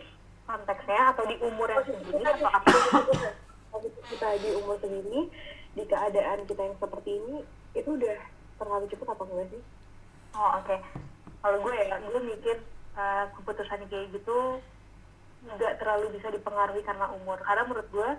konteksnya 0.46 1.10
atau 1.10 1.26
di 1.26 1.36
umur 1.42 1.66
yang 1.66 1.82
segini 1.82 2.22
atau 2.22 2.46
apa 2.46 2.70
kita. 4.06 4.28
Di 4.38 4.50
umur 4.54 4.78
segini, 4.78 5.26
di 5.74 5.82
keadaan 5.84 6.46
kita 6.46 6.62
yang 6.62 6.76
seperti 6.78 7.18
ini, 7.18 7.42
itu 7.74 7.98
udah 7.98 8.16
terlalu 8.56 8.86
cepat 8.88 9.08
apa 9.12 9.22
enggak 9.26 9.48
sih? 9.52 9.62
oh 10.36 10.50
oke. 10.60 10.76
Kalau 11.42 11.58
gue 11.62 11.74
ya 11.74 11.96
gue 11.98 12.20
mikir 12.22 12.56
eh, 12.96 13.24
keputusan 13.34 13.88
kayak 13.88 14.08
gitu 14.14 14.60
nggak 15.46 15.78
terlalu 15.78 16.10
bisa 16.16 16.30
dipengaruhi 16.30 16.82
karena 16.86 17.10
umur. 17.10 17.38
Karena 17.42 17.66
menurut 17.66 17.88
gue 17.90 18.10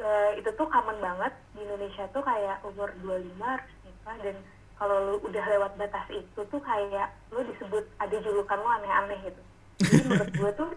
eh, 0.00 0.30
itu 0.40 0.50
tuh 0.56 0.66
common 0.70 0.98
banget. 0.98 1.32
Di 1.54 1.60
Indonesia 1.62 2.04
tuh 2.10 2.22
kayak 2.24 2.64
umur 2.64 2.88
25 3.04 3.36
harus 3.42 3.72
nikah 3.84 4.16
dan 4.24 4.36
kalau 4.78 4.96
lu 5.10 5.16
udah 5.26 5.44
lewat 5.50 5.72
batas 5.74 6.06
itu 6.14 6.40
tuh 6.46 6.60
kayak 6.62 7.10
lu 7.34 7.42
disebut 7.42 7.84
ada 7.98 8.16
julukan 8.22 8.58
lu 8.62 8.70
aneh-aneh 8.78 9.18
gitu. 9.26 9.42
Jadi 9.82 10.02
menurut 10.06 10.30
gue 10.30 10.50
tuh 10.54 10.70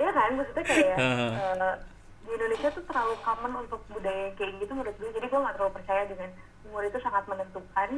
ya 0.00 0.08
kan 0.16 0.32
maksudnya 0.40 0.64
kayak 0.64 0.96
eh, 0.96 1.76
di 2.24 2.30
Indonesia 2.32 2.68
tuh 2.72 2.84
terlalu 2.88 3.14
common 3.20 3.52
untuk 3.68 3.80
budaya 3.92 4.32
kayak 4.40 4.56
gitu 4.64 4.72
menurut 4.72 4.96
gue 4.96 5.10
jadi 5.12 5.26
gue 5.28 5.40
nggak 5.44 5.54
terlalu 5.60 5.72
percaya 5.76 6.02
dengan 6.08 6.30
umur 6.64 6.82
itu 6.88 6.98
sangat 7.04 7.24
menentukan 7.28 7.90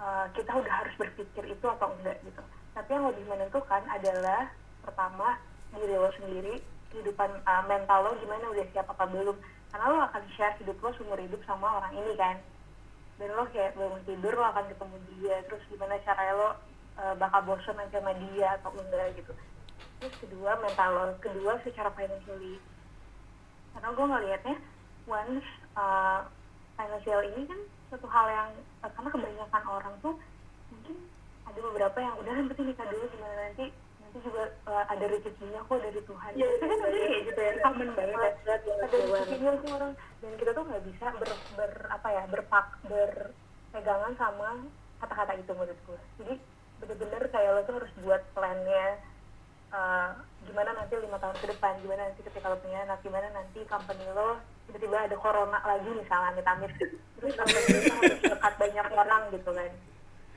eh, 0.00 0.26
kita 0.32 0.52
udah 0.56 0.72
harus 0.72 0.94
berpikir 0.96 1.44
itu 1.52 1.66
atau 1.68 1.92
enggak 2.00 2.16
gitu. 2.24 2.42
Tapi 2.72 2.88
yang 2.88 3.04
lebih 3.12 3.24
menentukan 3.28 3.84
adalah 3.92 4.48
pertama 4.80 5.36
diri 5.76 5.96
lo 6.00 6.08
sendiri 6.16 6.64
kehidupan 6.88 7.28
eh, 7.44 7.62
mental 7.68 8.08
lo 8.08 8.16
gimana 8.24 8.48
udah 8.48 8.64
siap 8.72 8.88
apa 8.88 9.04
belum. 9.04 9.36
Karena 9.68 9.84
lo 9.92 10.00
akan 10.08 10.22
share 10.32 10.56
hidup 10.64 10.80
lo 10.80 10.96
seumur 10.96 11.20
hidup 11.20 11.44
sama 11.44 11.76
orang 11.76 11.92
ini 11.92 12.16
kan 12.16 12.40
dan 13.20 13.28
lo 13.36 13.44
kayak 13.52 13.76
bangun 13.76 14.02
tidur 14.08 14.34
lo 14.36 14.44
akan 14.52 14.64
ketemu 14.70 14.96
dia. 15.16 15.36
Terus 15.48 15.62
gimana 15.68 15.94
cara 16.04 16.22
lo 16.36 16.50
eh, 17.00 17.14
bakal 17.16 17.40
bosan 17.48 17.78
sama 17.92 18.12
dia 18.16 18.56
atau 18.60 18.70
enggak 18.76 19.16
gitu. 19.16 19.32
Terus 20.00 20.14
kedua 20.20 20.60
mental 20.60 20.90
lo. 20.92 21.04
Kedua 21.20 21.58
secara 21.64 21.90
financially. 21.92 22.56
Karena 23.72 23.88
gue 23.92 24.06
ngelihatnya 24.06 24.56
once 25.08 25.48
uh, 25.74 26.22
financial 26.78 27.20
ini 27.34 27.42
kan 27.48 27.60
suatu 27.90 28.06
hal 28.08 28.26
yang 28.30 28.50
uh, 28.84 28.90
karena 28.92 29.10
kebanyakan 29.10 29.62
orang 29.66 29.94
tuh 30.00 30.14
mungkin 30.70 30.96
ada 31.48 31.58
beberapa 31.58 31.98
yang 32.00 32.14
udah 32.22 32.32
yang 32.32 32.48
penting 32.52 32.66
nikah 32.72 32.86
dulu 32.88 33.04
gimana 33.12 33.34
nanti 33.48 33.66
nanti 34.12 34.28
juga 34.28 34.44
uh, 34.68 34.84
ada 34.92 35.04
rezekinya 35.08 35.60
kok 35.64 35.80
dari 35.80 36.00
Tuhan. 36.04 36.30
Iya, 36.36 36.46
itu 36.52 36.64
kan 36.68 36.78
udah 36.84 36.90
kayak 36.92 37.22
gitu 37.32 37.40
ya 37.40 37.52
common 37.64 37.88
banget. 37.96 38.32
Ya. 38.44 38.56
Ada 38.60 38.96
rezekinya 39.08 39.52
sih 39.56 39.70
orang. 39.72 39.92
Dan 40.20 40.32
kita 40.36 40.50
tuh 40.52 40.64
nggak 40.68 40.84
bisa 40.84 41.06
ber, 41.16 41.30
ber 41.56 41.72
apa 41.88 42.08
ya 42.12 42.22
berpak 42.28 42.66
berpegangan 42.84 44.12
sama 44.20 44.68
kata-kata 45.02 45.34
itu 45.34 45.50
menurut 45.50 45.80
gue 45.82 46.00
jadi 46.22 46.34
bener-bener 46.78 47.22
kayak 47.34 47.50
lo 47.58 47.60
tuh 47.66 47.74
harus 47.82 47.92
buat 48.06 48.22
plannya 48.38 48.86
uh, 49.74 50.14
gimana 50.46 50.70
nanti 50.78 50.94
lima 50.94 51.18
tahun 51.18 51.34
ke 51.42 51.46
depan 51.58 51.82
gimana 51.82 52.06
nanti 52.06 52.22
ketika 52.22 52.46
lo 52.46 52.58
punya 52.62 52.86
anak 52.86 53.02
gimana 53.02 53.26
nanti 53.34 53.66
company 53.66 54.06
lo 54.14 54.38
tiba-tiba 54.70 55.10
ada 55.10 55.16
corona 55.18 55.58
lagi 55.66 55.90
misalnya 55.90 56.30
amit 56.30 56.46
amit 56.46 56.70
terus 57.18 57.34
company 57.34 57.66
lo 57.66 57.94
harus 57.98 58.18
dekat 58.30 58.54
banyak 58.54 58.86
orang 58.94 59.22
gitu 59.34 59.50
kan 59.50 59.70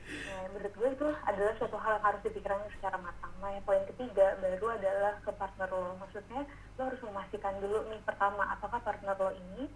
nah, 0.06 0.46
menurut 0.54 0.74
gue 0.74 0.88
itu 0.94 1.08
adalah 1.26 1.52
suatu 1.58 1.76
hal 1.82 1.98
yang 1.98 2.04
harus 2.06 2.20
dipikirkan 2.22 2.62
secara 2.78 2.96
matang. 3.02 3.32
Nah 3.42 3.50
yang 3.50 3.64
poin 3.66 3.82
ketiga 3.90 4.38
baru 4.38 4.66
adalah 4.78 5.12
ke 5.22 5.30
partner 5.34 5.68
lo. 5.70 5.98
Maksudnya 5.98 6.46
lo 6.78 6.82
harus 6.86 7.00
memastikan 7.02 7.54
dulu 7.58 7.78
nih 7.90 8.00
pertama 8.06 8.42
apakah 8.54 8.78
partner 8.82 9.16
lo 9.18 9.30
ini 9.34 9.66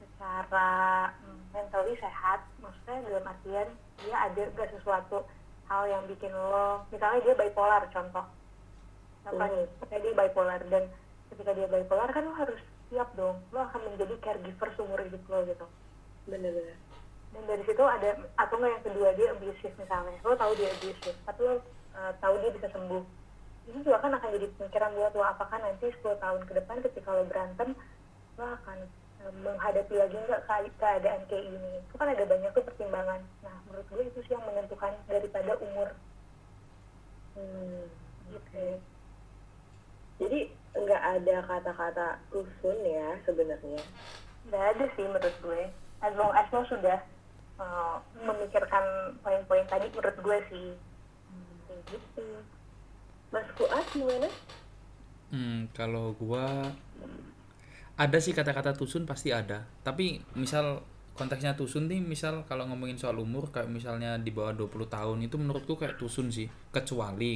secara 0.00 0.70
mm, 1.12 1.40
mentally 1.52 1.94
sehat. 2.00 2.40
Maksudnya 2.64 3.04
dalam 3.04 3.24
artian 3.28 3.68
dia 4.00 4.16
ada 4.16 4.42
gak 4.56 4.70
sesuatu 4.76 5.24
hal 5.66 5.82
yang 5.90 6.02
bikin 6.06 6.30
lo 6.32 6.86
misalnya 6.88 7.20
dia 7.26 7.34
bipolar 7.36 7.82
contoh. 7.92 8.26
Contoh 9.26 9.46
nih 9.50 9.66
ketika 9.82 9.96
dia 10.00 10.12
bipolar 10.14 10.60
dan 10.72 10.84
ketika 11.34 11.50
dia 11.52 11.66
bipolar 11.68 12.08
kan 12.14 12.24
lo 12.24 12.34
harus 12.38 12.60
siap 12.88 13.12
dong. 13.12 13.36
Lo 13.52 13.60
akan 13.66 13.92
menjadi 13.92 14.14
caregiver 14.24 14.68
seumur 14.78 15.00
hidup 15.04 15.22
lo 15.28 15.44
gitu. 15.44 15.66
Bener-bener. 16.26 16.85
Dan 17.36 17.44
dari 17.52 17.62
situ 17.68 17.84
ada 17.84 18.16
atau 18.40 18.56
enggak 18.56 18.72
yang 18.80 18.84
kedua 18.88 19.08
dia 19.12 19.28
abusive 19.36 19.76
misalnya. 19.76 20.16
Lo 20.24 20.32
tahu 20.40 20.56
dia 20.56 20.72
abusive 20.72 21.18
tapi 21.28 21.40
lo 21.44 21.60
uh, 21.92 22.12
tahu 22.16 22.34
dia 22.40 22.50
bisa 22.56 22.68
sembuh. 22.72 23.04
Itu 23.68 23.78
juga 23.84 24.00
kan 24.00 24.16
akan 24.16 24.28
jadi 24.40 24.46
pemikiran 24.56 24.96
buat 24.96 25.12
lo 25.12 25.24
apakah 25.26 25.60
nanti 25.60 25.92
10 26.00 26.16
tahun 26.16 26.40
ke 26.48 26.52
depan 26.56 26.80
ketika 26.80 27.12
lo 27.12 27.28
berantem 27.28 27.76
lo 28.40 28.44
akan 28.56 28.78
eh, 29.20 29.32
menghadapi 29.44 29.94
lagi 30.00 30.16
nggak 30.16 30.42
ke- 30.48 30.76
keadaan 30.80 31.20
kayak 31.28 31.44
gini. 31.44 31.70
Itu 31.84 31.94
kan 32.00 32.08
ada 32.08 32.24
banyak 32.24 32.50
tuh 32.56 32.64
pertimbangan 32.64 33.20
nah 33.44 33.56
menurut 33.68 33.86
gue 33.92 34.02
itu 34.08 34.18
sih 34.24 34.32
yang 34.32 34.44
menentukan 34.48 34.96
daripada 35.04 35.52
umur. 35.60 35.92
Hmm, 37.36 37.84
gitu. 38.32 38.80
Jadi 40.24 40.40
nggak 40.72 41.02
ada 41.20 41.36
kata-kata 41.44 42.06
tusun 42.32 42.80
ya 42.80 43.20
sebenarnya. 43.28 43.84
nggak 44.48 44.64
ada 44.72 44.84
sih 44.96 45.04
menurut 45.04 45.36
gue. 45.44 45.62
As 46.00 46.16
long 46.16 46.32
as 46.32 46.48
lo 46.48 46.64
sudah 46.64 46.96
eh, 47.56 47.96
memikirkan 48.20 48.84
poin-poin 49.20 49.64
tadi 49.66 49.86
menurut 49.90 50.16
gue 50.20 50.38
sih 50.50 50.68
Kayak 51.66 51.82
gitu. 51.90 52.26
Mas 53.34 53.46
Fuad 53.58 53.84
gimana? 53.90 54.28
Hmm, 55.34 55.66
kalau 55.74 56.14
gua 56.14 56.70
ada 57.96 58.18
sih 58.20 58.30
kata-kata 58.30 58.76
tusun 58.76 59.02
pasti 59.08 59.34
ada. 59.34 59.66
Tapi 59.82 60.22
misal 60.38 60.84
konteksnya 61.16 61.56
tusun 61.56 61.88
nih 61.90 61.98
misal 61.98 62.44
kalau 62.44 62.68
ngomongin 62.68 63.00
soal 63.00 63.16
umur 63.18 63.48
kayak 63.50 63.72
misalnya 63.72 64.20
di 64.20 64.30
bawah 64.30 64.52
20 64.54 64.86
tahun 64.86 65.18
itu 65.26 65.36
menurutku 65.40 65.74
kayak 65.74 65.98
tusun 65.98 66.30
sih. 66.30 66.46
Kecuali 66.70 67.34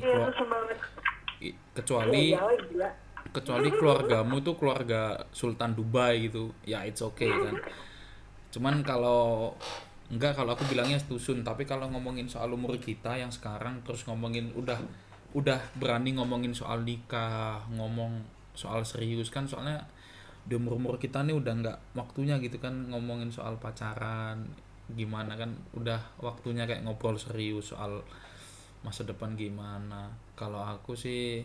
i- 1.40 1.56
kecuali 1.74 2.36
gila. 2.36 2.90
kecuali 3.30 3.68
keluargamu 3.72 4.36
tuh 4.44 4.54
keluarga 4.54 5.26
Sultan 5.32 5.72
Dubai 5.74 6.28
gitu. 6.28 6.52
Ya 6.62 6.84
it's 6.86 7.00
okay 7.02 7.32
kan. 7.32 7.56
Cuman 8.52 8.84
kalau 8.84 9.54
enggak 10.10 10.34
kalau 10.34 10.58
aku 10.58 10.66
bilangnya 10.66 10.98
tusun, 10.98 11.46
tapi 11.46 11.64
kalau 11.64 11.86
ngomongin 11.88 12.26
soal 12.26 12.50
umur 12.50 12.74
kita 12.82 13.14
yang 13.16 13.30
sekarang 13.30 13.80
terus 13.86 14.04
ngomongin 14.10 14.50
udah 14.58 14.78
udah 15.32 15.62
berani 15.78 16.18
ngomongin 16.18 16.50
soal 16.50 16.82
nikah, 16.82 17.62
ngomong 17.70 18.26
soal 18.52 18.82
serius 18.82 19.30
kan 19.30 19.46
soalnya 19.46 19.86
di 20.42 20.58
umur-umur 20.58 20.98
kita 20.98 21.22
nih 21.22 21.36
udah 21.36 21.52
nggak 21.62 21.78
waktunya 21.94 22.42
gitu 22.42 22.58
kan 22.58 22.90
ngomongin 22.90 23.30
soal 23.30 23.60
pacaran 23.62 24.50
gimana 24.90 25.38
kan 25.38 25.54
udah 25.78 26.18
waktunya 26.18 26.66
kayak 26.66 26.82
ngobrol 26.82 27.14
serius 27.14 27.70
soal 27.70 28.02
masa 28.80 29.04
depan 29.04 29.36
gimana. 29.36 30.10
Kalau 30.34 30.64
aku 30.64 30.96
sih 30.96 31.44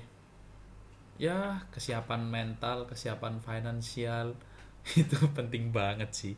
ya 1.15 1.63
kesiapan 1.71 2.27
mental 2.27 2.89
kesiapan 2.89 3.39
finansial 3.39 4.35
itu 5.01 5.17
penting 5.35 5.69
banget 5.69 6.09
sih. 6.11 6.35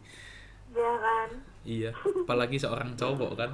Ya 0.74 0.94
kan 1.00 1.30
iya 1.68 1.92
apalagi 1.92 2.56
seorang 2.56 2.96
cowok 2.96 3.32
kan. 3.36 3.52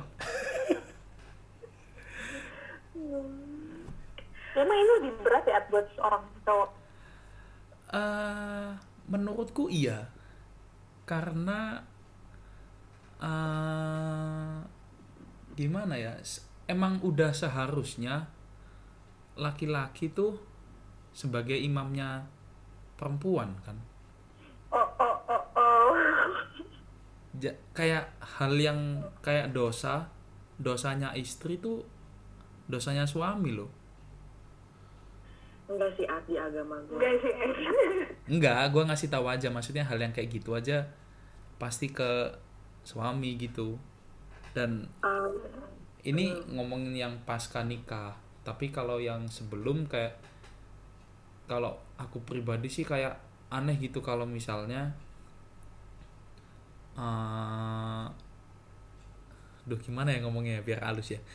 Emang 4.54 4.78
ini 4.78 4.92
lebih 5.02 5.18
berat 5.26 5.50
ya 5.50 5.66
buat 5.74 5.90
seorang 5.98 6.22
cowok. 6.46 6.70
Eh 7.90 8.70
menurutku 9.10 9.66
iya. 9.74 10.14
Karena 11.10 11.82
eh 13.18 14.62
gimana 15.58 15.98
ya 15.98 16.14
emang 16.70 17.02
udah 17.02 17.34
seharusnya 17.34 18.30
laki-laki 19.34 20.14
tuh 20.14 20.38
sebagai 21.18 21.58
imamnya 21.58 22.30
perempuan 22.94 23.58
kan. 23.66 23.82
Oh 24.70 24.86
kayak 27.74 28.06
hal 28.22 28.54
yang 28.54 29.02
kayak 29.26 29.50
dosa 29.52 30.10
dosanya 30.62 31.12
istri 31.18 31.58
tuh 31.58 31.82
dosanya 32.70 33.04
suami 33.04 33.58
loh. 33.58 33.70
Enggak 35.66 35.90
sih 35.98 36.06
Ati 36.06 36.38
agama 36.38 36.78
gue. 36.86 36.96
enggak 36.96 37.16
sih. 37.20 37.34
Enggak 38.38 38.72
gua 38.72 38.84
ngasih 38.88 39.10
tahu 39.12 39.26
aja 39.28 39.52
maksudnya 39.52 39.84
hal 39.84 40.00
yang 40.00 40.14
kayak 40.16 40.32
gitu 40.32 40.56
aja 40.56 40.86
pasti 41.58 41.90
ke 41.92 42.30
suami 42.86 43.36
gitu. 43.36 43.76
Dan 44.54 44.86
Um, 45.02 45.34
ini 46.06 46.30
ngomongin 46.52 46.94
yang 46.94 47.14
pasca 47.26 47.66
nikah 47.66 48.14
tapi 48.44 48.76
kalau 48.76 49.00
yang 49.00 49.24
sebelum 49.32 49.88
kayak 49.88 50.20
kalau 51.48 51.80
aku 51.96 52.20
pribadi 52.28 52.68
sih 52.68 52.84
kayak 52.84 53.16
aneh 53.48 53.80
gitu 53.80 54.04
kalau 54.04 54.28
misalnya 54.28 54.92
eh 56.98 58.06
duh 59.64 59.80
gimana 59.80 60.12
ya 60.12 60.20
ngomongnya 60.24 60.60
biar 60.62 60.84
halus 60.84 61.16
ya. 61.16 61.20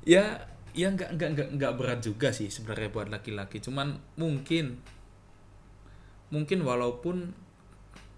Ya 0.00 0.48
ya 0.72 0.88
nggak 0.88 1.12
nggak 1.20 1.30
nggak 1.36 1.48
nggak 1.60 1.72
berat 1.76 2.00
juga 2.00 2.32
sih 2.32 2.48
sebenarnya 2.48 2.88
buat 2.88 3.08
laki-laki. 3.12 3.60
Cuman 3.60 4.00
mungkin 4.16 4.80
mungkin 6.32 6.64
walaupun 6.64 7.36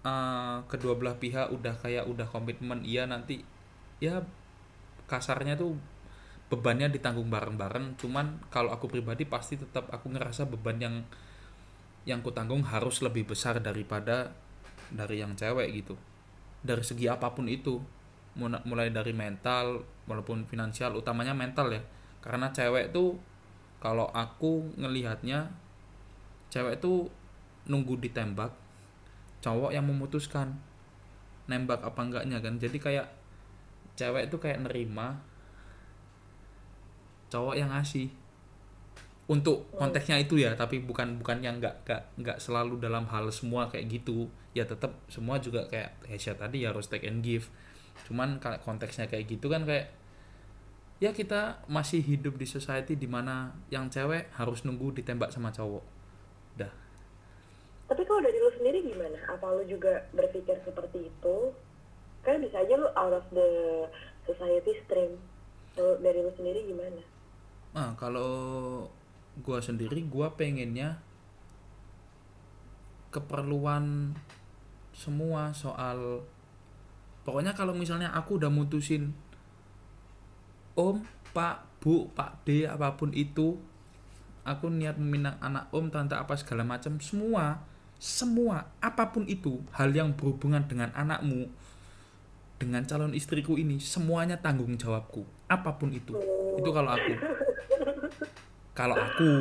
eh, 0.07 0.57
kedua 0.71 0.95
belah 0.95 1.19
pihak 1.19 1.51
udah 1.51 1.75
kayak 1.83 2.07
udah 2.07 2.27
komitmen 2.31 2.87
iya 2.87 3.03
nanti 3.03 3.43
ya 3.99 4.23
kasarnya 5.11 5.59
tuh 5.59 5.75
bebannya 6.47 6.87
ditanggung 6.87 7.27
bareng-bareng. 7.27 7.99
Cuman 7.99 8.47
kalau 8.53 8.71
aku 8.71 8.87
pribadi 8.87 9.27
pasti 9.27 9.59
tetap 9.59 9.89
aku 9.91 10.13
ngerasa 10.13 10.47
beban 10.47 10.77
yang 10.79 10.95
yang 12.03 12.19
ku 12.19 12.35
tanggung 12.35 12.63
harus 12.67 12.99
lebih 12.99 13.27
besar 13.27 13.63
daripada 13.63 14.35
dari 14.91 15.23
yang 15.23 15.33
cewek 15.39 15.71
gitu. 15.71 15.95
Dari 16.63 16.83
segi 16.83 17.07
apa 17.07 17.31
pun 17.31 17.47
itu 17.47 17.79
mulai 18.39 18.89
dari 18.89 19.13
mental 19.13 19.85
walaupun 20.09 20.43
finansial 20.47 20.95
utamanya 20.99 21.31
mental 21.31 21.71
ya. 21.71 21.81
Karena 22.19 22.51
cewek 22.51 22.91
tuh 22.91 23.15
kalau 23.79 24.07
aku 24.11 24.75
ngelihatnya 24.79 25.51
cewek 26.51 26.79
tuh 26.79 27.11
nunggu 27.67 27.99
ditembak 27.99 28.51
cowok 29.43 29.75
yang 29.75 29.83
memutuskan 29.87 30.55
nembak 31.47 31.83
apa 31.83 31.99
enggaknya 32.03 32.39
kan. 32.39 32.59
Jadi 32.59 32.79
kayak 32.79 33.07
cewek 33.99 34.31
tuh 34.31 34.39
kayak 34.39 34.63
nerima 34.63 35.19
cowok 37.31 37.55
yang 37.57 37.73
ngasih 37.73 38.07
untuk 39.23 39.71
konteksnya 39.79 40.19
itu 40.19 40.35
ya 40.35 40.51
tapi 40.53 40.83
bukan 40.83 41.15
bukan 41.19 41.39
yang 41.39 41.63
nggak 41.63 41.87
nggak 41.87 42.01
nggak 42.19 42.37
selalu 42.43 42.75
dalam 42.83 43.07
hal 43.07 43.31
semua 43.31 43.71
kayak 43.71 43.87
gitu 43.87 44.27
ya 44.51 44.67
tetap 44.67 44.99
semua 45.07 45.39
juga 45.39 45.63
kayak 45.71 45.95
Hesya 46.11 46.35
tadi 46.35 46.67
ya 46.67 46.75
harus 46.75 46.91
take 46.91 47.07
and 47.07 47.23
give 47.23 47.47
cuman 48.09 48.43
kalau 48.43 48.59
konteksnya 48.59 49.07
kayak 49.07 49.31
gitu 49.31 49.47
kan 49.47 49.63
kayak 49.63 49.95
ya 50.99 51.15
kita 51.15 51.63
masih 51.71 52.03
hidup 52.03 52.35
di 52.35 52.43
society 52.43 52.99
di 52.99 53.07
mana 53.07 53.55
yang 53.71 53.87
cewek 53.87 54.27
harus 54.35 54.67
nunggu 54.67 54.91
ditembak 54.91 55.31
sama 55.31 55.55
cowok 55.55 55.83
dah 56.59 56.83
tapi 57.93 58.01
kalau 58.07 58.25
dari 58.25 58.37
lu 58.39 58.51
sendiri 58.57 58.79
gimana? 58.89 59.19
Apa 59.29 59.53
lu 59.53 59.63
juga 59.67 60.07
berpikir 60.15 60.57
seperti 60.63 61.13
itu? 61.13 61.37
Kan 62.23 62.39
bisa 62.39 62.63
aja 62.63 62.73
lu 62.79 62.89
out 62.95 63.13
of 63.13 63.25
the 63.35 63.49
society 64.25 64.79
stream. 64.81 65.19
Kalau 65.75 65.99
dari 65.99 66.23
lu 66.23 66.31
sendiri 66.33 66.63
gimana? 66.63 67.05
Nah, 67.77 67.93
kalau 67.93 68.33
gua 69.41 69.57
sendiri 69.63 70.05
gua 70.05 70.37
pengennya 70.37 71.01
keperluan 73.09 74.13
semua 74.93 75.53
soal 75.57 76.21
pokoknya 77.25 77.57
kalau 77.57 77.73
misalnya 77.73 78.13
aku 78.13 78.37
udah 78.37 78.53
mutusin 78.53 79.13
om, 80.77 81.01
pak, 81.33 81.65
bu, 81.81 82.09
pak 82.13 82.45
D 82.45 82.65
apa 82.65 82.93
pun 82.97 83.13
itu 83.13 83.57
aku 84.43 84.69
niat 84.69 84.97
meminang 84.97 85.37
anak 85.41 85.69
om, 85.73 85.89
tante 85.89 86.13
apa 86.13 86.33
segala 86.37 86.65
macam 86.65 86.97
semua 87.01 87.63
semua 88.01 88.67
apa 88.83 89.15
pun 89.15 89.23
itu 89.29 89.63
hal 89.71 89.95
yang 89.95 90.11
berhubungan 90.17 90.67
dengan 90.67 90.91
anakmu 90.91 91.47
dengan 92.59 92.83
calon 92.83 93.15
istriku 93.15 93.55
ini 93.55 93.79
semuanya 93.79 94.39
tanggung 94.39 94.75
jawabku 94.75 95.23
apa 95.47 95.75
pun 95.79 95.91
itu. 95.91 96.15
Itu 96.59 96.69
kalau 96.71 96.95
aku 96.95 97.11
kalau 98.73 98.97
aku 98.97 99.31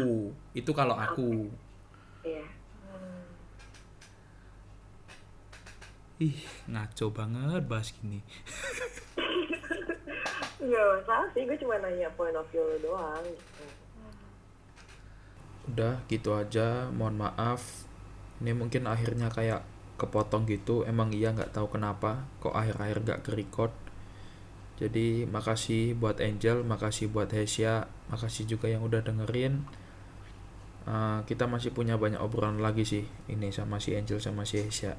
itu 0.53 0.70
kalau 0.76 0.97
aku. 0.97 1.49
Iya. 2.22 2.45
ih 6.22 6.39
ngaco 6.70 7.11
banget 7.11 7.62
bahas 7.66 7.91
gini. 7.99 8.22
Gak 10.62 10.85
masalah 10.95 11.26
sih, 11.35 11.43
gue 11.43 11.59
cuma 11.59 11.74
nanya 11.83 12.07
point 12.14 12.39
of 12.39 12.47
view 12.55 12.62
lu 12.62 12.78
doang 12.87 13.26
gitu. 13.26 13.64
udah 15.74 15.99
gitu 16.07 16.30
aja. 16.39 16.87
Mohon 16.95 17.26
maaf. 17.26 17.91
Ini 18.39 18.55
mungkin 18.55 18.87
akhirnya 18.87 19.35
kayak 19.35 19.66
kepotong 19.99 20.47
gitu. 20.47 20.87
Emang 20.87 21.11
iya 21.11 21.35
nggak 21.35 21.51
tahu 21.51 21.66
kenapa. 21.74 22.30
Kok 22.39 22.55
akhir-akhir 22.55 22.97
nggak 23.03 23.20
ke 23.26 23.30
record 23.35 23.74
jadi 24.83 25.30
makasih 25.30 25.95
buat 25.95 26.18
Angel 26.18 26.66
makasih 26.66 27.07
buat 27.14 27.30
Hesya 27.30 27.87
makasih 28.11 28.51
juga 28.51 28.66
yang 28.66 28.83
udah 28.83 28.99
dengerin. 29.07 29.62
Eh, 30.83 31.18
kita 31.30 31.47
masih 31.47 31.70
punya 31.70 31.95
banyak 31.95 32.18
obrolan 32.18 32.59
lagi 32.59 32.83
sih 32.83 33.07
ini 33.30 33.55
sama 33.55 33.78
si 33.78 33.95
Angel 33.95 34.18
sama 34.18 34.43
si 34.43 34.59
Hesya 34.59 34.99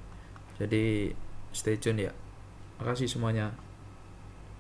jadi 0.58 1.14
stay 1.54 1.78
tune 1.78 2.10
ya. 2.10 2.14
Makasih 2.82 3.10
semuanya 3.10 3.54